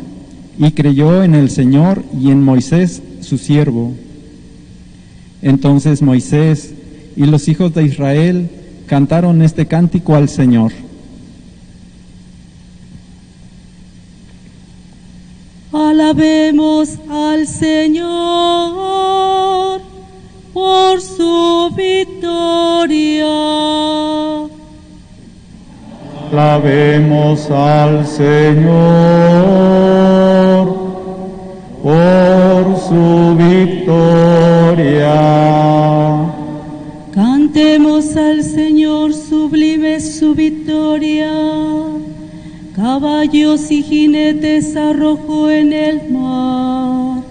y 0.58 0.70
creyó 0.70 1.22
en 1.22 1.34
el 1.34 1.50
Señor 1.50 2.02
y 2.18 2.30
en 2.30 2.42
Moisés 2.42 3.02
su 3.20 3.36
siervo. 3.36 3.92
Entonces 5.42 6.00
Moisés 6.02 6.72
y 7.16 7.26
los 7.26 7.48
hijos 7.48 7.74
de 7.74 7.82
Israel 7.82 8.48
cantaron 8.86 9.42
este 9.42 9.66
cántico 9.66 10.14
al 10.14 10.28
Señor. 10.28 10.70
Alabemos 15.72 16.98
al 17.10 17.46
Señor 17.46 18.02
por 20.52 21.00
su 21.00 21.70
victoria. 21.76 23.26
Alabemos 26.30 27.50
al 27.50 28.06
Señor 28.06 29.52
por 31.82 32.76
su 32.88 33.36
victoria. 33.36 33.92
Cantemos 37.12 38.16
al 38.16 38.44
Señor 38.44 39.12
sublime 39.12 40.00
su 40.00 40.34
victoria. 40.34 41.32
Caballos 42.76 43.70
y 43.70 43.82
jinetes 43.82 44.76
arrojó 44.76 45.50
en 45.50 45.72
el 45.72 46.08
mar. 46.10 47.22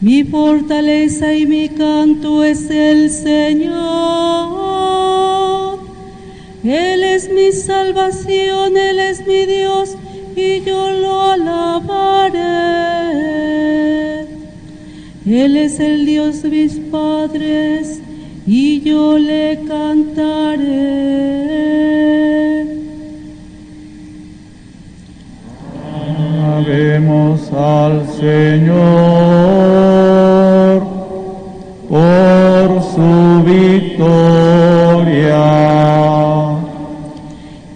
Mi 0.00 0.24
fortaleza 0.24 1.34
y 1.34 1.46
mi 1.46 1.68
canto 1.68 2.42
es 2.44 2.70
el 2.70 3.10
Señor. 3.10 3.78
Él 6.64 7.04
es 7.04 7.30
mi 7.30 7.52
salvación, 7.52 8.76
Él 8.76 8.98
es 8.98 9.26
mi 9.26 9.46
Dios 9.46 9.96
y 10.34 10.60
yo 10.62 10.90
lo 10.90 11.22
alabaré. 11.22 12.78
Él 15.30 15.58
es 15.58 15.78
el 15.78 16.06
Dios 16.06 16.40
de 16.42 16.48
mis 16.48 16.76
padres 16.90 18.00
y 18.46 18.80
yo 18.80 19.18
le 19.18 19.60
cantaré. 19.68 20.78
Alabemos 26.46 27.52
al 27.52 28.08
Señor 28.18 28.78
por 31.90 32.82
su 32.94 33.42
victoria. 33.44 34.08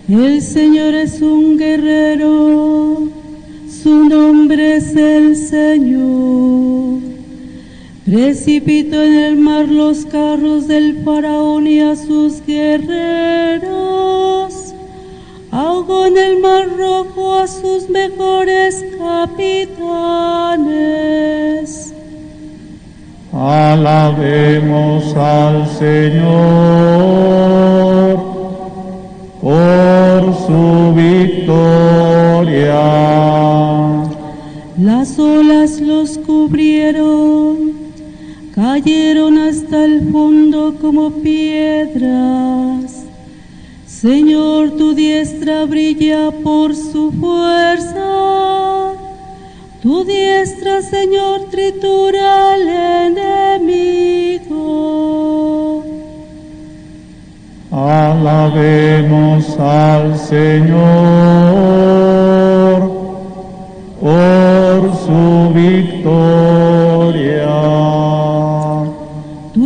El 0.09 0.41
Señor 0.41 0.95
es 0.95 1.21
un 1.21 1.59
guerrero, 1.59 3.09
su 3.69 4.09
nombre 4.09 4.77
es 4.77 4.97
el 4.97 5.37
Señor. 5.37 6.22
Precipitó 8.13 9.03
en 9.03 9.15
el 9.15 9.37
mar 9.37 9.67
los 9.71 10.05
carros 10.05 10.69
del 10.69 11.03
faraón 11.03 11.67
y 11.67 11.81
a 11.81 11.97
sus 11.97 12.45
guerreros. 12.47 13.65
Ahogó 15.51 16.05
en 16.05 16.19
el 16.19 16.39
mar 16.41 16.69
rojo 16.77 17.33
a 17.39 17.47
sus 17.47 17.89
mejores 17.89 18.85
capitanes. 18.99 19.95
Alabemos 23.33 25.17
al 25.17 25.67
Señor 25.71 26.23
por 29.41 30.35
su 30.47 30.93
victoria. 30.95 31.63
Las 34.79 35.19
olas 35.19 35.81
los 35.81 36.19
cubrieron, 36.19 37.22
cayeron 38.83 39.39
hasta 39.39 39.85
el 39.85 40.11
fondo 40.11 40.75
como 40.81 41.11
piedras. 41.23 43.05
Señor, 43.87 44.73
tu 44.73 44.95
diestra 44.95 45.65
brilla 45.67 46.33
por 46.43 46.75
su 46.75 47.13
fuerza. 47.13 48.93
Tu 49.83 50.05
diestra, 50.05 50.83
Señor, 50.83 51.49
tritura 51.51 52.55
al 52.55 52.69
enemigo. 53.09 54.65
Alabemos 57.71 59.59
al 59.59 60.19
Señor 60.19 60.83
por 64.01 64.95
su 65.05 65.53
victoria. 65.55 66.52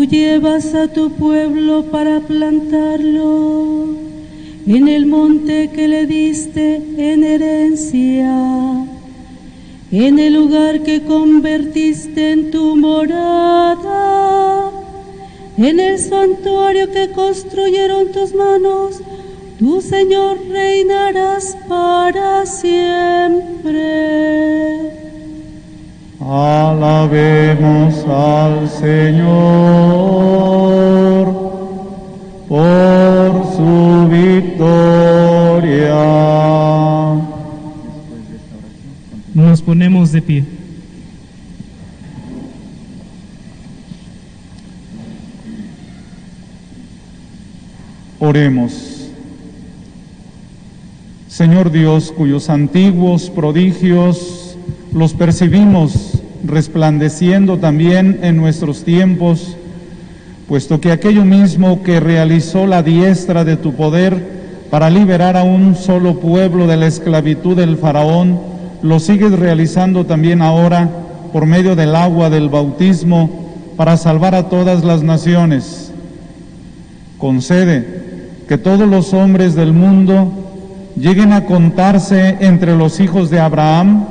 Llevas 0.08 0.74
a 0.74 0.88
tu 0.88 1.10
pueblo 1.12 1.84
para 1.90 2.20
plantarlo 2.20 3.86
en 4.66 4.88
el 4.88 5.06
monte 5.06 5.70
que 5.72 5.86
le 5.88 6.06
diste 6.06 6.82
en 6.96 7.22
herencia, 7.22 8.84
en 9.92 10.18
el 10.18 10.34
lugar 10.34 10.82
que 10.82 11.02
convertiste 11.02 12.32
en 12.32 12.50
tu 12.50 12.74
morada, 12.76 14.70
en 15.56 15.80
el 15.80 15.98
santuario 15.98 16.90
que 16.90 17.10
construyeron 17.10 18.10
tus 18.12 18.34
manos. 18.34 19.00
Tu 19.58 19.80
Señor 19.80 20.38
reinarás 20.48 21.56
para 21.68 22.44
siempre. 22.44 23.56
Alabemos 26.28 28.04
al 28.08 28.68
Señor 28.68 29.26
por 32.48 33.46
su 33.54 34.08
victoria. 34.10 34.74
Nos 39.34 39.62
ponemos 39.62 40.10
de 40.10 40.20
pie. 40.22 40.44
Oremos. 48.18 49.12
Señor 51.28 51.70
Dios, 51.70 52.10
cuyos 52.10 52.50
antiguos 52.50 53.30
prodigios 53.30 54.56
los 54.92 55.14
percibimos 55.14 56.15
resplandeciendo 56.44 57.58
también 57.58 58.20
en 58.22 58.36
nuestros 58.36 58.84
tiempos, 58.84 59.56
puesto 60.48 60.80
que 60.80 60.92
aquello 60.92 61.24
mismo 61.24 61.82
que 61.82 62.00
realizó 62.00 62.66
la 62.66 62.82
diestra 62.82 63.44
de 63.44 63.56
tu 63.56 63.74
poder 63.74 64.36
para 64.70 64.90
liberar 64.90 65.36
a 65.36 65.42
un 65.42 65.74
solo 65.74 66.20
pueblo 66.20 66.66
de 66.66 66.76
la 66.76 66.86
esclavitud 66.86 67.56
del 67.56 67.76
faraón, 67.76 68.38
lo 68.82 69.00
sigues 69.00 69.32
realizando 69.32 70.06
también 70.06 70.42
ahora 70.42 70.88
por 71.32 71.46
medio 71.46 71.76
del 71.76 71.94
agua 71.94 72.30
del 72.30 72.48
bautismo 72.48 73.46
para 73.76 73.96
salvar 73.96 74.34
a 74.34 74.48
todas 74.48 74.84
las 74.84 75.02
naciones. 75.02 75.92
Concede 77.18 78.04
que 78.48 78.58
todos 78.58 78.88
los 78.88 79.12
hombres 79.12 79.54
del 79.54 79.72
mundo 79.72 80.32
lleguen 80.96 81.32
a 81.32 81.44
contarse 81.44 82.36
entre 82.40 82.76
los 82.76 83.00
hijos 83.00 83.30
de 83.30 83.40
Abraham 83.40 84.06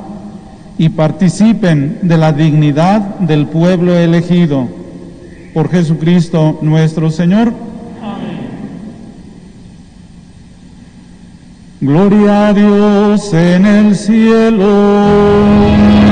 y 0.78 0.90
participen 0.90 1.98
de 2.02 2.18
la 2.18 2.32
dignidad 2.32 3.00
del 3.20 3.46
pueblo 3.46 3.96
elegido. 3.96 4.68
Por 5.54 5.70
Jesucristo 5.70 6.58
nuestro 6.60 7.10
Señor. 7.10 7.52
Gloria 11.80 12.48
a 12.48 12.54
Dios 12.54 13.32
en 13.32 13.66
el 13.66 13.96
cielo. 13.96 16.05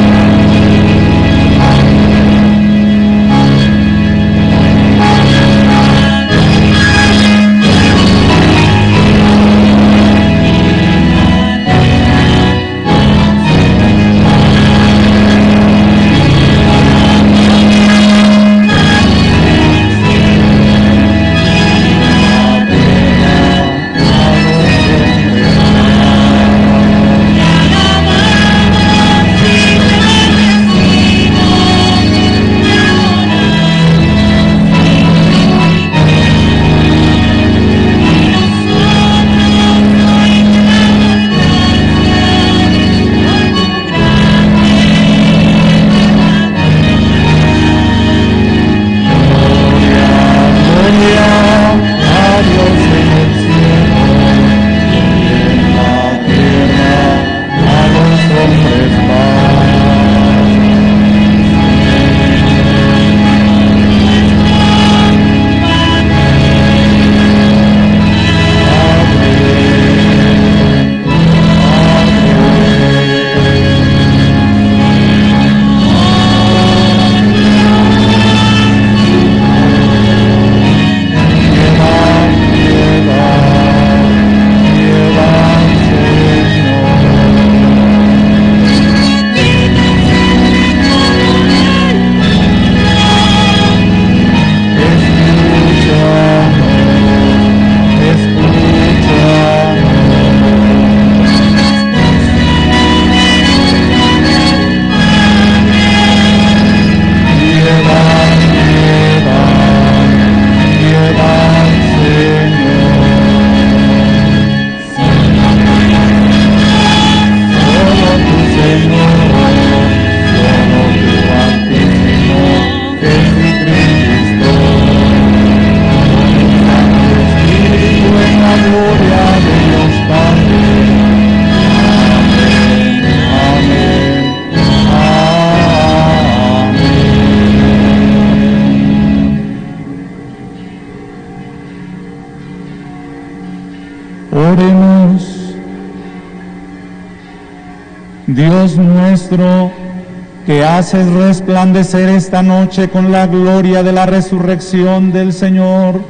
Haces 150.79 151.07
resplandecer 151.13 152.09
esta 152.09 152.43
noche 152.43 152.89
con 152.89 153.13
la 153.13 153.29
gloria 153.29 153.85
de 153.85 153.93
la 153.93 154.07
resurrección 154.07 155.13
del 155.13 155.33
Señor, 155.33 156.01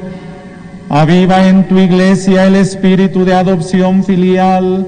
aviva 0.89 1.47
en 1.49 1.69
tu 1.69 1.79
iglesia 1.79 2.47
el 2.47 2.57
espíritu 2.57 3.27
de 3.27 3.35
adopción 3.35 4.05
filial, 4.05 4.87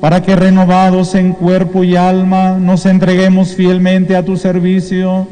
para 0.00 0.22
que 0.22 0.34
renovados 0.34 1.14
en 1.14 1.34
cuerpo 1.34 1.84
y 1.84 1.94
alma 1.94 2.56
nos 2.58 2.86
entreguemos 2.86 3.54
fielmente 3.54 4.16
a 4.16 4.24
tu 4.24 4.38
servicio. 4.38 5.28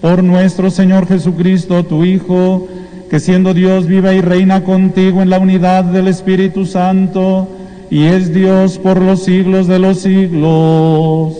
Por 0.00 0.24
nuestro 0.24 0.68
Señor 0.68 1.06
Jesucristo, 1.06 1.84
tu 1.84 2.04
Hijo, 2.04 2.66
que 3.08 3.20
siendo 3.20 3.54
Dios 3.54 3.86
vive 3.86 4.16
y 4.16 4.20
reina 4.22 4.64
contigo 4.64 5.22
en 5.22 5.30
la 5.30 5.38
unidad 5.38 5.84
del 5.84 6.08
Espíritu 6.08 6.66
Santo, 6.66 7.48
y 7.90 8.06
es 8.06 8.34
Dios 8.34 8.76
por 8.76 9.00
los 9.00 9.22
siglos 9.22 9.68
de 9.68 9.78
los 9.78 10.00
siglos. 10.00 11.37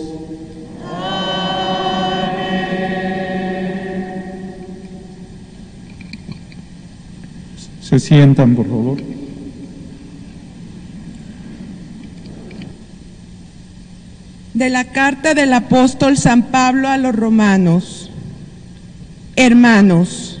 Sientan, 7.99 8.55
por 8.55 8.67
favor. 8.67 8.97
De 14.53 14.69
la 14.69 14.85
carta 14.85 15.33
del 15.33 15.53
apóstol 15.53 16.17
San 16.17 16.43
Pablo 16.43 16.87
a 16.87 16.97
los 16.97 17.15
romanos. 17.15 18.09
Hermanos, 19.35 20.39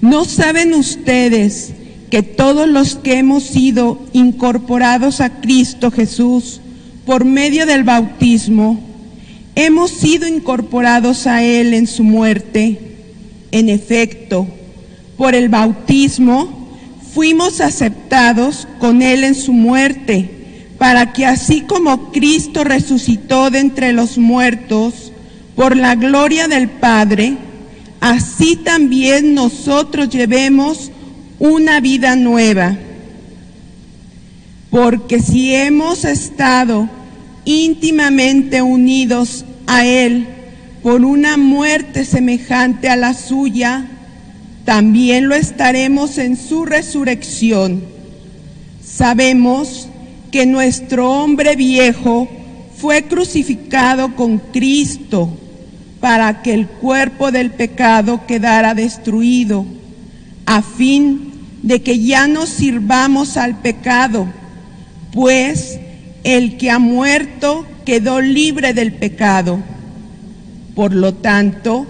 ¿no 0.00 0.24
saben 0.24 0.74
ustedes 0.74 1.72
que 2.10 2.22
todos 2.22 2.68
los 2.68 2.96
que 2.96 3.18
hemos 3.18 3.42
sido 3.42 4.00
incorporados 4.12 5.20
a 5.20 5.40
Cristo 5.40 5.90
Jesús 5.90 6.60
por 7.04 7.24
medio 7.24 7.66
del 7.66 7.84
bautismo, 7.84 8.80
hemos 9.54 9.90
sido 9.90 10.26
incorporados 10.26 11.26
a 11.26 11.42
Él 11.42 11.74
en 11.74 11.86
su 11.86 12.02
muerte? 12.02 12.78
En 13.52 13.68
efecto, 13.68 14.46
por 15.16 15.34
el 15.34 15.48
bautismo 15.48 16.53
fuimos 17.14 17.60
aceptados 17.60 18.66
con 18.80 19.00
Él 19.00 19.22
en 19.22 19.36
su 19.36 19.52
muerte, 19.52 20.28
para 20.78 21.12
que 21.12 21.24
así 21.24 21.60
como 21.60 22.10
Cristo 22.10 22.64
resucitó 22.64 23.50
de 23.50 23.60
entre 23.60 23.92
los 23.92 24.18
muertos 24.18 25.12
por 25.54 25.76
la 25.76 25.94
gloria 25.94 26.48
del 26.48 26.68
Padre, 26.68 27.36
así 28.00 28.56
también 28.56 29.34
nosotros 29.34 30.08
llevemos 30.08 30.90
una 31.38 31.80
vida 31.80 32.16
nueva. 32.16 32.76
Porque 34.70 35.20
si 35.20 35.54
hemos 35.54 36.04
estado 36.04 36.88
íntimamente 37.44 38.60
unidos 38.60 39.44
a 39.68 39.86
Él 39.86 40.26
por 40.82 41.04
una 41.04 41.36
muerte 41.36 42.04
semejante 42.04 42.88
a 42.88 42.96
la 42.96 43.14
suya, 43.14 43.86
también 44.64 45.28
lo 45.28 45.34
estaremos 45.34 46.18
en 46.18 46.36
su 46.36 46.64
resurrección. 46.64 47.82
Sabemos 48.84 49.88
que 50.30 50.46
nuestro 50.46 51.10
hombre 51.10 51.54
viejo 51.54 52.28
fue 52.76 53.04
crucificado 53.04 54.16
con 54.16 54.38
Cristo 54.38 55.30
para 56.00 56.42
que 56.42 56.52
el 56.52 56.66
cuerpo 56.66 57.30
del 57.30 57.50
pecado 57.50 58.26
quedara 58.26 58.74
destruido, 58.74 59.64
a 60.44 60.60
fin 60.60 61.32
de 61.62 61.82
que 61.82 62.00
ya 62.00 62.26
no 62.26 62.46
sirvamos 62.46 63.36
al 63.36 63.56
pecado, 63.60 64.26
pues 65.12 65.78
el 66.24 66.56
que 66.56 66.70
ha 66.70 66.78
muerto 66.78 67.64
quedó 67.84 68.20
libre 68.20 68.74
del 68.74 68.92
pecado. 68.92 69.60
Por 70.74 70.94
lo 70.94 71.14
tanto, 71.14 71.86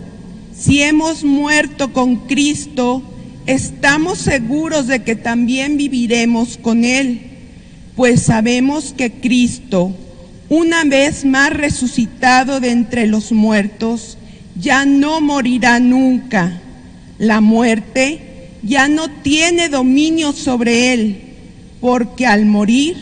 si 0.57 0.83
hemos 0.83 1.25
muerto 1.25 1.93
con 1.93 2.17
Cristo, 2.27 3.03
estamos 3.47 4.19
seguros 4.19 4.87
de 4.87 5.03
que 5.03 5.17
también 5.17 5.77
viviremos 5.77 6.57
con 6.57 6.85
Él, 6.85 7.21
pues 7.97 8.23
sabemos 8.23 8.95
que 8.97 9.11
Cristo, 9.13 9.95
una 10.49 10.85
vez 10.85 11.25
más 11.25 11.51
resucitado 11.53 12.61
de 12.61 12.71
entre 12.71 13.07
los 13.07 13.33
muertos, 13.33 14.19
ya 14.57 14.85
no 14.85 15.21
morirá 15.21 15.81
nunca. 15.81 16.61
La 17.19 17.41
muerte 17.41 18.51
ya 18.63 18.89
no 18.89 19.09
tiene 19.09 19.69
dominio 19.69 20.33
sobre 20.33 20.93
Él, 20.93 21.21
porque 21.81 22.27
al 22.27 22.47
morir 22.47 22.97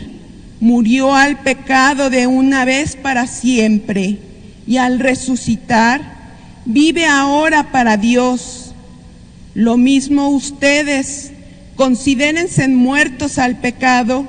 murió 0.59 1.13
al 1.13 1.39
pecado 1.39 2.09
de 2.09 2.27
una 2.27 2.65
vez 2.65 2.95
para 2.95 3.27
siempre, 3.27 4.17
y 4.65 4.77
al 4.77 4.99
resucitar, 4.99 6.22
vive 6.65 7.05
ahora 7.05 7.71
para 7.71 7.97
Dios. 7.97 8.73
Lo 9.53 9.77
mismo 9.77 10.29
ustedes, 10.29 11.31
considérense 11.75 12.67
muertos 12.67 13.37
al 13.37 13.59
pecado 13.59 14.25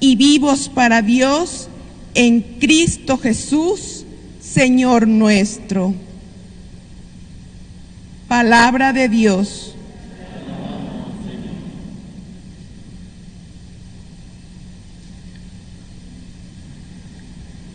y 0.00 0.16
vivos 0.16 0.68
para 0.68 1.02
Dios 1.02 1.68
en 2.14 2.40
Cristo 2.58 3.18
Jesús, 3.18 4.04
Señor 4.40 5.06
nuestro. 5.06 5.94
Palabra 8.28 8.92
de 8.92 9.08
Dios. 9.08 9.74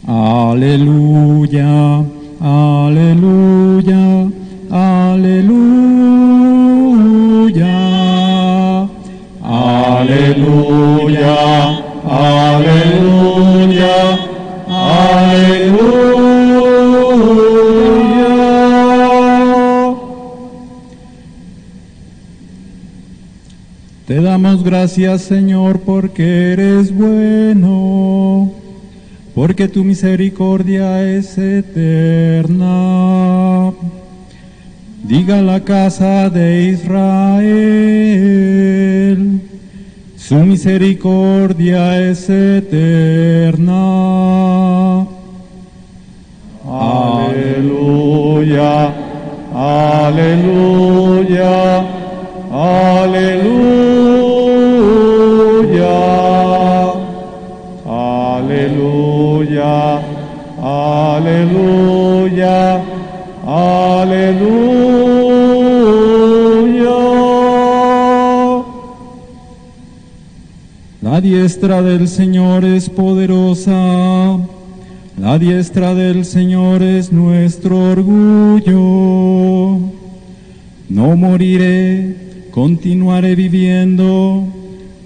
Aleluya, 0.06 2.04
aleluya, 2.44 4.30
aleluya. 4.70 5.84
Aleluya, 10.04 11.36
aleluya, 12.06 13.96
aleluya. 14.68 15.84
Te 24.06 24.22
damos 24.22 24.64
gracias, 24.64 25.22
Señor, 25.22 25.80
porque 25.80 26.52
eres 26.52 26.94
bueno 26.94 28.52
porque 29.34 29.68
tu 29.68 29.84
misericordia 29.84 31.04
es 31.04 31.38
eterna. 31.38 32.72
Diga 35.04 35.42
la 35.42 35.60
casa 35.62 36.30
de 36.30 36.70
Israel, 36.70 37.52
su 40.16 40.36
misericordia 40.36 42.10
es 42.10 42.30
eterna. 42.30 43.74
Aleluya, 46.66 48.94
aleluya, 49.54 51.52
aleluya. 52.52 54.13
Aleluya, 61.18 62.82
aleluya. 63.46 64.34
La 71.02 71.22
diestra 71.22 71.82
del 71.82 72.08
Señor 72.08 72.66
es 72.66 72.90
poderosa, 72.90 74.40
la 75.18 75.38
diestra 75.38 75.94
del 75.94 76.26
Señor 76.26 76.82
es 76.82 77.12
nuestro 77.12 77.92
orgullo. 77.92 78.74
No 80.90 81.16
moriré, 81.16 82.16
continuaré 82.52 83.36
viviendo 83.36 84.46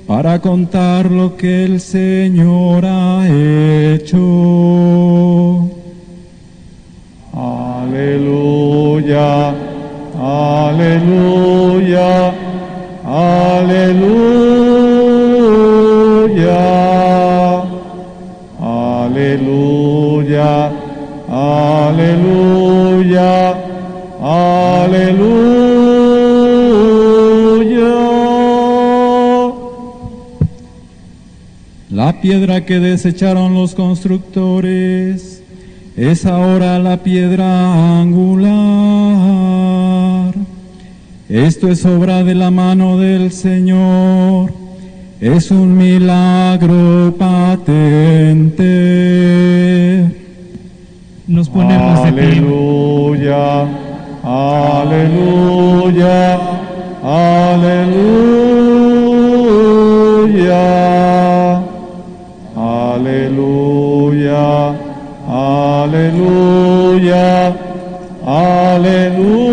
para 0.05 0.39
contar 0.39 1.11
lo 1.11 1.35
que 1.35 1.65
el 1.65 1.81
Señor 1.81 2.85
ha 2.85 3.27
hecho. 3.27 4.17
Aleluya, 9.07 10.33
aleluya, 12.99 14.03
aleluya, 18.59 19.71
aleluya, 21.29 22.51
aleluya. 24.21 25.47
La 31.89 32.19
piedra 32.21 32.65
que 32.65 32.79
desecharon 32.81 33.53
los 33.53 33.73
constructores 33.73 35.36
es 35.97 36.25
ahora 36.27 36.79
la 36.79 36.97
piedra 36.97 37.99
angular. 37.99 38.47
Esto 41.27 41.69
es 41.69 41.83
obra 41.85 42.23
de 42.23 42.35
la 42.35 42.51
mano 42.51 42.97
del 42.97 43.31
Señor, 43.31 44.53
es 45.19 45.49
un 45.49 45.75
milagro 45.75 47.15
patente. 47.17 48.63
Nos 51.27 51.49
ponemos 51.49 52.03
de 52.05 52.13
pie. 52.13 52.23
Aleluya, 52.23 53.67
aleluya, 54.23 55.57
Aleluya. 57.03 57.97
Aleluya. 62.55 63.27
Aleluya. 65.27 67.17
Aleluya. 68.25 69.46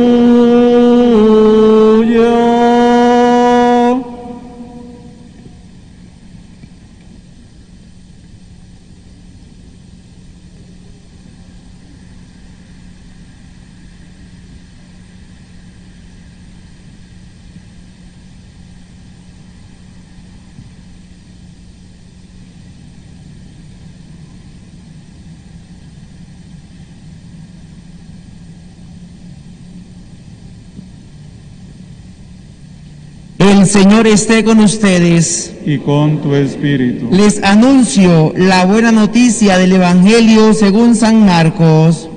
El 33.64 33.70
Señor 33.70 34.06
esté 34.06 34.44
con 34.44 34.60
ustedes. 34.60 35.54
Y 35.64 35.78
con 35.78 36.18
tu 36.18 36.34
espíritu. 36.34 37.08
Les 37.10 37.42
anuncio 37.42 38.34
la 38.36 38.66
buena 38.66 38.92
noticia 38.92 39.56
del 39.56 39.72
Evangelio 39.72 40.52
según 40.52 40.94
San 40.94 41.24
Marcos. 41.24 42.10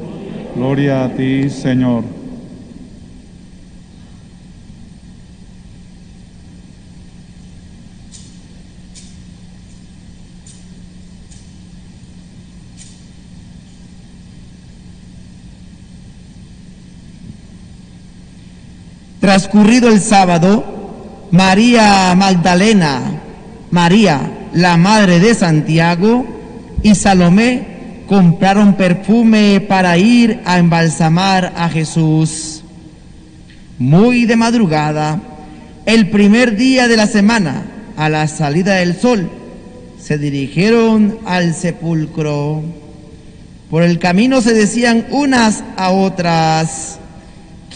Gloria 0.57 1.05
a 1.05 1.09
ti, 1.13 1.49
Señor. 1.49 2.03
Transcurrido 19.21 19.87
el 19.87 20.01
sábado, 20.01 20.76
María 21.31 22.15
Magdalena, 22.15 23.01
María, 23.71 24.49
la 24.53 24.77
madre 24.77 25.19
de 25.19 25.35
Santiago, 25.35 26.25
y 26.83 26.95
Salomé 26.95 28.03
compraron 28.07 28.75
perfume 28.75 29.59
para 29.59 29.97
ir 29.97 30.39
a 30.45 30.57
embalsamar 30.57 31.53
a 31.57 31.69
Jesús. 31.69 32.63
Muy 33.77 34.25
de 34.25 34.35
madrugada, 34.37 35.19
el 35.85 36.09
primer 36.09 36.55
día 36.55 36.87
de 36.87 36.97
la 36.97 37.07
semana, 37.07 37.63
a 37.97 38.09
la 38.09 38.27
salida 38.27 38.75
del 38.75 38.95
sol, 38.95 39.29
se 39.99 40.17
dirigieron 40.17 41.17
al 41.25 41.53
sepulcro. 41.53 42.63
Por 43.69 43.83
el 43.83 43.99
camino 43.99 44.41
se 44.41 44.53
decían 44.53 45.05
unas 45.11 45.63
a 45.75 45.91
otras, 45.91 46.99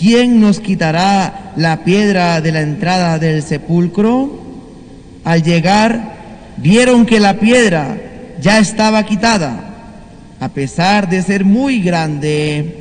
¿quién 0.02 0.42
nos 0.42 0.60
quitará 0.60 1.54
la 1.56 1.84
piedra 1.84 2.42
de 2.42 2.52
la 2.52 2.62
entrada 2.62 3.20
del 3.20 3.44
sepulcro? 3.44 4.42
Al 5.24 5.44
llegar, 5.44 6.56
vieron 6.58 7.06
que 7.06 7.20
la 7.20 7.40
piedra 7.40 8.02
ya 8.42 8.58
estaba 8.58 9.06
quitada, 9.06 9.76
a 10.40 10.50
pesar 10.50 11.08
de 11.08 11.22
ser 11.22 11.46
muy 11.46 11.82
grande. 11.82 12.78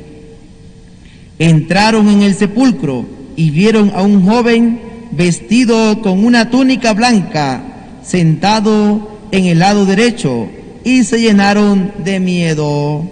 Entraron 1.37 2.09
en 2.09 2.23
el 2.23 2.33
sepulcro 2.33 3.05
y 3.35 3.51
vieron 3.51 3.91
a 3.93 4.01
un 4.01 4.25
joven 4.25 4.81
vestido 5.11 6.01
con 6.01 6.25
una 6.25 6.49
túnica 6.49 6.93
blanca, 6.93 7.61
sentado 8.03 9.19
en 9.31 9.45
el 9.45 9.59
lado 9.59 9.85
derecho, 9.85 10.49
y 10.83 11.03
se 11.03 11.21
llenaron 11.21 11.93
de 12.03 12.19
miedo. 12.19 13.07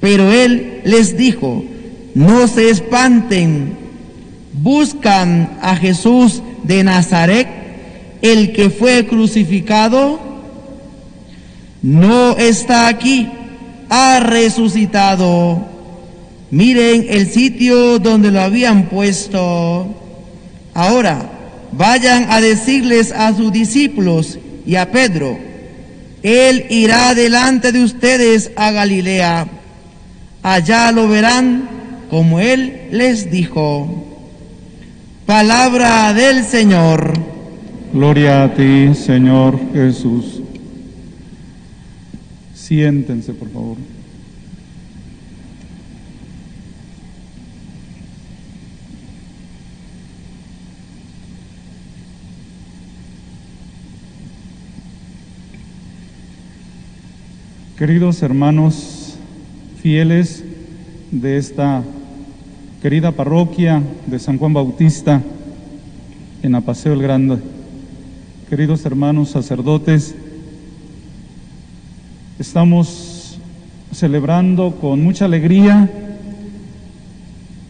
Pero 0.00 0.32
él 0.32 0.80
les 0.84 1.18
dijo, 1.18 1.62
no 2.16 2.48
se 2.48 2.70
espanten, 2.70 3.76
buscan 4.54 5.58
a 5.60 5.76
Jesús 5.76 6.42
de 6.62 6.82
Nazaret, 6.82 7.46
el 8.22 8.54
que 8.54 8.70
fue 8.70 9.06
crucificado, 9.06 10.18
no 11.82 12.38
está 12.38 12.88
aquí, 12.88 13.28
ha 13.90 14.20
resucitado. 14.20 15.58
Miren 16.50 17.04
el 17.10 17.30
sitio 17.30 17.98
donde 17.98 18.30
lo 18.30 18.40
habían 18.40 18.84
puesto. 18.84 19.86
Ahora, 20.72 21.18
vayan 21.72 22.28
a 22.30 22.40
decirles 22.40 23.12
a 23.12 23.34
sus 23.36 23.52
discípulos 23.52 24.38
y 24.64 24.76
a 24.76 24.90
Pedro, 24.90 25.38
Él 26.22 26.64
irá 26.70 27.14
delante 27.14 27.72
de 27.72 27.84
ustedes 27.84 28.52
a 28.56 28.70
Galilea. 28.70 29.48
Allá 30.42 30.92
lo 30.92 31.08
verán 31.08 31.75
como 32.08 32.40
Él 32.40 32.88
les 32.92 33.30
dijo. 33.30 34.04
Palabra 35.26 36.12
del 36.14 36.44
Señor. 36.44 37.12
Gloria 37.92 38.44
a 38.44 38.54
ti, 38.54 38.94
Señor 38.94 39.58
Jesús. 39.72 40.42
Siéntense, 42.54 43.32
por 43.32 43.48
favor. 43.50 43.76
Queridos 57.78 58.22
hermanos 58.22 59.18
fieles 59.82 60.42
de 61.10 61.36
esta 61.36 61.84
querida 62.86 63.10
parroquia 63.10 63.82
de 64.06 64.16
San 64.16 64.38
Juan 64.38 64.52
Bautista 64.52 65.20
en 66.40 66.54
Apaseo 66.54 66.92
el 66.92 67.02
Grande, 67.02 67.38
queridos 68.48 68.86
hermanos 68.86 69.30
sacerdotes, 69.30 70.14
estamos 72.38 73.40
celebrando 73.90 74.76
con 74.80 75.02
mucha 75.02 75.24
alegría 75.24 75.90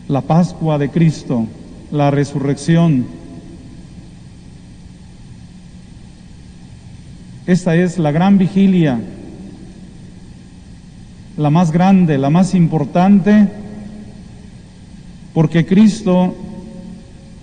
la 0.07 0.21
Pascua 0.21 0.77
de 0.77 0.91
Cristo, 0.91 1.47
la 1.91 2.11
resurrección. 2.11 3.07
Esta 7.47 7.75
es 7.75 7.97
la 7.97 8.13
gran 8.13 8.37
vigilia 8.37 9.01
la 11.37 11.51
más 11.51 11.71
grande, 11.71 12.17
la 12.19 12.31
más 12.31 12.55
importante, 12.55 13.49
porque 15.37 15.67
Cristo 15.67 16.35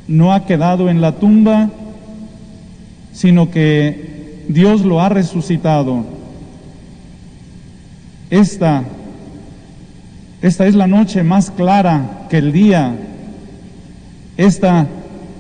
no 0.08 0.34
ha 0.34 0.48
quedado 0.48 0.90
en 0.90 1.00
la 1.00 1.12
tumba, 1.12 1.70
sino 3.12 3.52
que 3.52 4.46
Dios 4.48 4.82
lo 4.82 5.00
ha 5.00 5.10
resucitado. 5.10 6.04
Esta, 8.32 8.84
esta 10.42 10.66
es 10.66 10.74
la 10.74 10.88
noche 10.88 11.22
más 11.22 11.52
clara 11.52 12.26
que 12.32 12.40
el 12.40 12.52
día. 12.52 12.96
Esta 14.38 14.88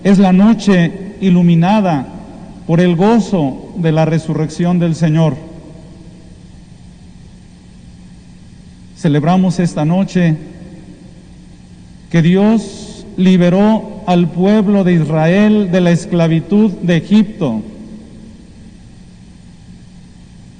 es 0.04 0.20
la 0.20 0.32
noche 0.32 1.16
iluminada 1.22 2.06
por 2.68 2.82
el 2.82 2.96
gozo 2.96 3.74
de 3.78 3.92
la 3.92 4.06
resurrección 4.06 4.78
del 4.78 4.94
Señor. 4.94 5.38
Celebramos 8.96 9.60
esta 9.60 9.86
noche 9.86 10.53
que 12.14 12.22
Dios 12.22 13.08
liberó 13.18 14.04
al 14.06 14.30
pueblo 14.30 14.84
de 14.84 14.94
Israel 14.94 15.72
de 15.72 15.82
la 15.82 15.90
esclavitud 15.90 16.70
de 16.70 16.98
Egipto, 16.98 17.64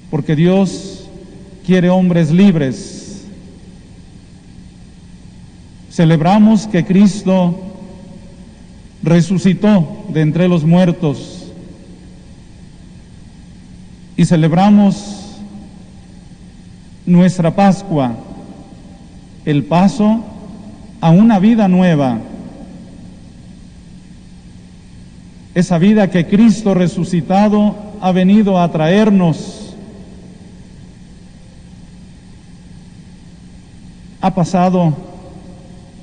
porque 0.10 0.36
Dios 0.36 1.08
quiere 1.64 1.92
hombres 1.92 2.32
libres. 2.32 3.28
Celebramos 5.92 6.66
que 6.66 6.84
Cristo 6.86 7.56
resucitó 9.04 10.06
de 10.10 10.22
entre 10.22 10.48
los 10.48 10.64
muertos 10.64 11.52
y 14.18 14.26
celebramos 14.26 15.38
nuestra 17.06 17.56
Pascua 17.56 18.16
el 19.46 19.66
paso 19.66 20.33
a 21.04 21.10
una 21.10 21.38
vida 21.38 21.68
nueva. 21.68 22.18
Esa 25.54 25.78
vida 25.78 26.10
que 26.10 26.28
Cristo 26.28 26.74
resucitado 26.74 27.76
ha 28.00 28.14
venido 28.14 28.58
a 28.58 28.72
traernos. 28.72 29.76
Ha 34.22 34.34
pasado 34.34 34.96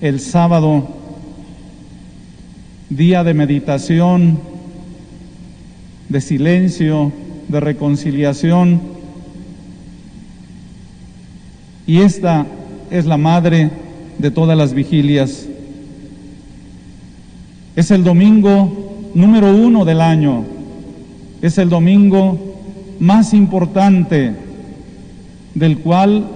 el 0.02 0.20
sábado 0.20 0.86
día 2.90 3.24
de 3.24 3.32
meditación, 3.32 4.38
de 6.10 6.20
silencio, 6.20 7.10
de 7.48 7.58
reconciliación. 7.58 8.82
Y 11.86 12.02
esta 12.02 12.44
es 12.90 13.06
la 13.06 13.16
madre 13.16 13.70
de 14.20 14.30
todas 14.30 14.56
las 14.56 14.74
vigilias. 14.74 15.46
Es 17.74 17.90
el 17.90 18.04
domingo 18.04 19.10
número 19.14 19.54
uno 19.54 19.84
del 19.84 20.00
año. 20.00 20.44
Es 21.40 21.56
el 21.58 21.68
domingo 21.68 22.38
más 22.98 23.32
importante 23.32 24.34
del 25.54 25.78
cual 25.78 26.28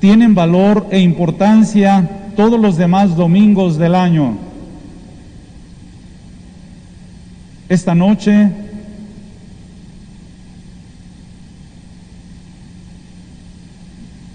tienen 0.00 0.34
valor 0.34 0.86
e 0.90 0.98
importancia 0.98 2.10
todos 2.36 2.60
los 2.60 2.76
demás 2.76 3.16
domingos 3.16 3.78
del 3.78 3.94
año. 3.94 4.36
Esta 7.68 7.94
noche 7.94 8.50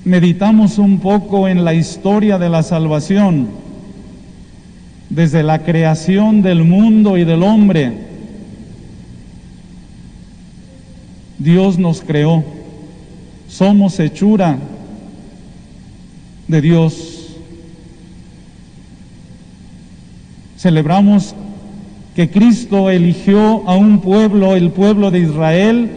meditamos 0.10 0.80
un 0.80 1.00
poco 1.00 1.48
en 1.48 1.64
la 1.64 1.76
historia 1.76 2.40
de 2.40 2.50
la 2.50 2.64
salvación, 2.64 3.48
desde 5.08 5.44
la 5.44 5.60
creación 5.60 6.42
del 6.42 6.64
mundo 6.64 7.16
y 7.16 7.26
del 7.26 7.44
hombre. 7.44 7.94
Dios 11.38 11.78
nos 11.78 12.02
creó, 12.02 12.44
somos 13.48 14.00
hechura 14.00 14.58
de 16.48 16.60
Dios. 16.60 17.36
Celebramos 20.58 21.36
que 22.16 22.32
Cristo 22.32 22.90
eligió 22.90 23.62
a 23.68 23.76
un 23.76 24.00
pueblo, 24.00 24.56
el 24.56 24.72
pueblo 24.72 25.12
de 25.12 25.20
Israel, 25.20 25.92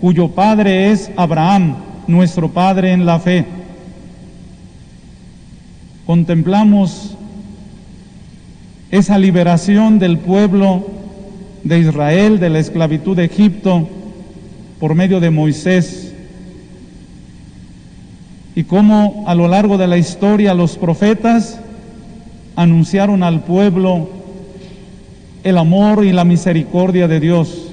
cuyo 0.00 0.28
padre 0.28 0.92
es 0.92 1.10
Abraham, 1.16 1.87
nuestro 2.08 2.48
padre 2.50 2.92
en 2.92 3.06
la 3.06 3.20
fe. 3.20 3.44
Contemplamos 6.06 7.16
esa 8.90 9.18
liberación 9.18 9.98
del 9.98 10.18
pueblo 10.18 10.86
de 11.62 11.78
Israel 11.78 12.40
de 12.40 12.50
la 12.50 12.58
esclavitud 12.58 13.14
de 13.14 13.26
Egipto 13.26 13.88
por 14.80 14.94
medio 14.94 15.20
de 15.20 15.30
Moisés 15.30 16.14
y 18.54 18.64
cómo 18.64 19.24
a 19.26 19.34
lo 19.34 19.46
largo 19.46 19.76
de 19.76 19.86
la 19.86 19.98
historia 19.98 20.54
los 20.54 20.78
profetas 20.78 21.60
anunciaron 22.56 23.22
al 23.22 23.44
pueblo 23.44 24.08
el 25.44 25.58
amor 25.58 26.04
y 26.04 26.12
la 26.12 26.24
misericordia 26.24 27.06
de 27.06 27.20
Dios. 27.20 27.67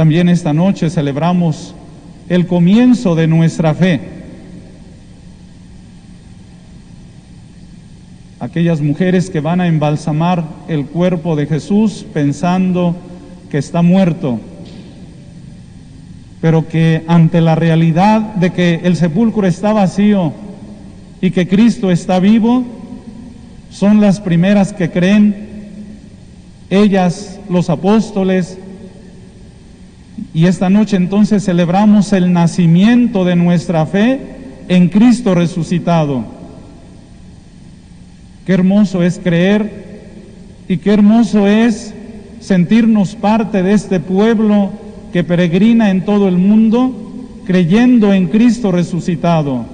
También 0.00 0.30
esta 0.30 0.54
noche 0.54 0.88
celebramos 0.88 1.74
el 2.30 2.46
comienzo 2.46 3.14
de 3.14 3.26
nuestra 3.26 3.74
fe. 3.74 4.00
Aquellas 8.40 8.80
mujeres 8.80 9.28
que 9.28 9.40
van 9.40 9.60
a 9.60 9.66
embalsamar 9.66 10.42
el 10.68 10.86
cuerpo 10.86 11.36
de 11.36 11.44
Jesús 11.44 12.06
pensando 12.14 12.96
que 13.50 13.58
está 13.58 13.82
muerto, 13.82 14.40
pero 16.40 16.66
que 16.66 17.04
ante 17.06 17.42
la 17.42 17.54
realidad 17.54 18.22
de 18.36 18.54
que 18.54 18.80
el 18.82 18.96
sepulcro 18.96 19.46
está 19.46 19.74
vacío 19.74 20.32
y 21.20 21.30
que 21.30 21.46
Cristo 21.46 21.90
está 21.90 22.20
vivo, 22.20 22.64
son 23.68 24.00
las 24.00 24.18
primeras 24.18 24.72
que 24.72 24.90
creen, 24.90 25.68
ellas, 26.70 27.38
los 27.50 27.68
apóstoles, 27.68 28.56
y 30.32 30.46
esta 30.46 30.70
noche 30.70 30.96
entonces 30.96 31.44
celebramos 31.44 32.12
el 32.12 32.32
nacimiento 32.32 33.24
de 33.24 33.36
nuestra 33.36 33.86
fe 33.86 34.20
en 34.68 34.88
Cristo 34.88 35.34
resucitado. 35.34 36.24
Qué 38.46 38.52
hermoso 38.52 39.02
es 39.02 39.18
creer 39.18 39.90
y 40.68 40.78
qué 40.78 40.92
hermoso 40.92 41.46
es 41.46 41.94
sentirnos 42.40 43.14
parte 43.14 43.62
de 43.62 43.72
este 43.72 44.00
pueblo 44.00 44.70
que 45.12 45.24
peregrina 45.24 45.90
en 45.90 46.04
todo 46.04 46.28
el 46.28 46.38
mundo 46.38 46.94
creyendo 47.44 48.12
en 48.12 48.28
Cristo 48.28 48.70
resucitado. 48.70 49.64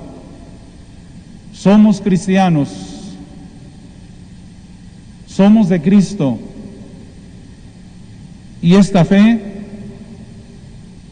Somos 1.53 2.01
cristianos, 2.01 2.69
somos 5.27 5.69
de 5.69 5.81
Cristo 5.83 6.39
y 8.63 8.75
esta 8.75 9.05
fe 9.05 9.56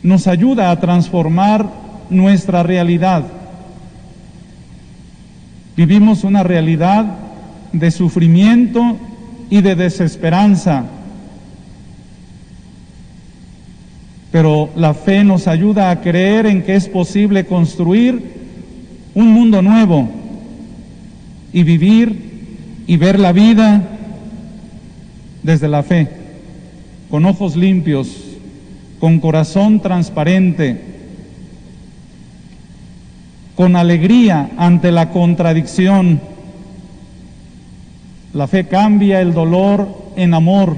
nos 0.05 0.26
ayuda 0.28 0.70
a 0.70 0.78
transformar 0.78 1.66
nuestra 2.11 2.62
realidad. 2.62 3.24
Vivimos 5.76 6.22
una 6.22 6.42
realidad 6.42 7.07
de 7.72 7.90
sufrimiento 7.90 8.98
y 9.48 9.62
de 9.62 9.74
desesperanza. 9.74 10.84
Pero 14.30 14.68
la 14.76 14.92
fe 14.92 15.24
nos 15.24 15.48
ayuda 15.48 15.90
a 15.90 16.00
creer 16.02 16.46
en 16.46 16.62
que 16.62 16.76
es 16.76 16.86
posible 16.86 17.46
construir 17.46 18.22
un 19.14 19.32
mundo 19.32 19.62
nuevo 19.62 20.09
y 21.52 21.62
vivir 21.62 22.84
y 22.86 22.96
ver 22.98 23.18
la 23.18 23.32
vida 23.32 23.82
desde 25.42 25.68
la 25.68 25.82
fe, 25.82 26.09
con 27.11 27.24
ojos 27.24 27.57
limpios, 27.57 28.24
con 29.05 29.20
corazón 29.20 29.80
transparente, 29.80 30.80
con 33.55 33.76
alegría 33.76 34.52
ante 34.57 34.90
la 34.92 35.11
contradicción. 35.11 36.22
La 38.32 38.46
fe 38.46 38.66
cambia 38.66 39.20
el 39.20 39.34
dolor 39.34 39.86
en 40.16 40.32
amor 40.32 40.74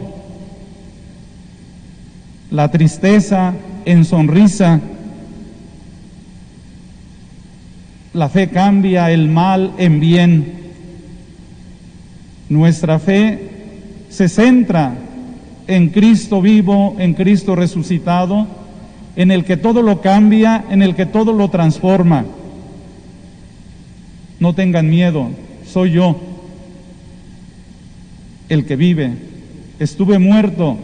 la 2.50 2.68
tristeza 2.68 3.54
en 3.84 4.04
sonrisa. 4.04 4.80
La 8.12 8.28
fe 8.28 8.48
cambia 8.48 9.08
el 9.12 9.28
mal 9.28 9.72
en 9.78 10.00
bien. 10.00 10.52
Nuestra 12.48 12.98
fe 12.98 13.50
se 14.08 14.28
centra 14.28 15.05
en 15.66 15.88
Cristo 15.88 16.40
vivo, 16.40 16.96
en 16.98 17.14
Cristo 17.14 17.56
resucitado, 17.56 18.46
en 19.16 19.30
el 19.30 19.44
que 19.44 19.56
todo 19.56 19.82
lo 19.82 20.00
cambia, 20.00 20.64
en 20.70 20.82
el 20.82 20.94
que 20.94 21.06
todo 21.06 21.32
lo 21.32 21.48
transforma. 21.48 22.24
No 24.38 24.54
tengan 24.54 24.88
miedo, 24.88 25.30
soy 25.66 25.92
yo 25.92 26.16
el 28.48 28.64
que 28.66 28.76
vive. 28.76 29.12
Estuve 29.78 30.18
muerto, 30.18 30.76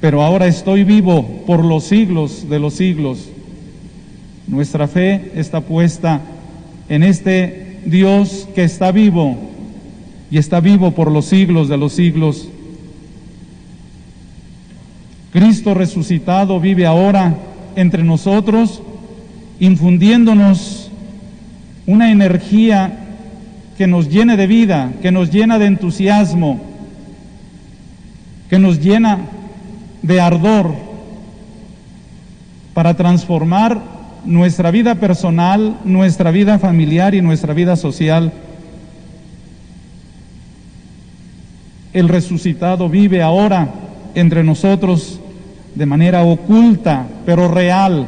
pero 0.00 0.22
ahora 0.22 0.46
estoy 0.46 0.84
vivo 0.84 1.42
por 1.46 1.64
los 1.64 1.84
siglos 1.84 2.48
de 2.48 2.58
los 2.58 2.74
siglos. 2.74 3.28
Nuestra 4.46 4.86
fe 4.88 5.32
está 5.34 5.60
puesta 5.60 6.20
en 6.88 7.02
este 7.02 7.80
Dios 7.84 8.48
que 8.54 8.64
está 8.64 8.92
vivo 8.92 9.36
y 10.30 10.38
está 10.38 10.60
vivo 10.60 10.92
por 10.92 11.10
los 11.10 11.26
siglos 11.26 11.68
de 11.68 11.76
los 11.76 11.92
siglos. 11.92 12.48
Cristo 15.32 15.74
resucitado 15.74 16.60
vive 16.60 16.86
ahora 16.86 17.34
entre 17.74 18.02
nosotros, 18.02 18.82
infundiéndonos 19.60 20.90
una 21.86 22.10
energía 22.10 23.00
que 23.76 23.86
nos 23.86 24.08
llene 24.08 24.36
de 24.36 24.46
vida, 24.46 24.92
que 25.02 25.12
nos 25.12 25.30
llena 25.30 25.58
de 25.58 25.66
entusiasmo, 25.66 26.60
que 28.48 28.58
nos 28.58 28.80
llena 28.80 29.18
de 30.02 30.20
ardor 30.20 30.74
para 32.72 32.94
transformar 32.94 33.80
nuestra 34.24 34.70
vida 34.70 34.96
personal, 34.96 35.78
nuestra 35.84 36.30
vida 36.30 36.58
familiar 36.58 37.14
y 37.14 37.22
nuestra 37.22 37.54
vida 37.54 37.76
social. 37.76 38.32
El 41.92 42.08
resucitado 42.08 42.88
vive 42.88 43.22
ahora 43.22 43.68
entre 44.16 44.42
nosotros 44.42 45.20
de 45.74 45.86
manera 45.86 46.24
oculta, 46.24 47.06
pero 47.26 47.48
real. 47.48 48.06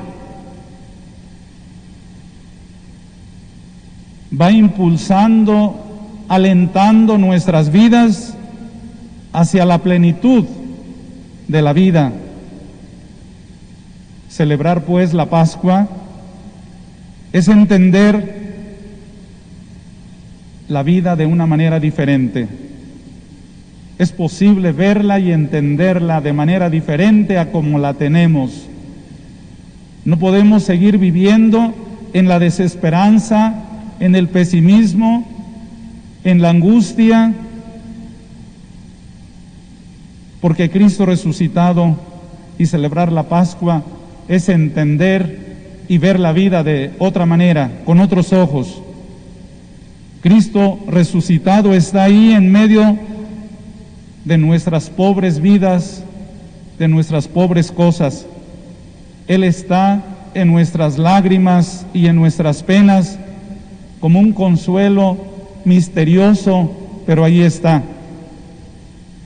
Va 4.41 4.51
impulsando, 4.51 6.25
alentando 6.29 7.19
nuestras 7.19 7.71
vidas 7.71 8.35
hacia 9.35 9.67
la 9.67 9.79
plenitud 9.79 10.47
de 11.47 11.63
la 11.63 11.75
vida. 11.75 12.11
Celebrar 14.31 14.85
pues 14.85 15.13
la 15.13 15.27
Pascua 15.27 15.89
es 17.35 17.49
entender 17.49 18.39
la 20.69 20.83
vida 20.83 21.17
de 21.17 21.27
una 21.27 21.45
manera 21.45 21.79
diferente. 21.79 22.68
Es 23.99 24.13
posible 24.13 24.73
verla 24.73 25.19
y 25.19 25.33
entenderla 25.33 26.21
de 26.21 26.33
manera 26.33 26.71
diferente 26.71 27.39
a 27.39 27.51
como 27.51 27.79
la 27.79 27.95
tenemos. 27.95 28.69
No 30.05 30.19
podemos 30.19 30.63
seguir 30.63 30.99
viviendo 30.99 31.75
en 32.13 32.29
la 32.29 32.39
desesperanza, 32.39 33.55
en 33.99 34.15
el 34.15 34.29
pesimismo, 34.29 35.27
en 36.23 36.41
la 36.41 36.51
angustia, 36.51 37.35
porque 40.41 40.71
Cristo 40.71 41.05
resucitado 41.05 41.97
y 42.57 42.67
celebrar 42.67 43.11
la 43.11 43.25
Pascua 43.25 43.83
es 44.29 44.49
entender 44.49 45.49
y 45.89 45.99
ver 45.99 46.21
la 46.21 46.33
vida 46.33 46.63
de 46.63 46.93
otra 46.99 47.27
manera, 47.27 47.81
con 47.85 47.99
otros 47.99 48.33
ojos. 48.33 48.81
Cristo 50.21 50.79
resucitado 50.87 51.75
está 51.75 52.05
ahí 52.05 52.33
en 52.33 52.53
medio 52.53 52.99
de 54.29 54.37
nuestras 54.37 54.91
pobres 54.91 55.41
vidas, 55.41 56.05
de 56.79 56.87
nuestras 56.87 57.27
pobres 57.27 57.73
cosas. 57.73 58.27
Él 59.27 59.43
está 59.43 60.03
en 60.35 60.49
nuestras 60.49 60.99
lágrimas 60.99 61.87
y 61.95 62.09
en 62.09 62.17
nuestras 62.17 62.63
penas 62.63 63.19
como 64.01 64.21
un 64.21 64.35
consuelo 64.35 65.17
misterioso, 65.65 66.71
pero 67.07 67.25
ahí 67.25 67.41
está. 67.41 67.83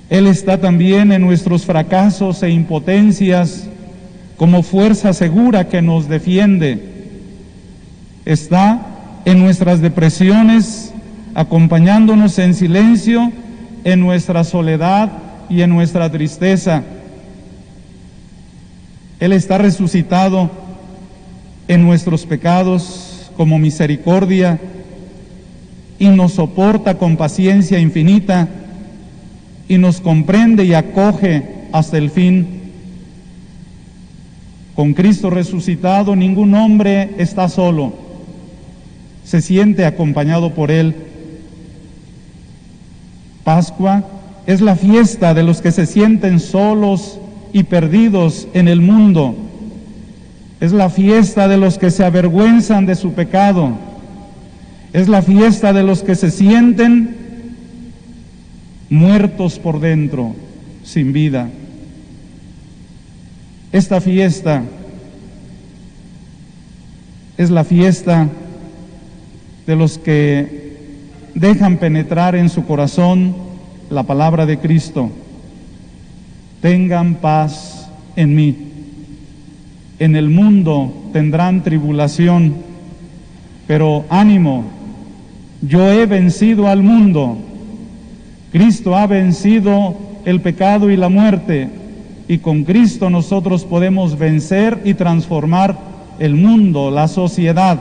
Él 0.08 0.28
está 0.28 0.60
también 0.60 1.10
en 1.10 1.22
nuestros 1.22 1.66
fracasos 1.66 2.40
e 2.44 2.50
impotencias 2.50 3.66
como 4.36 4.62
fuerza 4.62 5.12
segura 5.12 5.68
que 5.68 5.82
nos 5.82 6.08
defiende. 6.08 6.80
Está 8.24 8.86
en 9.24 9.40
nuestras 9.40 9.80
depresiones, 9.80 10.92
acompañándonos 11.34 12.38
en 12.38 12.54
silencio, 12.54 13.32
en 13.84 14.00
nuestra 14.00 14.44
soledad 14.44 15.10
y 15.48 15.62
en 15.62 15.70
nuestra 15.70 16.10
tristeza. 16.10 16.82
Él 19.20 19.32
está 19.32 19.58
resucitado 19.58 20.50
en 21.68 21.82
nuestros 21.82 22.26
pecados 22.26 23.30
como 23.36 23.58
misericordia 23.58 24.58
y 25.98 26.08
nos 26.08 26.32
soporta 26.32 26.98
con 26.98 27.16
paciencia 27.16 27.78
infinita 27.78 28.48
y 29.68 29.78
nos 29.78 30.00
comprende 30.00 30.64
y 30.64 30.74
acoge 30.74 31.44
hasta 31.72 31.98
el 31.98 32.10
fin. 32.10 32.60
Con 34.74 34.94
Cristo 34.94 35.30
resucitado 35.30 36.16
ningún 36.16 36.54
hombre 36.54 37.10
está 37.18 37.48
solo, 37.48 37.92
se 39.24 39.40
siente 39.40 39.84
acompañado 39.84 40.54
por 40.54 40.70
Él. 40.70 40.94
Pascua 43.44 44.04
es 44.46 44.60
la 44.60 44.76
fiesta 44.76 45.34
de 45.34 45.42
los 45.42 45.60
que 45.60 45.72
se 45.72 45.86
sienten 45.86 46.40
solos 46.40 47.18
y 47.52 47.64
perdidos 47.64 48.48
en 48.54 48.68
el 48.68 48.80
mundo. 48.80 49.34
Es 50.60 50.72
la 50.72 50.90
fiesta 50.90 51.48
de 51.48 51.56
los 51.56 51.78
que 51.78 51.90
se 51.90 52.04
avergüenzan 52.04 52.86
de 52.86 52.94
su 52.94 53.12
pecado. 53.12 53.72
Es 54.92 55.08
la 55.08 55.22
fiesta 55.22 55.72
de 55.72 55.82
los 55.82 56.02
que 56.02 56.14
se 56.14 56.30
sienten 56.30 57.16
muertos 58.90 59.58
por 59.58 59.80
dentro, 59.80 60.34
sin 60.84 61.12
vida. 61.12 61.48
Esta 63.72 64.00
fiesta 64.00 64.62
es 67.38 67.50
la 67.50 67.64
fiesta 67.64 68.28
de 69.66 69.76
los 69.76 69.98
que 69.98 70.61
dejan 71.34 71.78
penetrar 71.78 72.34
en 72.34 72.48
su 72.48 72.64
corazón 72.64 73.34
la 73.90 74.02
palabra 74.02 74.46
de 74.46 74.58
Cristo. 74.58 75.10
Tengan 76.60 77.16
paz 77.16 77.88
en 78.16 78.34
mí. 78.34 78.56
En 79.98 80.16
el 80.16 80.30
mundo 80.30 80.92
tendrán 81.12 81.62
tribulación, 81.62 82.54
pero 83.66 84.04
ánimo, 84.08 84.64
yo 85.60 85.90
he 85.90 86.06
vencido 86.06 86.68
al 86.68 86.82
mundo. 86.82 87.38
Cristo 88.50 88.96
ha 88.96 89.06
vencido 89.06 89.94
el 90.24 90.40
pecado 90.40 90.90
y 90.90 90.96
la 90.96 91.08
muerte, 91.08 91.68
y 92.28 92.38
con 92.38 92.64
Cristo 92.64 93.10
nosotros 93.10 93.64
podemos 93.64 94.18
vencer 94.18 94.80
y 94.84 94.94
transformar 94.94 95.78
el 96.18 96.34
mundo, 96.34 96.90
la 96.90 97.08
sociedad, 97.08 97.78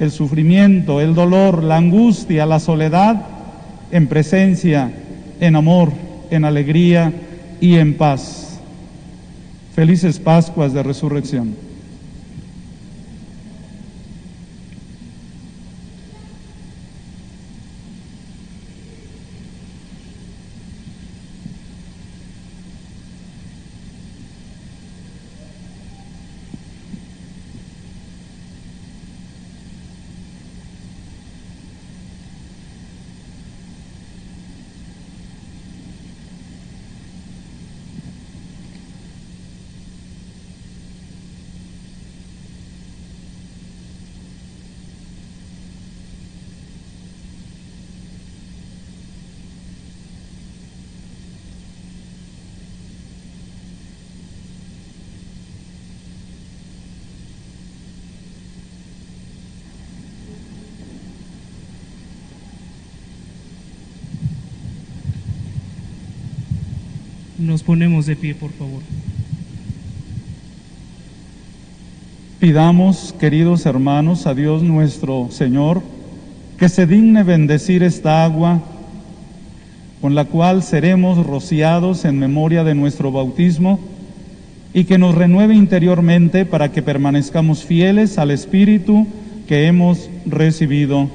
el 0.00 0.10
sufrimiento, 0.10 1.00
el 1.00 1.14
dolor, 1.14 1.62
la 1.62 1.76
angustia, 1.76 2.46
la 2.46 2.60
soledad, 2.60 3.22
en 3.90 4.06
presencia, 4.06 4.90
en 5.40 5.56
amor, 5.56 5.92
en 6.30 6.44
alegría 6.44 7.12
y 7.60 7.76
en 7.76 7.94
paz. 7.94 8.58
Felices 9.74 10.18
Pascuas 10.18 10.72
de 10.72 10.82
Resurrección. 10.82 11.54
Nos 67.52 67.62
ponemos 67.62 68.06
de 68.06 68.16
pie, 68.16 68.34
por 68.34 68.50
favor. 68.52 68.80
Pidamos, 72.40 73.14
queridos 73.20 73.66
hermanos, 73.66 74.26
a 74.26 74.32
Dios 74.32 74.62
nuestro 74.62 75.28
Señor, 75.30 75.82
que 76.56 76.70
se 76.70 76.86
digne 76.86 77.24
bendecir 77.24 77.82
esta 77.82 78.24
agua 78.24 78.62
con 80.00 80.14
la 80.14 80.24
cual 80.24 80.62
seremos 80.62 81.26
rociados 81.26 82.06
en 82.06 82.18
memoria 82.18 82.64
de 82.64 82.74
nuestro 82.74 83.12
bautismo 83.12 83.78
y 84.72 84.84
que 84.84 84.96
nos 84.96 85.14
renueve 85.14 85.54
interiormente 85.54 86.46
para 86.46 86.72
que 86.72 86.80
permanezcamos 86.80 87.64
fieles 87.64 88.16
al 88.16 88.30
Espíritu 88.30 89.06
que 89.46 89.66
hemos 89.66 90.08
recibido. 90.24 91.10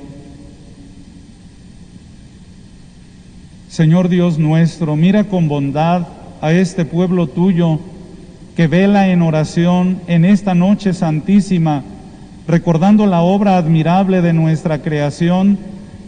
Señor 3.69 4.07
Dios 4.07 4.38
nuestro, 4.38 4.95
mira 4.95 5.23
con 5.23 5.47
bondad 5.47 6.05
a 6.47 6.53
este 6.53 6.85
pueblo 6.85 7.27
tuyo 7.27 7.77
que 8.55 8.67
vela 8.67 9.09
en 9.09 9.21
oración 9.21 9.99
en 10.07 10.23
esta 10.23 10.55
noche 10.55 10.93
santísima, 10.93 11.83
recordando 12.47 13.05
la 13.05 13.19
obra 13.19 13.57
admirable 13.57 14.21
de 14.21 14.31
nuestra 14.31 14.81
creación 14.81 15.57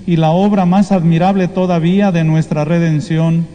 y 0.08 0.16
la 0.16 0.32
obra 0.32 0.66
más 0.66 0.94
admirable 0.94 1.50
todavía 1.50 2.14
de 2.14 2.24
nuestra 2.24 2.64
redención. 2.64 3.48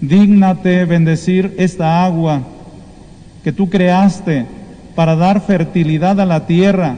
Dígnate 0.00 0.86
bendecir 0.86 1.54
esta 1.56 2.04
agua 2.04 2.42
que 3.44 3.52
tú 3.52 3.70
creaste 3.70 4.44
para 4.96 5.14
dar 5.14 5.40
fertilidad 5.40 6.20
a 6.20 6.26
la 6.26 6.48
tierra, 6.48 6.96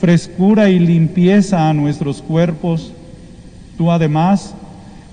frescura 0.00 0.70
y 0.70 0.78
limpieza 0.78 1.68
a 1.68 1.74
nuestros 1.74 2.22
cuerpos. 2.22 2.94
Tú 3.76 3.90
además 3.90 4.54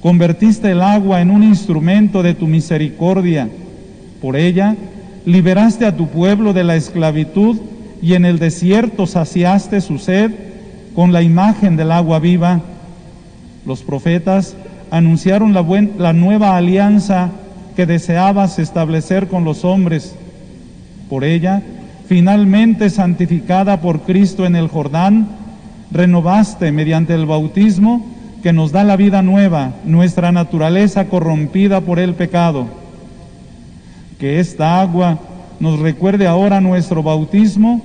convertiste 0.02 0.72
el 0.72 0.82
agua 0.82 1.22
en 1.22 1.32
un 1.32 1.44
instrumento 1.44 2.24
de 2.24 2.34
tu 2.34 2.48
misericordia. 2.48 3.50
Por 4.22 4.36
ella 4.36 4.76
liberaste 5.26 5.86
a 5.86 5.96
tu 5.96 6.08
pueblo 6.08 6.54
de 6.54 6.64
la 6.64 6.76
esclavitud 6.76 7.58
y 8.02 8.14
en 8.14 8.26
el 8.26 8.40
desierto 8.40 9.08
saciaste 9.08 9.82
su 9.82 9.98
sed 9.98 10.32
con 10.96 11.12
la 11.12 11.22
imagen 11.22 11.76
del 11.76 11.92
agua 11.92 12.20
viva. 12.20 12.62
Los 13.66 13.84
profetas 13.84 14.56
anunciaron 14.92 15.54
la, 15.54 15.66
la 15.98 16.14
nueva 16.14 16.56
alianza 16.56 17.32
que 17.76 17.86
deseabas 17.86 18.60
establecer 18.60 19.28
con 19.28 19.44
los 19.44 19.64
hombres. 19.66 20.16
Por 21.10 21.24
ella, 21.24 21.62
finalmente 22.08 22.90
santificada 22.90 23.82
por 23.82 24.02
Cristo 24.02 24.46
en 24.46 24.56
el 24.56 24.68
Jordán, 24.68 25.28
renovaste 25.92 26.72
mediante 26.72 27.14
el 27.14 27.26
bautismo 27.26 28.06
que 28.42 28.54
nos 28.54 28.72
da 28.72 28.84
la 28.84 28.96
vida 28.96 29.22
nueva, 29.22 29.74
nuestra 29.84 30.32
naturaleza 30.32 31.06
corrompida 31.06 31.82
por 31.82 32.00
el 32.00 32.14
pecado. 32.14 32.68
Que 34.18 34.40
esta 34.40 34.82
agua 34.82 35.20
nos 35.60 35.80
recuerde 35.80 36.28
ahora 36.28 36.62
nuestro 36.62 37.04
bautismo 37.04 37.82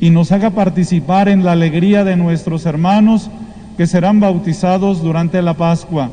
y 0.00 0.10
nos 0.10 0.32
haga 0.32 0.50
participar 0.50 1.28
en 1.28 1.44
la 1.44 1.52
alegría 1.52 2.04
de 2.04 2.16
nuestros 2.16 2.66
hermanos 2.66 3.30
que 3.76 3.86
serán 3.86 4.20
bautizados 4.20 5.02
durante 5.02 5.40
la 5.42 5.54
Pascua. 5.54 6.10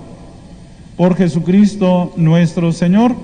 Por 0.97 1.15
Jesucristo 1.15 2.13
nuestro 2.15 2.71
Señor. 2.71 3.15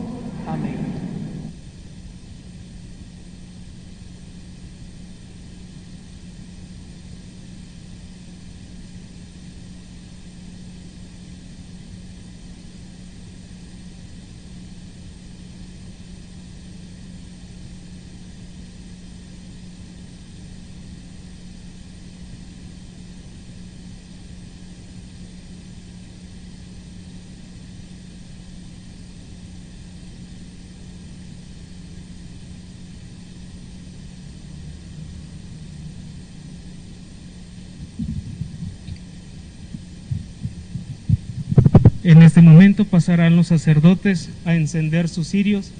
En 42.07 42.21
este 42.21 42.41
pasarán 42.85 43.35
los 43.35 43.47
sacerdotes 43.47 44.29
a 44.45 44.55
encender 44.55 45.09
sus 45.09 45.29
cirios 45.29 45.71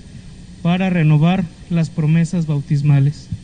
para 0.61 0.89
renovar 0.89 1.43
las 1.69 1.89
promesas 1.89 2.45
bautismales. 2.45 3.36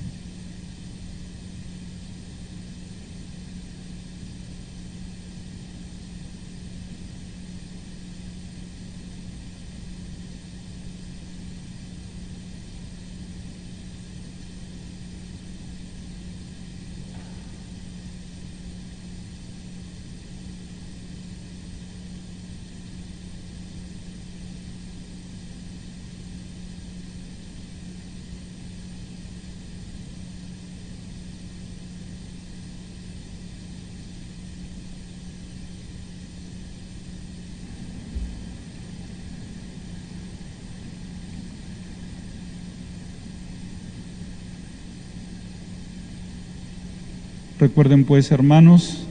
Recuerden 47.64 48.04
pues, 48.04 48.30
hermanos, 48.34 49.06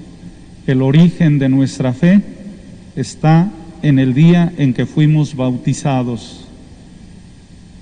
el 0.66 0.82
origen 0.82 1.38
de 1.38 1.48
nuestra 1.48 1.94
fe 1.94 2.20
está 2.96 3.50
en 3.80 3.98
el 3.98 4.12
día 4.12 4.52
en 4.58 4.74
que 4.74 4.84
fuimos 4.84 5.34
bautizados. 5.34 6.44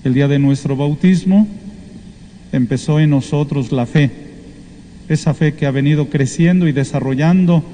El 0.05 0.15
día 0.15 0.29
de 0.29 0.39
nuestro 0.39 0.77
bautismo 0.77 1.49
empezó 2.53 3.01
en 3.01 3.11
nosotros 3.11 3.73
la 3.73 3.85
fe, 3.85 4.13
esa 5.09 5.35
fe 5.35 5.55
que 5.55 5.67
ha 5.67 5.73
venido 5.73 6.09
creciendo 6.09 6.69
y 6.69 6.73
desarrollando 6.73 7.65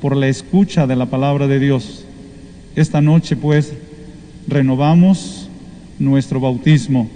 por 0.00 0.16
la 0.16 0.28
escucha 0.28 0.86
de 0.86 0.94
la 0.94 1.06
palabra 1.06 1.48
de 1.48 1.58
Dios. 1.58 2.04
Esta 2.76 3.00
noche 3.00 3.34
pues 3.34 3.72
renovamos 4.46 5.48
nuestro 5.98 6.38
bautismo 6.38 7.10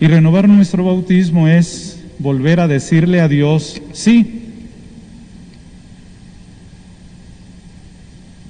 y 0.00 0.06
renovar 0.06 0.50
nuestro 0.50 0.84
bautismo 0.84 1.48
es 1.48 1.98
volver 2.18 2.60
a 2.60 2.68
decirle 2.68 3.22
a 3.22 3.28
Dios, 3.28 3.80
sí, 3.92 4.35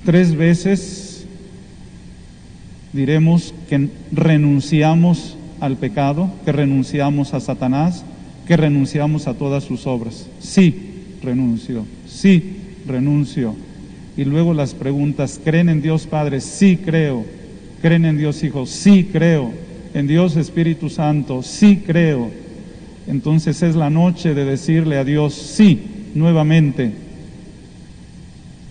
Tres 0.07 0.37
veces 0.37 1.27
diremos 2.93 3.53
que 3.69 3.89
renunciamos 4.13 5.37
al 5.59 5.77
pecado, 5.79 6.31
que 6.45 6.53
renunciamos 6.53 7.35
a 7.35 7.41
Satanás, 7.41 8.05
que 8.47 8.57
renunciamos 8.57 9.27
a 9.27 9.35
todas 9.35 9.65
sus 9.65 9.85
obras. 9.89 10.29
Sí, 10.39 10.93
renuncio. 11.25 11.85
Sí, 12.07 12.57
renuncio. 12.87 13.57
Y 14.17 14.25
luego 14.25 14.55
las 14.55 14.75
preguntas, 14.75 15.41
¿creen 15.43 15.71
en 15.71 15.83
Dios 15.83 16.07
Padre? 16.07 16.41
Sí, 16.41 16.77
creo. 16.77 17.25
¿Creen 17.83 18.05
en 18.05 18.17
Dios 18.17 18.45
Hijo? 18.45 18.65
Sí, 18.65 19.09
creo. 19.11 19.51
En 19.93 20.07
Dios 20.07 20.37
Espíritu 20.37 20.89
Santo? 20.89 21.43
Sí, 21.43 21.83
creo. 21.85 22.31
Entonces 23.09 23.61
es 23.61 23.75
la 23.75 23.91
noche 23.91 24.35
de 24.35 24.45
decirle 24.45 24.99
a 24.99 25.05
Dios, 25.05 25.35
sí, 25.35 25.81
nuevamente, 26.15 26.93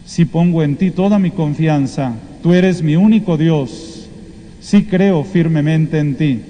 si 0.05 0.25
pongo 0.25 0.61
en 0.61 0.75
ti 0.75 0.91
toda 0.91 1.17
mi 1.17 1.31
confianza, 1.31 2.13
tú 2.43 2.53
eres 2.53 2.83
mi 2.83 2.95
único 2.95 3.37
Dios, 3.37 4.07
si 4.61 4.83
creo 4.83 5.23
firmemente 5.23 5.99
en 5.99 6.15
ti. 6.15 6.41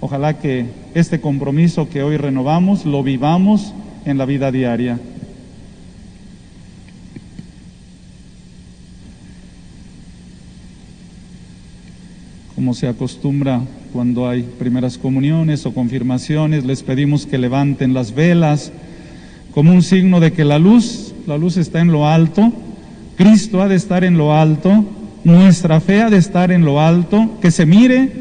Ojalá 0.00 0.38
que 0.38 0.66
este 0.94 1.20
compromiso 1.20 1.88
que 1.88 2.04
hoy 2.04 2.16
renovamos 2.16 2.84
lo 2.84 3.02
vivamos 3.02 3.74
en 4.04 4.16
la 4.16 4.24
vida 4.26 4.52
diaria. 4.52 4.98
Como 12.54 12.74
se 12.74 12.86
acostumbra 12.86 13.60
cuando 13.92 14.28
hay 14.28 14.42
primeras 14.42 14.98
comuniones 14.98 15.66
o 15.66 15.74
confirmaciones, 15.74 16.64
les 16.64 16.82
pedimos 16.84 17.26
que 17.26 17.38
levanten 17.38 17.92
las 17.92 18.14
velas 18.14 18.72
como 19.52 19.72
un 19.72 19.82
signo 19.82 20.20
de 20.20 20.32
que 20.32 20.44
la 20.44 20.58
luz, 20.60 21.14
la 21.26 21.38
luz 21.38 21.56
está 21.56 21.80
en 21.80 21.90
lo 21.90 22.06
alto 22.06 22.52
Cristo 23.18 23.60
ha 23.60 23.66
de 23.66 23.74
estar 23.74 24.04
en 24.04 24.16
lo 24.16 24.32
alto, 24.32 24.84
nuestra 25.24 25.80
fe 25.80 26.02
ha 26.02 26.08
de 26.08 26.18
estar 26.18 26.52
en 26.52 26.64
lo 26.64 26.80
alto, 26.80 27.36
que 27.42 27.50
se 27.50 27.66
mire 27.66 28.12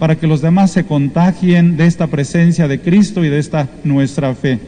para 0.00 0.16
que 0.16 0.26
los 0.26 0.42
demás 0.42 0.72
se 0.72 0.84
contagien 0.84 1.76
de 1.76 1.86
esta 1.86 2.08
presencia 2.08 2.66
de 2.66 2.80
Cristo 2.80 3.24
y 3.24 3.28
de 3.28 3.38
esta 3.38 3.68
nuestra 3.84 4.34
fe. 4.34 4.58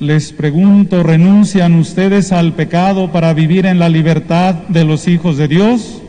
Les 0.00 0.32
pregunto, 0.32 1.02
¿renuncian 1.02 1.74
ustedes 1.74 2.32
al 2.32 2.54
pecado 2.54 3.12
para 3.12 3.34
vivir 3.34 3.66
en 3.66 3.78
la 3.78 3.90
libertad 3.90 4.54
de 4.68 4.84
los 4.84 5.06
hijos 5.06 5.36
de 5.36 5.48
Dios? 5.48 6.00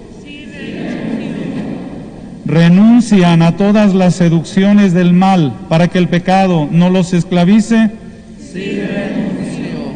Renuncian 2.48 3.42
a 3.42 3.58
todas 3.58 3.94
las 3.94 4.16
seducciones 4.16 4.94
del 4.94 5.12
mal 5.12 5.54
para 5.68 5.90
que 5.90 5.98
el 5.98 6.08
pecado 6.08 6.68
no 6.72 6.90
los 6.90 7.14
esclavice? 7.14 7.92
Sí, 8.40 8.80
renuncio. 8.80 9.92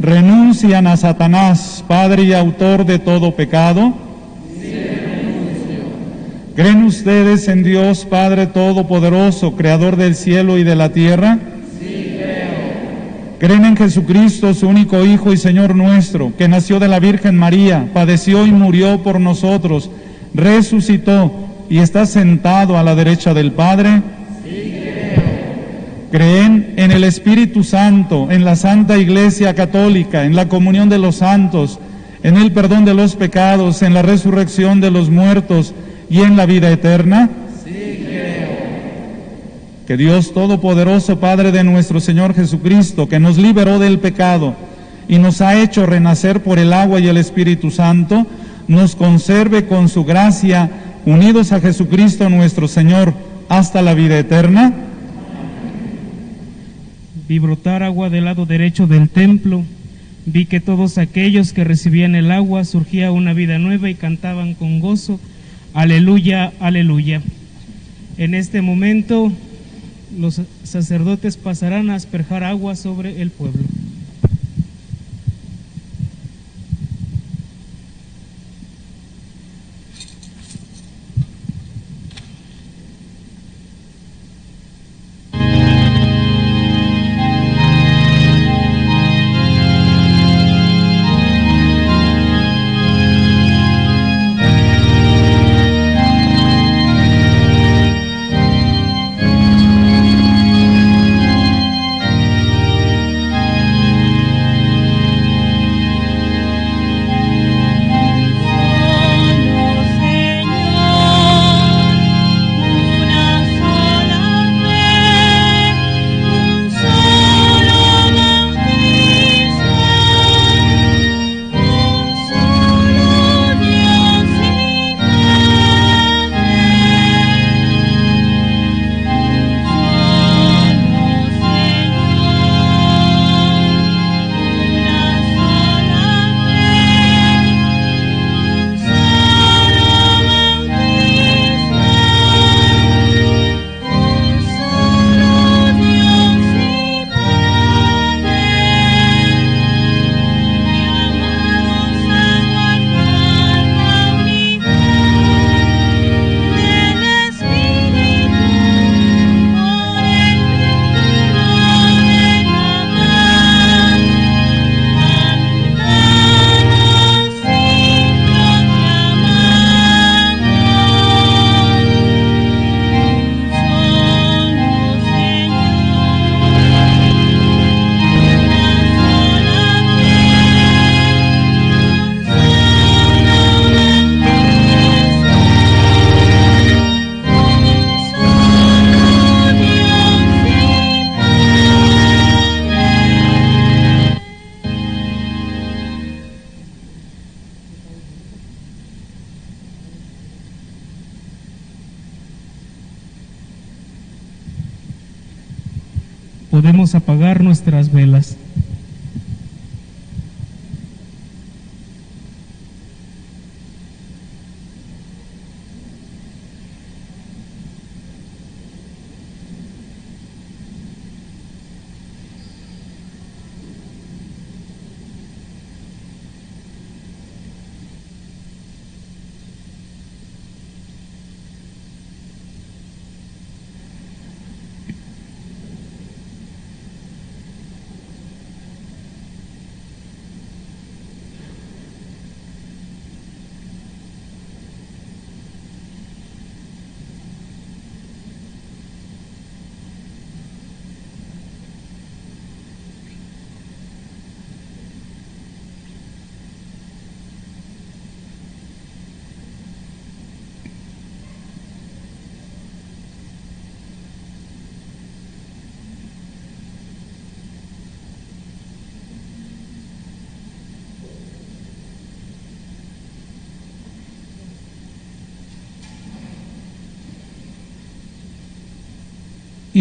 ¿Renuncian 0.00 0.88
a 0.88 0.96
Satanás, 0.96 1.84
padre 1.86 2.24
y 2.24 2.32
autor 2.32 2.84
de 2.84 2.98
todo 2.98 3.36
pecado? 3.36 3.94
Sí, 4.60 4.72
renuncio. 4.72 5.84
¿Creen 6.56 6.82
ustedes 6.82 7.46
en 7.46 7.62
Dios 7.62 8.04
Padre 8.04 8.48
Todopoderoso, 8.48 9.54
Creador 9.54 9.94
del 9.96 10.16
cielo 10.16 10.58
y 10.58 10.64
de 10.64 10.74
la 10.74 10.88
tierra? 10.88 11.38
Sí, 11.78 12.16
creo. 12.18 13.38
¿Creen 13.38 13.64
en 13.64 13.76
Jesucristo, 13.76 14.52
su 14.54 14.66
único 14.66 15.04
Hijo 15.04 15.32
y 15.32 15.36
Señor 15.36 15.76
nuestro, 15.76 16.32
que 16.36 16.48
nació 16.48 16.80
de 16.80 16.88
la 16.88 16.98
Virgen 16.98 17.38
María, 17.38 17.90
padeció 17.94 18.44
y 18.44 18.50
murió 18.50 19.04
por 19.04 19.20
nosotros, 19.20 19.88
resucitó? 20.34 21.51
Y 21.72 21.78
está 21.78 22.04
sentado 22.04 22.76
a 22.76 22.82
la 22.82 22.94
derecha 22.94 23.32
del 23.32 23.52
Padre? 23.52 24.02
Sí, 24.44 24.76
creo. 24.78 25.22
¿Creen 26.10 26.74
en 26.76 26.90
el 26.90 27.02
Espíritu 27.02 27.64
Santo, 27.64 28.30
en 28.30 28.44
la 28.44 28.56
Santa 28.56 28.98
Iglesia 28.98 29.54
Católica, 29.54 30.26
en 30.26 30.36
la 30.36 30.50
comunión 30.50 30.90
de 30.90 30.98
los 30.98 31.16
santos, 31.16 31.80
en 32.22 32.36
el 32.36 32.52
perdón 32.52 32.84
de 32.84 32.92
los 32.92 33.16
pecados, 33.16 33.80
en 33.80 33.94
la 33.94 34.02
resurrección 34.02 34.82
de 34.82 34.90
los 34.90 35.08
muertos 35.08 35.72
y 36.10 36.20
en 36.20 36.36
la 36.36 36.44
vida 36.44 36.70
eterna? 36.70 37.30
Sí, 37.64 38.04
creo. 38.04 38.48
Que 39.86 39.96
Dios 39.96 40.34
Todopoderoso, 40.34 41.20
Padre 41.20 41.52
de 41.52 41.64
nuestro 41.64 42.00
Señor 42.00 42.34
Jesucristo, 42.34 43.08
que 43.08 43.18
nos 43.18 43.38
liberó 43.38 43.78
del 43.78 43.98
pecado 43.98 44.54
y 45.08 45.18
nos 45.18 45.40
ha 45.40 45.58
hecho 45.58 45.86
renacer 45.86 46.42
por 46.42 46.58
el 46.58 46.74
agua 46.74 47.00
y 47.00 47.08
el 47.08 47.16
Espíritu 47.16 47.70
Santo, 47.70 48.26
nos 48.68 48.94
conserve 48.94 49.64
con 49.64 49.88
su 49.88 50.04
gracia 50.04 50.70
unidos 51.06 51.52
a 51.52 51.60
Jesucristo 51.60 52.28
nuestro 52.28 52.68
Señor, 52.68 53.14
hasta 53.48 53.82
la 53.82 53.94
vida 53.94 54.18
eterna? 54.18 54.72
Vi 57.28 57.38
brotar 57.38 57.82
agua 57.82 58.10
del 58.10 58.24
lado 58.24 58.46
derecho 58.46 58.86
del 58.86 59.08
templo. 59.08 59.64
Vi 60.26 60.46
que 60.46 60.60
todos 60.60 60.98
aquellos 60.98 61.52
que 61.52 61.64
recibían 61.64 62.14
el 62.14 62.30
agua 62.30 62.64
surgía 62.64 63.10
una 63.10 63.32
vida 63.32 63.58
nueva 63.58 63.90
y 63.90 63.94
cantaban 63.94 64.54
con 64.54 64.80
gozo, 64.80 65.18
aleluya, 65.74 66.52
aleluya. 66.60 67.22
En 68.18 68.34
este 68.34 68.62
momento 68.62 69.32
los 70.16 70.40
sacerdotes 70.62 71.36
pasarán 71.36 71.90
a 71.90 71.94
asperjar 71.94 72.44
agua 72.44 72.76
sobre 72.76 73.20
el 73.20 73.30
pueblo. 73.30 73.62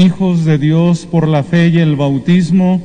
Hijos 0.02 0.45
de 0.45 0.57
Dios 0.57 1.06
por 1.06 1.28
la 1.28 1.44
fe 1.44 1.68
y 1.68 1.78
el 1.78 1.95
bautismo, 1.95 2.82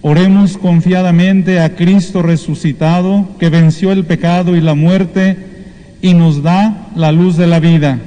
oremos 0.00 0.56
confiadamente 0.56 1.60
a 1.60 1.74
Cristo 1.74 2.22
resucitado, 2.22 3.28
que 3.38 3.50
venció 3.50 3.92
el 3.92 4.06
pecado 4.06 4.56
y 4.56 4.62
la 4.62 4.74
muerte 4.74 5.36
y 6.00 6.14
nos 6.14 6.42
da 6.42 6.88
la 6.96 7.12
luz 7.12 7.36
de 7.36 7.46
la 7.46 7.60
vida. 7.60 7.98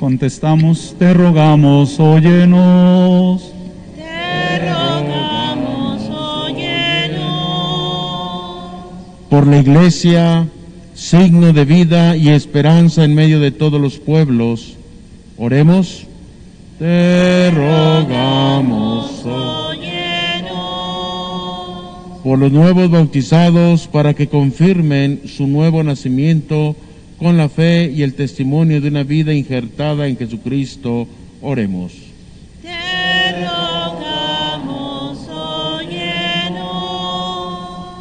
Contestamos, 0.00 0.96
te 0.98 1.14
rogamos, 1.14 2.00
óyenos. 2.00 3.52
Te 3.94 4.58
rogamos, 4.68 6.02
óyenos. 6.10 7.22
por 9.30 9.46
la 9.46 9.60
Iglesia, 9.60 10.48
signo 10.96 11.52
de 11.52 11.64
vida 11.64 12.16
y 12.16 12.30
esperanza 12.30 13.04
en 13.04 13.14
medio 13.14 13.38
de 13.38 13.52
todos 13.52 13.80
los 13.80 14.00
pueblos. 14.00 14.74
Oremos. 15.38 16.08
Te 16.78 17.50
rogamos. 17.52 19.24
Por 22.22 22.38
los 22.40 22.52
nuevos 22.52 22.90
bautizados 22.90 23.86
para 23.86 24.12
que 24.12 24.26
confirmen 24.26 25.22
su 25.26 25.46
nuevo 25.46 25.82
nacimiento 25.84 26.74
con 27.18 27.36
la 27.38 27.48
fe 27.48 27.90
y 27.94 28.02
el 28.02 28.14
testimonio 28.14 28.80
de 28.80 28.88
una 28.88 29.04
vida 29.04 29.32
injertada 29.32 30.06
en 30.08 30.18
Jesucristo. 30.18 31.06
Oremos. 31.40 31.92
Te 32.62 33.46
rogamos, 33.46 35.28
óyenos. 35.28 36.60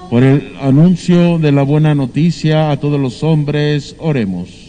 Por 0.10 0.24
el 0.24 0.54
anuncio 0.60 1.38
de 1.38 1.52
la 1.52 1.62
buena 1.62 1.94
noticia 1.96 2.72
a 2.72 2.80
todos 2.80 3.00
los 3.00 3.24
hombres, 3.24 3.96
oremos. 4.00 4.65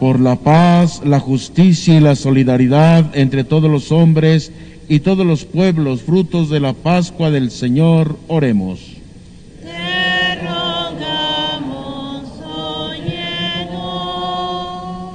por 0.00 0.18
la 0.18 0.36
paz, 0.36 1.02
la 1.04 1.20
justicia 1.20 1.94
y 1.94 2.00
la 2.00 2.16
solidaridad 2.16 3.14
entre 3.14 3.44
todos 3.44 3.70
los 3.70 3.92
hombres 3.92 4.50
y 4.88 5.00
todos 5.00 5.26
los 5.26 5.44
pueblos, 5.44 6.02
frutos 6.02 6.48
de 6.48 6.58
la 6.58 6.72
Pascua 6.72 7.30
del 7.30 7.50
Señor, 7.50 8.16
oremos. 8.26 8.80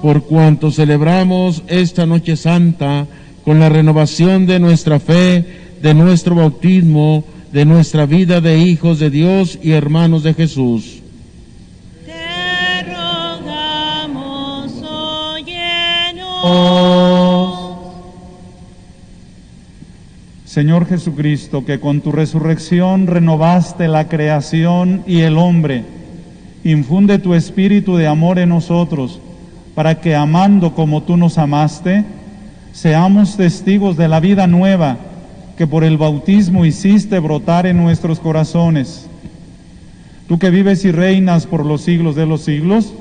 Por 0.03 0.23
cuanto 0.25 0.69
celebramos 0.69 1.63
esta 1.65 2.05
noche 2.05 2.37
santa 2.37 3.07
con 3.43 3.59
la 3.59 3.69
renovación 3.69 4.45
de 4.45 4.59
nuestra 4.59 4.99
fe, 4.99 5.43
de 5.81 5.95
nuestro 5.95 6.35
bautismo, 6.35 7.23
de 7.51 7.65
nuestra 7.65 8.05
vida 8.05 8.39
de 8.39 8.59
hijos 8.59 8.99
de 8.99 9.09
Dios 9.09 9.57
y 9.63 9.71
hermanos 9.71 10.21
de 10.21 10.35
Jesús 10.35 10.94
Señor 20.55 20.85
Jesucristo, 20.87 21.65
que 21.65 21.81
con 21.81 21.99
tu 21.99 22.13
resurrección 22.13 23.07
renovaste 23.07 23.89
la 23.89 24.07
creación 24.07 25.03
y 25.05 25.19
el 25.19 25.37
hombre, 25.37 25.83
infunde 26.63 27.19
tu 27.19 27.33
espíritu 27.33 27.97
de 27.97 28.07
amor 28.07 28.39
en 28.39 28.47
nosotros, 28.49 29.19
para 29.75 29.99
que 29.99 30.15
amando 30.15 30.73
como 30.73 31.03
tú 31.03 31.17
nos 31.17 31.37
amaste, 31.37 32.05
seamos 32.71 33.35
testigos 33.35 33.97
de 33.97 34.07
la 34.07 34.21
vida 34.21 34.47
nueva 34.47 34.97
que 35.57 35.67
por 35.67 35.83
el 35.83 35.97
bautismo 35.97 36.65
hiciste 36.65 37.19
brotar 37.19 37.65
en 37.65 37.75
nuestros 37.75 38.21
corazones. 38.21 39.07
Tú 40.29 40.39
que 40.39 40.51
vives 40.51 40.85
y 40.85 40.91
reinas 40.93 41.45
por 41.45 41.65
los 41.65 41.81
siglos 41.81 42.15
de 42.15 42.25
los 42.25 42.41
siglos, 42.41 42.93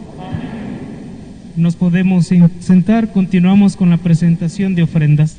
Nos 1.57 1.77
podemos 1.77 2.31
sentar, 2.61 3.13
continuamos 3.13 3.77
con 3.77 3.91
la 3.91 3.99
presentación 3.99 4.75
de 4.75 4.83
ofrendas. 4.83 5.39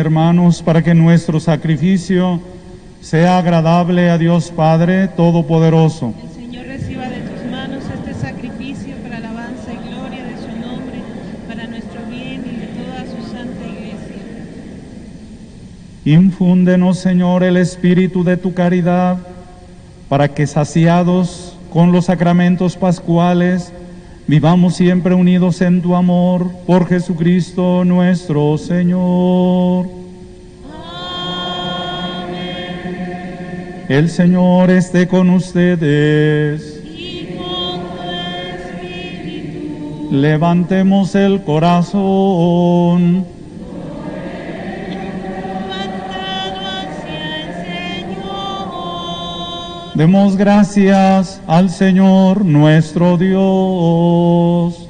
Hermanos 0.00 0.62
para 0.62 0.82
que 0.82 0.94
nuestro 0.94 1.38
sacrificio 1.38 2.40
sea 3.00 3.38
agradable 3.38 4.10
a 4.10 4.18
Dios 4.18 4.50
Padre 4.50 5.08
Todopoderoso. 5.08 6.14
El 6.22 6.42
Señor 6.42 6.66
reciba 6.66 7.06
de 7.08 7.20
tus 7.20 7.50
manos 7.50 7.84
este 7.94 8.14
sacrificio 8.14 8.96
para 9.02 9.18
alabanza 9.18 9.72
y 9.72 9.88
gloria 9.88 10.24
de 10.24 10.36
su 10.36 10.48
nombre, 10.58 11.02
para 11.46 11.66
nuestro 11.66 12.00
bien 12.08 12.42
y 12.46 12.56
de 12.56 12.66
toda 12.66 13.04
su 13.04 13.30
santa 13.30 13.66
iglesia. 13.66 14.22
Infúndenos, 16.04 16.98
Señor, 16.98 17.44
el 17.44 17.58
espíritu 17.58 18.24
de 18.24 18.38
tu 18.38 18.54
caridad, 18.54 19.18
para 20.08 20.28
que 20.28 20.46
saciados 20.46 21.56
con 21.72 21.92
los 21.92 22.06
sacramentos 22.06 22.76
pascuales, 22.76 23.72
vivamos 24.26 24.76
siempre 24.76 25.14
unidos 25.14 25.60
en 25.60 25.82
tu 25.82 25.94
amor, 25.94 26.50
por 26.66 26.86
Jesucristo 26.86 27.84
nuestro 27.84 28.58
Señor. 28.58 30.00
El 33.88 34.08
Señor 34.08 34.70
esté 34.70 35.08
con 35.08 35.30
ustedes. 35.30 36.80
Y 36.84 37.36
con 37.36 37.80
tu 37.96 38.02
espíritu. 38.78 40.08
Levantemos 40.12 41.16
el 41.16 41.42
corazón. 41.42 43.26
Demos 50.00 50.34
gracias 50.34 51.42
al 51.46 51.68
Señor 51.68 52.42
nuestro 52.42 53.18
Dios. 53.18 54.88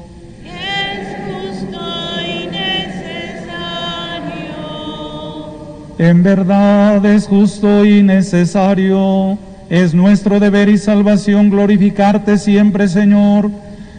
En 5.98 6.22
verdad 6.22 7.04
es 7.04 7.26
justo 7.26 7.84
y 7.84 8.04
necesario, 8.04 9.36
es 9.68 9.94
nuestro 9.94 10.38
deber 10.38 10.68
y 10.68 10.78
salvación 10.78 11.50
glorificarte 11.50 12.38
siempre, 12.38 12.86
Señor, 12.86 13.50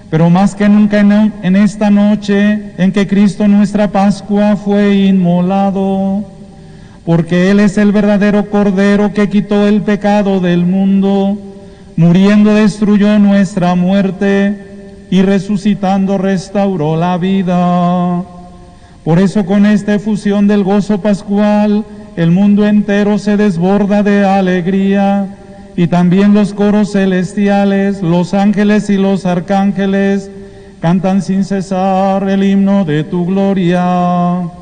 pero 0.10 0.30
más 0.30 0.56
que 0.56 0.70
nunca 0.70 1.02
en, 1.02 1.34
en 1.44 1.58
esta 1.58 1.90
noche 1.90 2.72
en 2.78 2.94
que 2.94 3.06
Cristo 3.06 3.50
nuestra 3.50 3.90
Pascua 3.90 4.56
fue 4.56 4.96
inmolado, 4.96 6.24
porque 7.06 7.50
Él 7.50 7.60
es 7.60 7.78
el 7.78 7.92
verdadero 7.92 8.50
Cordero 8.50 9.14
que 9.14 9.30
quitó 9.30 9.68
el 9.68 9.82
pecado 9.82 10.40
del 10.40 10.66
mundo, 10.66 11.38
muriendo 11.96 12.54
destruyó 12.54 13.18
nuestra 13.20 13.76
muerte 13.76 15.06
y 15.10 15.22
resucitando 15.24 16.18
restauró 16.18 16.96
la 16.96 17.18
vida. 17.18 18.24
Por 19.04 19.20
eso 19.20 19.46
con 19.46 19.66
esta 19.66 19.96
efusión 19.96 20.48
del 20.48 20.64
gozo 20.64 21.02
pascual, 21.02 21.84
el 22.16 22.32
mundo 22.32 22.68
entero 22.68 23.18
se 23.18 23.36
desborda 23.36 24.04
de 24.04 24.24
alegría 24.24 25.28
y 25.76 25.88
también 25.88 26.34
los 26.34 26.54
coros 26.54 26.92
celestiales, 26.92 28.02
los 28.02 28.34
ángeles 28.34 28.90
y 28.90 28.98
los 28.98 29.26
arcángeles 29.26 30.30
cantan 30.82 31.22
sin 31.22 31.46
cesar 31.46 32.30
el 32.30 32.44
himno 32.44 32.86
de 32.86 33.04
tu 33.04 33.26
gloria. 33.26 34.61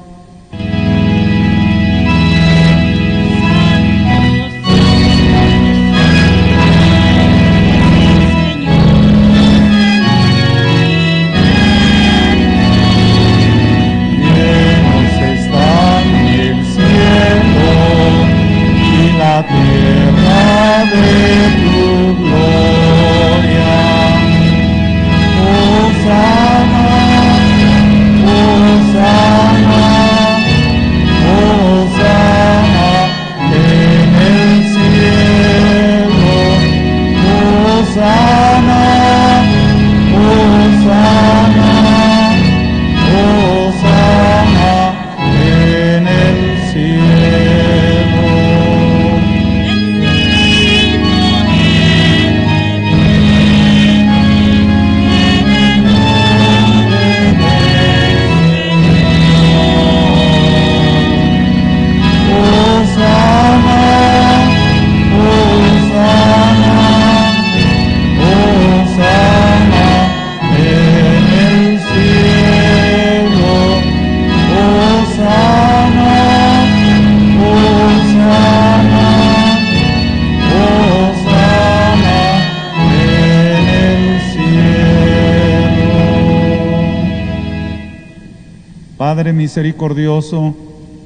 Misericordioso, 89.49 90.53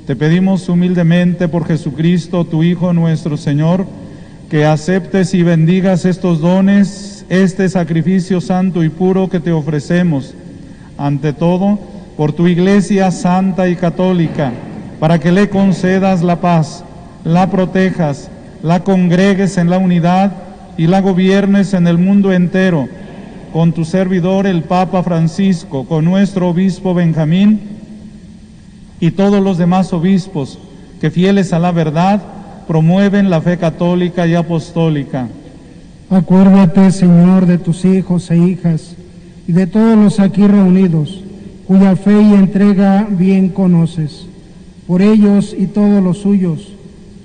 te 0.05 0.17
pedimos 0.17 0.67
humildemente 0.67 1.47
por 1.47 1.65
Jesucristo, 1.65 2.43
tu 2.43 2.61
Hijo 2.61 2.91
nuestro 2.91 3.37
Señor, 3.37 3.85
que 4.49 4.65
aceptes 4.65 5.33
y 5.33 5.43
bendigas 5.43 6.03
estos 6.03 6.41
dones, 6.41 7.25
este 7.29 7.69
sacrificio 7.69 8.41
santo 8.41 8.83
y 8.83 8.89
puro 8.89 9.29
que 9.29 9.39
te 9.39 9.53
ofrecemos. 9.53 10.35
Ante 10.97 11.31
todo, 11.31 11.79
por 12.17 12.33
tu 12.33 12.47
Iglesia 12.47 13.11
santa 13.11 13.69
y 13.69 13.77
católica, 13.77 14.51
para 14.99 15.19
que 15.19 15.31
le 15.31 15.47
concedas 15.47 16.21
la 16.21 16.41
paz, 16.41 16.83
la 17.23 17.49
protejas, 17.49 18.29
la 18.61 18.83
congregues 18.83 19.57
en 19.57 19.69
la 19.69 19.77
unidad 19.77 20.33
y 20.77 20.87
la 20.87 20.99
gobiernes 20.99 21.73
en 21.73 21.87
el 21.87 21.97
mundo 21.97 22.33
entero, 22.33 22.89
con 23.53 23.71
tu 23.71 23.85
servidor 23.85 24.47
el 24.47 24.63
Papa 24.63 25.01
Francisco, 25.01 25.85
con 25.85 26.03
nuestro 26.03 26.49
obispo 26.49 26.93
Benjamín, 26.93 27.72
y 29.03 29.11
todos 29.11 29.43
los 29.43 29.57
demás 29.57 29.91
obispos 29.91 30.57
que 31.01 31.11
fieles 31.11 31.51
a 31.51 31.59
la 31.59 31.73
verdad 31.73 32.23
promueven 32.69 33.29
la 33.29 33.41
fe 33.41 33.57
católica 33.57 34.25
y 34.27 34.33
apostólica. 34.33 35.27
Acuérdate, 36.09 36.89
Señor, 36.89 37.45
de 37.45 37.57
tus 37.57 37.83
hijos 37.83 38.31
e 38.31 38.37
hijas 38.37 38.95
y 39.45 39.51
de 39.51 39.67
todos 39.67 39.97
los 39.97 40.21
aquí 40.21 40.47
reunidos, 40.47 41.21
cuya 41.67 41.97
fe 41.97 42.13
y 42.13 42.33
entrega 42.33 43.05
bien 43.09 43.49
conoces. 43.49 44.25
Por 44.87 45.01
ellos 45.01 45.53
y 45.53 45.67
todos 45.67 46.01
los 46.01 46.19
suyos, 46.19 46.69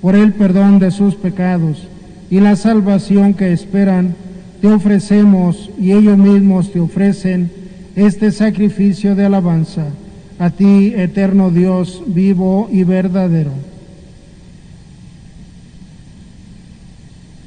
por 0.01 0.17
el 0.17 0.33
perdón 0.33 0.79
de 0.79 0.91
sus 0.91 1.15
pecados 1.15 1.87
y 2.29 2.41
la 2.41 2.57
salvación 2.57 3.33
que 3.33 3.53
esperan, 3.53 4.15
te 4.59 4.67
ofrecemos 4.67 5.69
y 5.79 5.93
ellos 5.93 6.17
mismos 6.17 6.73
te 6.73 6.81
ofrecen 6.81 7.49
este 7.95 8.33
sacrificio 8.33 9.15
de 9.15 9.27
alabanza 9.27 9.85
a 10.39 10.49
ti, 10.51 10.93
eterno 10.95 11.51
Dios, 11.51 12.01
vivo 12.07 12.69
y 12.71 12.85
verdadero. 12.85 13.51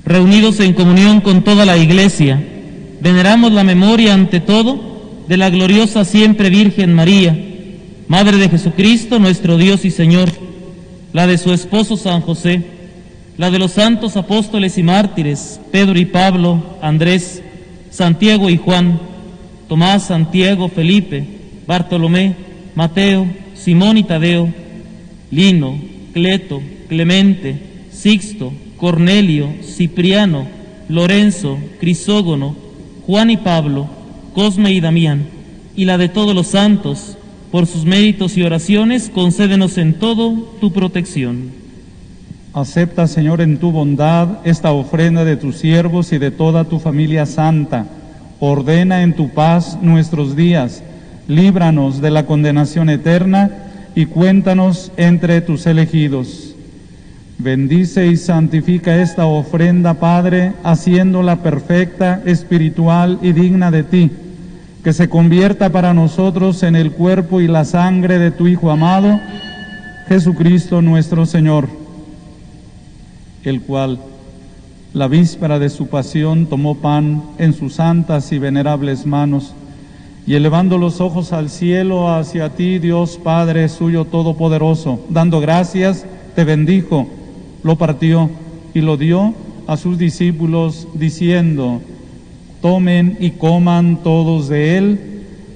Reunidos 0.05 0.61
en 0.61 0.75
comunión 0.75 1.23
con 1.23 1.43
toda 1.43 1.65
la 1.65 1.79
Iglesia, 1.79 2.43
veneramos 3.01 3.53
la 3.53 3.65
memoria 3.65 4.13
ante 4.13 4.41
todo 4.41 5.25
de 5.27 5.39
la 5.39 5.49
gloriosa 5.49 6.05
siempre 6.05 6.51
Virgen 6.51 6.93
María, 6.93 7.49
Madre 8.09 8.37
de 8.37 8.51
Jesucristo, 8.51 9.19
nuestro 9.19 9.57
Dios 9.57 9.87
y 9.87 9.91
Señor, 9.91 10.29
la 11.15 11.27
de 11.27 11.39
su 11.39 11.51
esposo 11.55 11.97
San 11.97 12.21
José, 12.21 12.63
la 13.39 13.51
de 13.51 13.59
los 13.59 13.73
santos 13.73 14.19
apóstoles 14.19 14.77
y 14.77 14.83
mártires, 14.83 15.61
Pedro 15.71 15.99
y 15.99 16.05
Pablo, 16.05 16.63
Andrés, 16.83 17.43
Santiago 17.91 18.51
y 18.51 18.59
Juan, 18.59 19.01
Tomás, 19.67 20.09
Santiago, 20.09 20.69
Felipe, 20.69 21.27
Bartolomé, 21.67 22.52
Mateo, 22.75 23.27
Simón 23.55 23.99
y 23.99 24.05
Tadeo, 24.05 24.49
Lino, 25.31 25.79
Cleto, 26.13 26.63
Clemente, 26.89 27.59
Sixto, 27.91 28.53
Cornelio, 28.77 29.49
Cipriano, 29.63 30.47
Lorenzo, 30.89 31.59
Crisógono, 31.81 32.57
Juan 33.07 33.31
y 33.31 33.37
Pablo, 33.37 33.87
Cosme 34.35 34.73
y 34.73 34.81
Damián, 34.81 35.27
y 35.77 35.85
la 35.85 35.99
de 35.99 36.09
todos 36.09 36.35
los 36.35 36.49
santos, 36.49 37.17
por 37.51 37.67
sus 37.67 37.85
méritos 37.85 38.37
y 38.37 38.43
oraciones, 38.43 39.11
concédenos 39.15 39.77
en 39.79 39.95
todo 39.95 40.33
tu 40.61 40.73
protección. 40.73 41.51
Acepta, 42.55 43.07
Señor, 43.07 43.41
en 43.41 43.59
tu 43.59 43.73
bondad 43.73 44.39
esta 44.45 44.73
ofrenda 44.73 45.25
de 45.25 45.37
tus 45.37 45.57
siervos 45.57 46.13
y 46.13 46.19
de 46.19 46.31
toda 46.31 46.65
tu 46.65 46.79
familia 46.79 47.25
santa. 47.25 47.87
Ordena 48.41 49.03
en 49.03 49.15
tu 49.15 49.31
paz 49.31 49.79
nuestros 49.81 50.37
días. 50.37 50.83
Líbranos 51.29 52.01
de 52.01 52.11
la 52.11 52.27
condenación 52.27 52.91
eterna 52.91 53.51
y 53.95 54.07
cuéntanos 54.07 54.91
entre 54.97 55.41
tus 55.41 55.67
elegidos. 55.67 56.55
Bendice 57.39 58.07
y 58.07 58.17
santifica 58.17 59.01
esta 59.03 59.27
ofrenda, 59.27 59.95
Padre, 59.95 60.53
haciéndola 60.63 61.43
perfecta, 61.43 62.23
espiritual 62.25 63.19
y 63.23 63.33
digna 63.33 63.71
de 63.71 63.83
ti, 63.83 64.11
que 64.85 64.93
se 64.93 65.09
convierta 65.09 65.71
para 65.71 65.95
nosotros 65.95 66.63
en 66.63 66.77
el 66.77 66.93
cuerpo 66.93 67.41
y 67.41 67.49
la 67.49 67.65
sangre 67.65 68.19
de 68.19 68.31
tu 68.31 68.47
Hijo 68.47 68.71
amado, 68.71 69.19
Jesucristo 70.09 70.83
nuestro 70.83 71.27
Señor, 71.27 71.69
el 73.45 73.61
cual, 73.63 73.99
la 74.93 75.09
víspera 75.09 75.59
de 75.59 75.71
su 75.71 75.89
pasión, 75.89 76.47
tomó 76.47 76.77
pan 76.77 77.23
en 77.39 77.55
sus 77.55 77.75
santas 77.75 78.31
y 78.33 78.39
venerables 78.39 79.07
manos, 79.07 79.55
Y 80.27 80.35
elevando 80.35 80.79
los 80.79 81.01
ojos 81.01 81.33
al 81.33 81.51
cielo 81.51 82.13
hacia 82.15 82.51
ti, 82.51 82.79
Dios 82.79 83.19
Padre 83.23 83.69
suyo 83.69 84.05
todopoderoso, 84.05 85.01
dando 85.09 85.41
gracias, 85.41 86.07
te 86.37 86.45
bendijo, 86.45 87.09
lo 87.65 87.77
partió 87.77 88.31
y 88.73 88.81
lo 88.81 88.97
dio 88.97 89.35
a 89.67 89.77
sus 89.77 89.99
discípulos, 89.99 90.87
diciendo, 90.95 91.81
tomen 92.61 93.17
y 93.21 93.33
coman 93.33 94.03
todos 94.05 94.49
de 94.49 94.79
él, 94.79 95.01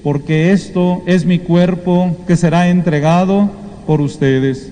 porque 0.03 0.51
esto 0.51 1.01
es 1.05 1.25
mi 1.25 1.39
cuerpo 1.39 2.17
que 2.27 2.35
será 2.35 2.67
entregado 2.67 3.49
por 3.85 4.01
ustedes. 4.01 4.71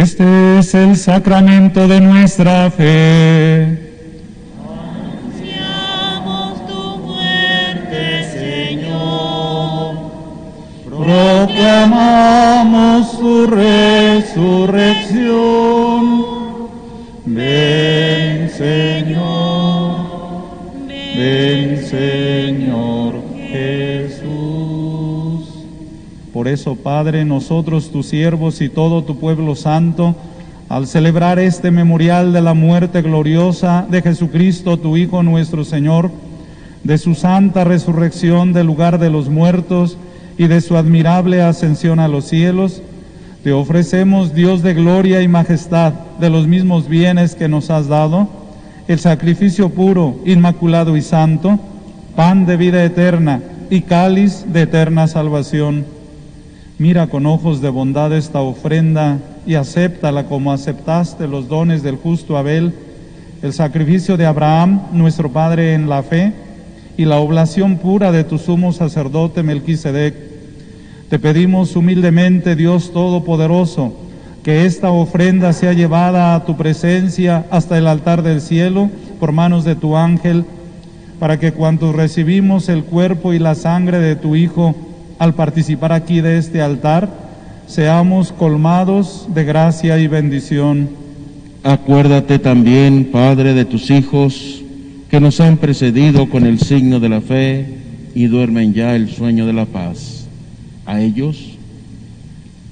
Este 0.00 0.60
es 0.60 0.74
el 0.74 0.96
sacramento 0.96 1.86
de 1.86 2.00
nuestra 2.00 2.70
fe. 2.70 3.79
Padre, 27.10 27.24
nosotros, 27.24 27.90
tus 27.90 28.06
siervos 28.06 28.60
y 28.60 28.68
todo 28.68 29.02
tu 29.02 29.18
pueblo 29.18 29.56
santo, 29.56 30.14
al 30.68 30.86
celebrar 30.86 31.40
este 31.40 31.72
memorial 31.72 32.32
de 32.32 32.40
la 32.40 32.54
muerte 32.54 33.02
gloriosa 33.02 33.84
de 33.90 34.00
Jesucristo, 34.00 34.76
tu 34.76 34.96
Hijo 34.96 35.24
nuestro 35.24 35.64
Señor, 35.64 36.12
de 36.84 36.98
su 36.98 37.16
santa 37.16 37.64
resurrección 37.64 38.52
del 38.52 38.68
lugar 38.68 39.00
de 39.00 39.10
los 39.10 39.28
muertos 39.28 39.98
y 40.38 40.46
de 40.46 40.60
su 40.60 40.76
admirable 40.76 41.42
ascensión 41.42 41.98
a 41.98 42.06
los 42.06 42.26
cielos, 42.26 42.80
te 43.42 43.50
ofrecemos, 43.50 44.32
Dios 44.32 44.62
de 44.62 44.74
gloria 44.74 45.20
y 45.20 45.26
majestad, 45.26 45.94
de 46.20 46.30
los 46.30 46.46
mismos 46.46 46.88
bienes 46.88 47.34
que 47.34 47.48
nos 47.48 47.70
has 47.70 47.88
dado, 47.88 48.28
el 48.86 49.00
sacrificio 49.00 49.70
puro, 49.70 50.20
inmaculado 50.24 50.96
y 50.96 51.02
santo, 51.02 51.58
pan 52.14 52.46
de 52.46 52.56
vida 52.56 52.84
eterna 52.84 53.40
y 53.68 53.80
cáliz 53.80 54.44
de 54.52 54.62
eterna 54.62 55.08
salvación. 55.08 55.98
Mira 56.80 57.08
con 57.08 57.26
ojos 57.26 57.60
de 57.60 57.68
bondad 57.68 58.10
esta 58.16 58.40
ofrenda 58.40 59.18
y 59.46 59.56
acéptala 59.56 60.24
como 60.24 60.50
aceptaste 60.50 61.28
los 61.28 61.46
dones 61.46 61.82
del 61.82 61.96
justo 61.96 62.38
Abel, 62.38 62.72
el 63.42 63.52
sacrificio 63.52 64.16
de 64.16 64.24
Abraham, 64.24 64.80
nuestro 64.90 65.30
Padre 65.30 65.74
en 65.74 65.90
la 65.90 66.02
fe, 66.02 66.32
y 66.96 67.04
la 67.04 67.18
oblación 67.18 67.76
pura 67.76 68.12
de 68.12 68.24
tu 68.24 68.38
sumo 68.38 68.72
sacerdote 68.72 69.42
Melquisedec. 69.42 70.14
Te 71.10 71.18
pedimos 71.18 71.76
humildemente, 71.76 72.56
Dios 72.56 72.94
Todopoderoso, 72.94 73.92
que 74.42 74.64
esta 74.64 74.90
ofrenda 74.90 75.52
sea 75.52 75.74
llevada 75.74 76.34
a 76.34 76.46
tu 76.46 76.56
presencia 76.56 77.44
hasta 77.50 77.76
el 77.76 77.86
altar 77.88 78.22
del 78.22 78.40
cielo 78.40 78.88
por 79.20 79.32
manos 79.32 79.64
de 79.64 79.76
tu 79.76 79.98
ángel, 79.98 80.46
para 81.18 81.38
que 81.38 81.52
cuando 81.52 81.92
recibimos 81.92 82.70
el 82.70 82.84
cuerpo 82.84 83.34
y 83.34 83.38
la 83.38 83.54
sangre 83.54 83.98
de 83.98 84.16
tu 84.16 84.34
Hijo, 84.34 84.74
al 85.20 85.34
participar 85.34 85.92
aquí 85.92 86.22
de 86.22 86.38
este 86.38 86.62
altar, 86.62 87.10
seamos 87.66 88.32
colmados 88.32 89.28
de 89.34 89.44
gracia 89.44 89.98
y 89.98 90.06
bendición. 90.06 90.88
Acuérdate 91.62 92.38
también, 92.38 93.10
Padre, 93.12 93.52
de 93.52 93.66
tus 93.66 93.90
hijos 93.90 94.62
que 95.10 95.20
nos 95.20 95.38
han 95.40 95.58
precedido 95.58 96.30
con 96.30 96.46
el 96.46 96.58
signo 96.58 97.00
de 97.00 97.10
la 97.10 97.20
fe 97.20 97.66
y 98.14 98.28
duermen 98.28 98.72
ya 98.72 98.96
el 98.96 99.10
sueño 99.10 99.46
de 99.46 99.52
la 99.52 99.66
paz. 99.66 100.26
A 100.86 101.02
ellos 101.02 101.58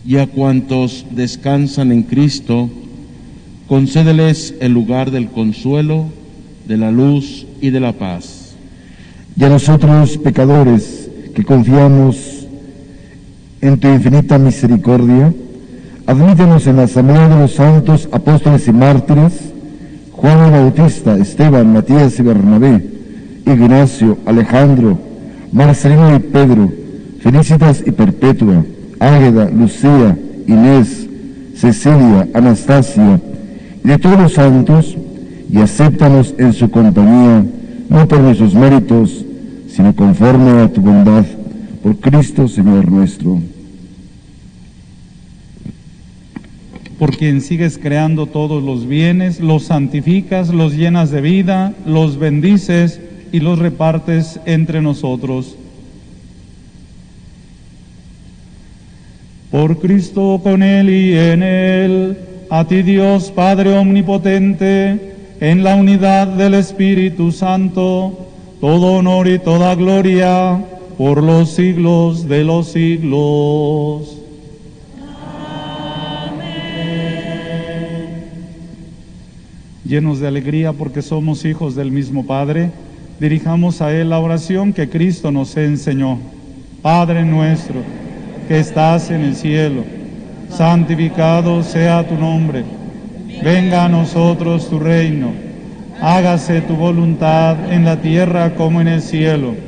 y 0.07 0.17
a 0.17 0.27
cuantos 0.27 1.05
descansan 1.11 1.93
en 1.93 2.03
Cristo, 2.03 2.71
concédeles 3.67 4.55
el 4.61 4.73
lugar 4.73 5.11
del 5.11 5.29
consuelo, 5.29 6.07
de 6.67 6.79
la 6.79 6.91
luz 6.91 7.47
y 7.61 7.69
de 7.69 7.81
la 7.81 7.93
paz. 7.93 8.55
Y 9.37 9.45
a 9.45 9.51
nosotros, 9.51 10.17
pecadores, 10.17 11.11
que 11.35 11.45
confiamos 11.45 12.38
en 13.61 13.79
tu 13.79 13.89
infinita 13.89 14.39
misericordia, 14.39 15.33
admítenos 16.07 16.67
en 16.67 16.77
la 16.77 16.85
asamblea 16.85 17.29
de 17.29 17.39
los 17.41 17.55
santos 17.55 18.09
apóstoles 18.13 18.67
y 18.69 18.73
mártires, 18.73 19.33
Juan 20.13 20.51
Bautista, 20.51 21.17
Esteban, 21.17 21.73
Matías 21.73 22.19
y 22.19 22.23
Bernabé, 22.23 22.85
Ignacio, 23.47 24.19
Alejandro, 24.27 24.99
Marcelino 25.53 26.15
y 26.15 26.19
Pedro, 26.19 26.71
Felicitas 27.21 27.83
y 27.87 27.91
Perpetua, 27.91 28.65
Águeda, 28.99 29.51
Lucía, 29.51 30.17
Inés, 30.47 31.07
Cecilia, 31.55 32.29
Anastasia, 32.35 33.21
y 33.85 33.89
de 33.89 33.99
todos 33.99 34.19
los 34.19 34.33
santos, 34.35 34.97
y 35.51 35.59
acéptanos 35.59 36.35
en 36.39 36.53
su 36.53 36.71
compañía, 36.71 37.45
no 37.89 38.07
por 38.07 38.21
nuestros 38.21 38.55
méritos, 38.55 39.25
sino 39.69 39.95
conforme 39.95 40.63
a 40.63 40.69
tu 40.73 40.81
bondad, 40.81 41.25
por 41.89 42.01
Cristo 42.01 42.47
Señor 42.49 42.93
nuestro. 42.93 43.41
por 46.99 47.17
quien 47.17 47.41
sigues 47.41 47.79
creando 47.79 48.27
todos 48.27 48.63
los 48.63 48.87
bienes, 48.87 49.39
los 49.39 49.63
santificas, 49.63 50.49
los 50.49 50.75
llenas 50.75 51.13
de 51.13 51.21
vida, 51.21 51.73
los 51.87 52.19
bendices 52.19 53.01
y 53.31 53.39
los 53.39 53.61
repartes 53.61 54.41
entre 54.47 54.83
nosotros. 54.83 55.55
Por 59.53 59.79
Cristo 59.79 60.41
con 60.43 60.65
Él 60.65 60.91
y 60.91 61.17
en 61.17 61.43
Él, 61.45 62.19
a 62.51 62.67
ti 62.67 62.83
Dios 62.83 63.31
Padre 63.31 63.79
Omnipotente, 63.79 65.15
en 65.41 65.63
la 65.63 65.77
unidad 65.77 66.27
del 66.27 66.55
Espíritu 66.55 67.31
Santo, 67.31 68.29
todo 68.61 68.95
honor 68.95 69.29
y 69.29 69.39
toda 69.39 69.77
gloria 69.77 70.65
por 70.99 71.23
los 71.23 71.51
siglos 71.51 72.29
de 72.29 72.45
los 72.45 72.73
siglos. 72.73 74.19
llenos 79.89 80.21
de 80.21 80.29
alegría 80.29 80.75
porque 80.75 81.01
somos 81.01 81.47
hijos 81.47 81.75
del 81.75 81.91
mismo 81.91 82.27
Padre, 82.27 82.71
dirijamos 83.19 83.81
a 83.81 83.91
Él 83.91 84.11
la 84.11 84.19
oración 84.19 84.75
que 84.75 84.91
Cristo 84.91 85.33
nos 85.33 85.57
enseñó. 85.57 86.19
Padre 86.83 87.25
nuestro, 87.25 87.77
que 88.49 88.59
estás 88.59 89.11
en 89.11 89.23
el 89.23 89.35
cielo, 89.35 89.85
santificado 90.51 91.63
sea 91.63 92.07
tu 92.07 92.17
nombre. 92.17 92.65
Venga 93.43 93.87
a 93.87 93.89
nosotros 93.89 94.69
tu 94.69 94.79
reino. 94.79 95.33
Hágase 96.03 96.61
tu 96.61 96.77
voluntad 96.77 97.73
en 97.73 97.87
la 97.87 97.99
tierra 97.99 98.55
como 98.55 98.83
en 98.83 98.89
el 98.89 99.01
cielo. 99.01 99.68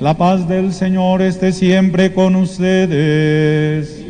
la 0.00 0.16
paz 0.16 0.48
del 0.48 0.72
Señor 0.72 1.22
esté 1.22 1.52
siempre 1.52 2.12
con 2.12 2.36
ustedes. 2.36 4.00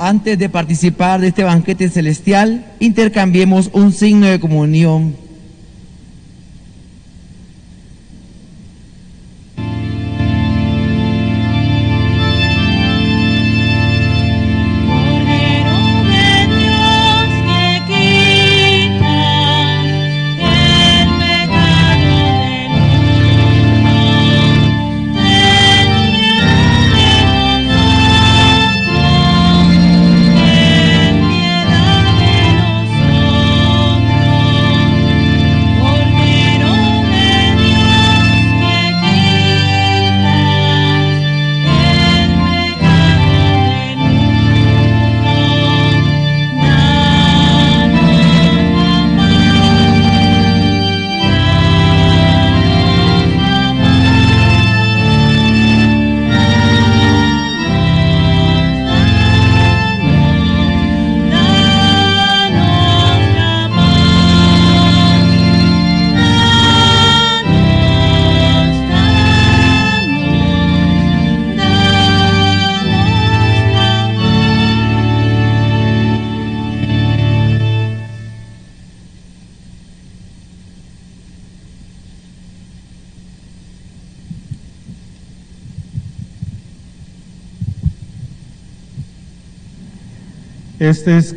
Antes 0.00 0.38
de 0.38 0.48
participar 0.48 1.20
de 1.20 1.28
este 1.28 1.42
banquete 1.42 1.88
celestial, 1.88 2.64
intercambiemos 2.78 3.70
un 3.72 3.92
signo 3.92 4.26
de 4.26 4.38
comunión. 4.38 5.27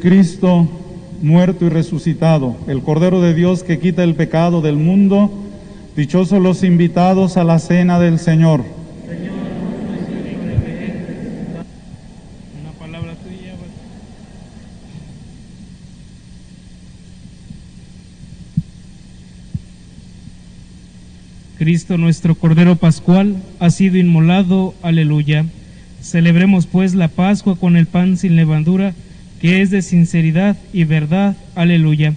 Cristo 0.02 0.68
muerto 1.22 1.66
y 1.66 1.70
resucitado, 1.70 2.58
el 2.68 2.82
Cordero 2.82 3.22
de 3.22 3.36
Dios 3.36 3.64
que 3.64 3.78
quita 3.78 4.04
el 4.04 4.16
pecado 4.16 4.62
del 4.62 4.76
mundo. 4.76 5.32
Dichosos 5.96 6.42
los 6.42 6.64
invitados 6.64 7.38
a 7.38 7.44
la 7.44 7.60
cena 7.60 8.00
del 8.00 8.18
Señor. 8.18 8.64
Cristo 21.60 22.00
nuestro 22.00 22.34
Cordero 22.34 22.76
Pascual 22.76 23.36
ha 23.60 23.70
sido 23.70 23.98
inmolado, 23.98 24.74
aleluya. 24.82 25.46
Celebremos 26.02 26.66
pues 26.66 26.96
la 26.96 27.08
Pascua 27.08 27.56
con 27.56 27.78
el 27.78 27.86
pan 27.86 28.18
sin 28.18 28.36
levadura, 28.36 28.96
que 29.42 29.62
es 29.62 29.72
de 29.72 29.82
sinceridad 29.82 30.56
y 30.72 30.84
verdad, 30.84 31.36
aleluya. 31.56 32.14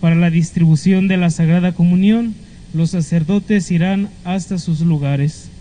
Para 0.00 0.14
la 0.14 0.30
distribución 0.30 1.08
de 1.08 1.16
la 1.16 1.30
Sagrada 1.30 1.72
Comunión, 1.72 2.34
los 2.72 2.90
sacerdotes 2.90 3.70
irán 3.72 4.08
hasta 4.24 4.58
sus 4.58 4.80
lugares. 4.80 5.51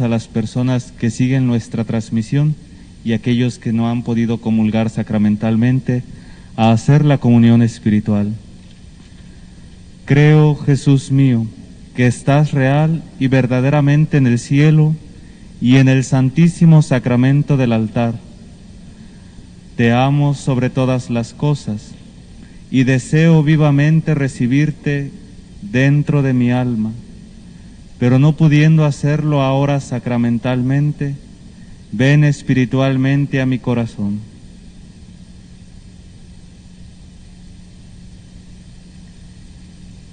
A 0.00 0.08
las 0.08 0.28
personas 0.28 0.92
que 0.92 1.10
siguen 1.10 1.46
nuestra 1.46 1.84
transmisión 1.84 2.54
y 3.04 3.12
aquellos 3.12 3.58
que 3.58 3.72
no 3.72 3.88
han 3.88 4.02
podido 4.02 4.38
comulgar 4.38 4.90
sacramentalmente 4.90 6.02
a 6.56 6.72
hacer 6.72 7.04
la 7.04 7.18
comunión 7.18 7.62
espiritual. 7.62 8.32
Creo, 10.04 10.56
Jesús 10.56 11.10
mío, 11.10 11.46
que 11.94 12.06
estás 12.06 12.52
real 12.52 13.02
y 13.18 13.28
verdaderamente 13.28 14.16
en 14.16 14.26
el 14.26 14.38
cielo 14.38 14.94
y 15.60 15.76
en 15.76 15.88
el 15.88 16.04
santísimo 16.04 16.82
sacramento 16.82 17.56
del 17.56 17.72
altar. 17.72 18.14
Te 19.76 19.92
amo 19.92 20.34
sobre 20.34 20.70
todas 20.70 21.10
las 21.10 21.32
cosas 21.32 21.92
y 22.70 22.84
deseo 22.84 23.42
vivamente 23.42 24.14
recibirte 24.14 25.10
dentro 25.62 26.22
de 26.22 26.32
mi 26.32 26.50
alma, 26.50 26.92
pero 28.00 28.18
no 28.18 28.32
pudiendo 28.32 28.86
hacerlo 28.86 29.42
ahora 29.42 29.78
sacramentalmente, 29.78 31.14
ven 31.92 32.24
espiritualmente 32.24 33.42
a 33.42 33.46
mi 33.46 33.58
corazón. 33.58 34.20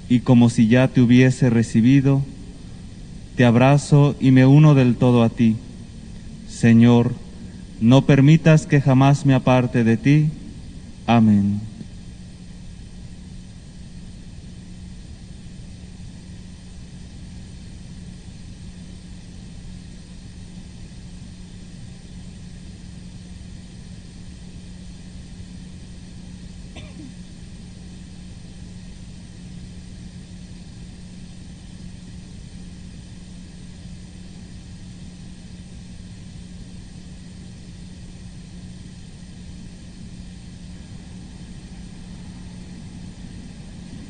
Y 0.10 0.20
como 0.20 0.50
si 0.50 0.68
ya 0.68 0.90
te 0.90 1.00
hubiese 1.00 1.50
recibido, 1.50 2.22
te 3.38 3.46
abrazo 3.46 4.16
y 4.20 4.32
me 4.32 4.46
uno 4.46 4.76
del 4.76 4.96
todo 4.96 5.24
a 5.24 5.30
ti. 5.30 5.56
Señor, 6.50 7.14
no 7.80 8.06
permitas 8.06 8.66
que 8.66 8.82
jamás 8.82 9.26
me 9.26 9.34
aparte 9.34 9.86
de 9.86 9.96
ti. 9.96 10.26
Amén. 11.06 11.67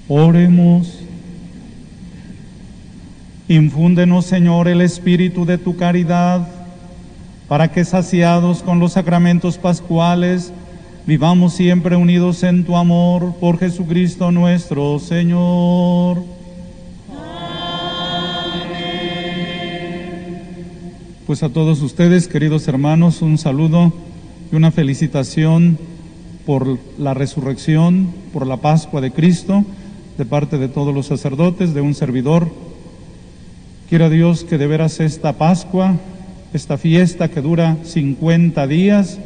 Oremos. 0.10 1.00
Infúndenos, 3.50 4.26
Señor, 4.26 4.70
el 4.70 4.80
espíritu 4.80 5.46
de 5.46 5.58
tu 5.58 5.76
caridad, 5.76 6.48
para 7.50 7.72
que 7.72 7.84
saciados 7.84 8.64
con 8.64 8.80
los 8.80 8.94
sacramentos 8.94 9.58
pascuales, 9.58 10.54
vivamos 11.06 11.54
siempre 11.54 11.98
unidos 11.98 12.44
en 12.44 12.64
tu 12.64 12.78
amor 12.78 13.36
por 13.40 13.58
Jesucristo 13.58 14.32
nuestro 14.32 15.00
Señor. 15.00 16.24
Pues 21.26 21.44
a 21.44 21.50
todos 21.50 21.82
ustedes, 21.82 22.30
queridos 22.30 22.70
hermanos, 22.70 23.22
un 23.22 23.38
saludo 23.38 23.92
y 24.54 24.56
una 24.56 24.72
felicitación 24.72 25.78
por 26.46 26.80
la 26.98 27.14
resurrección, 27.14 28.08
por 28.32 28.48
la 28.48 28.56
Pascua 28.58 29.02
de 29.02 29.12
Cristo 29.12 29.66
de 30.18 30.26
parte 30.26 30.58
de 30.58 30.68
todos 30.68 30.94
los 30.94 31.06
sacerdotes, 31.06 31.74
de 31.74 31.82
un 31.82 31.94
servidor. 31.94 32.50
Quiera 33.88 34.10
Dios 34.10 34.44
que 34.44 34.58
de 34.58 34.66
veras 34.66 35.00
esta 35.00 35.34
Pascua, 35.34 35.96
esta 36.54 36.78
fiesta 36.78 37.30
que 37.30 37.42
dura 37.42 37.78
50 37.84 38.66
días, 38.68 39.20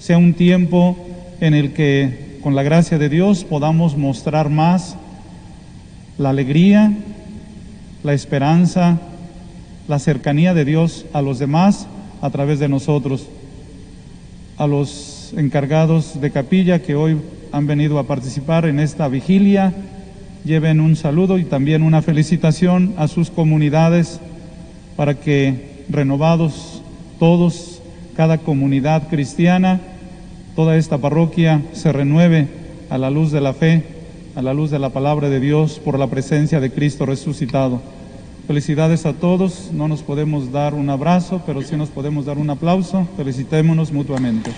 sea 0.00 0.18
un 0.18 0.34
tiempo 0.34 0.96
en 1.40 1.54
el 1.54 1.72
que 1.72 2.38
con 2.42 2.56
la 2.56 2.64
gracia 2.64 2.98
de 2.98 3.08
Dios 3.08 3.44
podamos 3.44 3.96
mostrar 3.96 4.50
más 4.50 4.96
la 6.18 6.30
alegría, 6.30 6.92
la 8.02 8.12
esperanza, 8.12 8.98
la 9.86 9.98
cercanía 10.00 10.54
de 10.54 10.64
Dios 10.64 11.06
a 11.12 11.22
los 11.22 11.38
demás 11.38 11.86
a 12.20 12.30
través 12.30 12.58
de 12.58 12.68
nosotros. 12.68 13.28
A 14.58 14.66
los 14.66 15.34
encargados 15.36 16.20
de 16.20 16.30
capilla 16.32 16.82
que 16.82 16.96
hoy 16.96 17.18
han 17.52 17.66
venido 17.66 17.98
a 17.98 18.06
participar 18.06 18.66
en 18.66 18.80
esta 18.80 19.06
vigilia, 19.08 19.72
lleven 20.46 20.80
un 20.80 20.96
saludo 20.96 21.38
y 21.38 21.44
también 21.44 21.82
una 21.82 22.00
felicitación 22.00 22.94
a 22.96 23.08
sus 23.08 23.30
comunidades 23.30 24.20
para 24.96 25.14
que 25.14 25.84
renovados 25.88 26.82
todos, 27.18 27.82
cada 28.16 28.38
comunidad 28.38 29.08
cristiana, 29.08 29.80
toda 30.54 30.76
esta 30.76 30.98
parroquia 30.98 31.62
se 31.72 31.92
renueve 31.92 32.48
a 32.88 32.96
la 32.96 33.10
luz 33.10 33.32
de 33.32 33.40
la 33.40 33.52
fe, 33.52 33.84
a 34.36 34.42
la 34.42 34.54
luz 34.54 34.70
de 34.70 34.78
la 34.78 34.90
palabra 34.90 35.28
de 35.28 35.40
Dios 35.40 35.80
por 35.84 35.98
la 35.98 36.06
presencia 36.06 36.60
de 36.60 36.70
Cristo 36.70 37.04
resucitado. 37.04 37.82
Felicidades 38.46 39.04
a 39.04 39.12
todos, 39.12 39.70
no 39.72 39.88
nos 39.88 40.02
podemos 40.02 40.52
dar 40.52 40.72
un 40.74 40.88
abrazo, 40.88 41.42
pero 41.44 41.62
sí 41.62 41.76
nos 41.76 41.88
podemos 41.88 42.24
dar 42.24 42.38
un 42.38 42.48
aplauso, 42.48 43.08
felicitémonos 43.16 43.92
mutuamente. 43.92 44.52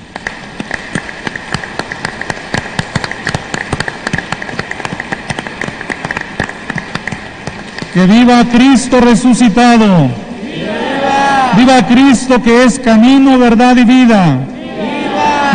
Que 7.92 8.06
viva 8.06 8.44
Cristo 8.50 9.00
resucitado. 9.00 10.08
Viva. 11.56 11.86
Cristo 11.88 12.40
que 12.42 12.64
es 12.64 12.78
camino, 12.78 13.38
verdad 13.38 13.76
y 13.76 13.84
vida. 13.84 14.38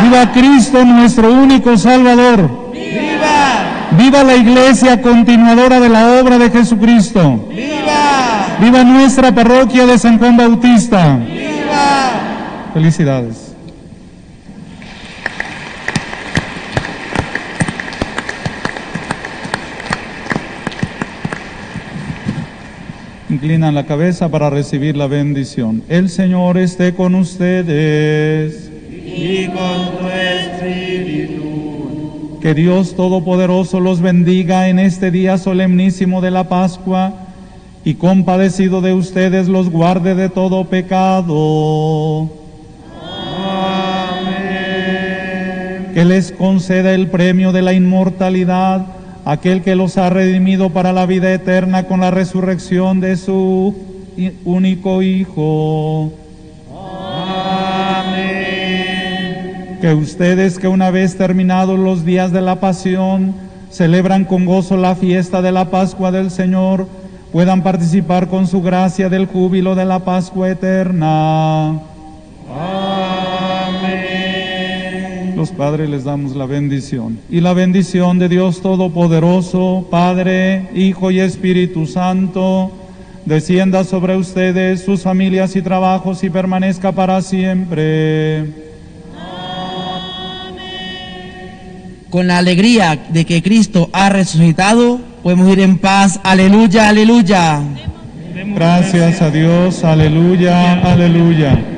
Viva. 0.02 0.32
Cristo 0.32 0.84
nuestro 0.84 1.32
único 1.32 1.76
Salvador. 1.78 2.70
¡Viva! 2.72 3.90
Viva 3.92 4.22
la 4.24 4.36
iglesia 4.36 5.00
continuadora 5.00 5.80
de 5.80 5.88
la 5.88 6.20
obra 6.20 6.38
de 6.38 6.50
Jesucristo. 6.50 7.48
¡Viva! 7.48 8.56
Viva 8.60 8.84
nuestra 8.84 9.32
parroquia 9.32 9.86
de 9.86 9.98
San 9.98 10.18
Juan 10.18 10.36
Bautista. 10.36 11.16
¡Viva! 11.16 12.72
Felicidades. 12.74 13.43
Inclinan 23.44 23.74
la 23.74 23.84
cabeza 23.84 24.30
para 24.30 24.48
recibir 24.48 24.96
la 24.96 25.06
bendición. 25.06 25.82
El 25.90 26.08
Señor 26.08 26.56
esté 26.56 26.94
con 26.94 27.14
ustedes. 27.14 28.70
y 28.90 29.48
con 29.48 29.98
tu 29.98 30.08
espíritu. 30.08 31.42
Que 32.40 32.54
Dios 32.54 32.96
Todopoderoso 32.96 33.80
los 33.80 34.00
bendiga 34.00 34.70
en 34.70 34.78
este 34.78 35.10
día 35.10 35.36
solemnísimo 35.36 36.22
de 36.22 36.30
la 36.30 36.48
Pascua 36.48 37.12
y 37.84 37.96
compadecido 37.96 38.80
de 38.80 38.94
ustedes 38.94 39.46
los 39.46 39.68
guarde 39.68 40.14
de 40.14 40.30
todo 40.30 40.64
pecado. 40.64 42.30
Que 45.92 46.04
les 46.06 46.32
conceda 46.32 46.94
el 46.94 47.08
premio 47.08 47.52
de 47.52 47.60
la 47.60 47.74
inmortalidad, 47.74 48.86
aquel 49.24 49.62
que 49.62 49.74
los 49.74 49.96
ha 49.96 50.10
redimido 50.10 50.70
para 50.70 50.92
la 50.92 51.06
vida 51.06 51.32
eterna 51.32 51.84
con 51.84 52.00
la 52.00 52.10
resurrección 52.10 53.00
de 53.00 53.16
su 53.16 53.74
único 54.44 55.02
Hijo. 55.02 56.12
Que 59.80 59.94
ustedes 59.94 60.58
que 60.58 60.68
una 60.68 60.90
vez 60.90 61.16
terminados 61.16 61.78
los 61.78 62.04
días 62.04 62.32
de 62.32 62.40
la 62.40 62.60
pasión, 62.60 63.34
celebran 63.70 64.24
con 64.24 64.46
gozo 64.46 64.76
la 64.76 64.94
fiesta 64.94 65.42
de 65.42 65.52
la 65.52 65.70
Pascua 65.70 66.10
del 66.10 66.30
Señor, 66.30 66.86
puedan 67.32 67.62
participar 67.62 68.28
con 68.28 68.46
su 68.46 68.62
gracia 68.62 69.08
del 69.08 69.26
júbilo 69.26 69.74
de 69.74 69.84
la 69.84 69.98
Pascua 69.98 70.48
eterna. 70.48 71.80
Los 75.44 75.52
padres 75.52 75.90
les 75.90 76.04
damos 76.04 76.34
la 76.34 76.46
bendición. 76.46 77.18
Y 77.28 77.42
la 77.42 77.52
bendición 77.52 78.18
de 78.18 78.30
Dios 78.30 78.62
Todopoderoso, 78.62 79.86
Padre, 79.90 80.70
Hijo 80.74 81.10
y 81.10 81.20
Espíritu 81.20 81.86
Santo, 81.86 82.72
descienda 83.26 83.84
sobre 83.84 84.16
ustedes, 84.16 84.82
sus 84.82 85.02
familias 85.02 85.54
y 85.54 85.60
trabajos 85.60 86.24
y 86.24 86.30
permanezca 86.30 86.92
para 86.92 87.20
siempre. 87.20 88.54
Con 92.08 92.26
la 92.26 92.38
alegría 92.38 93.04
de 93.10 93.26
que 93.26 93.42
Cristo 93.42 93.90
ha 93.92 94.08
resucitado, 94.08 94.98
podemos 95.22 95.52
ir 95.52 95.60
en 95.60 95.76
paz. 95.76 96.20
Aleluya, 96.22 96.88
aleluya. 96.88 97.60
Gracias 98.54 99.20
a 99.20 99.30
Dios, 99.30 99.84
aleluya, 99.84 100.80
aleluya. 100.90 101.73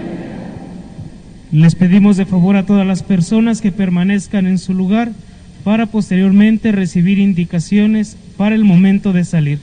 Les 1.56 1.74
pedimos 1.74 2.18
de 2.18 2.26
favor 2.26 2.56
a 2.56 2.66
todas 2.66 2.86
las 2.86 3.02
personas 3.02 3.62
que 3.62 3.72
permanezcan 3.72 4.46
en 4.46 4.58
su 4.58 4.74
lugar 4.74 5.12
para 5.64 5.86
posteriormente 5.86 6.70
recibir 6.70 7.18
indicaciones 7.18 8.18
para 8.36 8.54
el 8.54 8.62
momento 8.62 9.14
de 9.14 9.24
salir. 9.24 9.58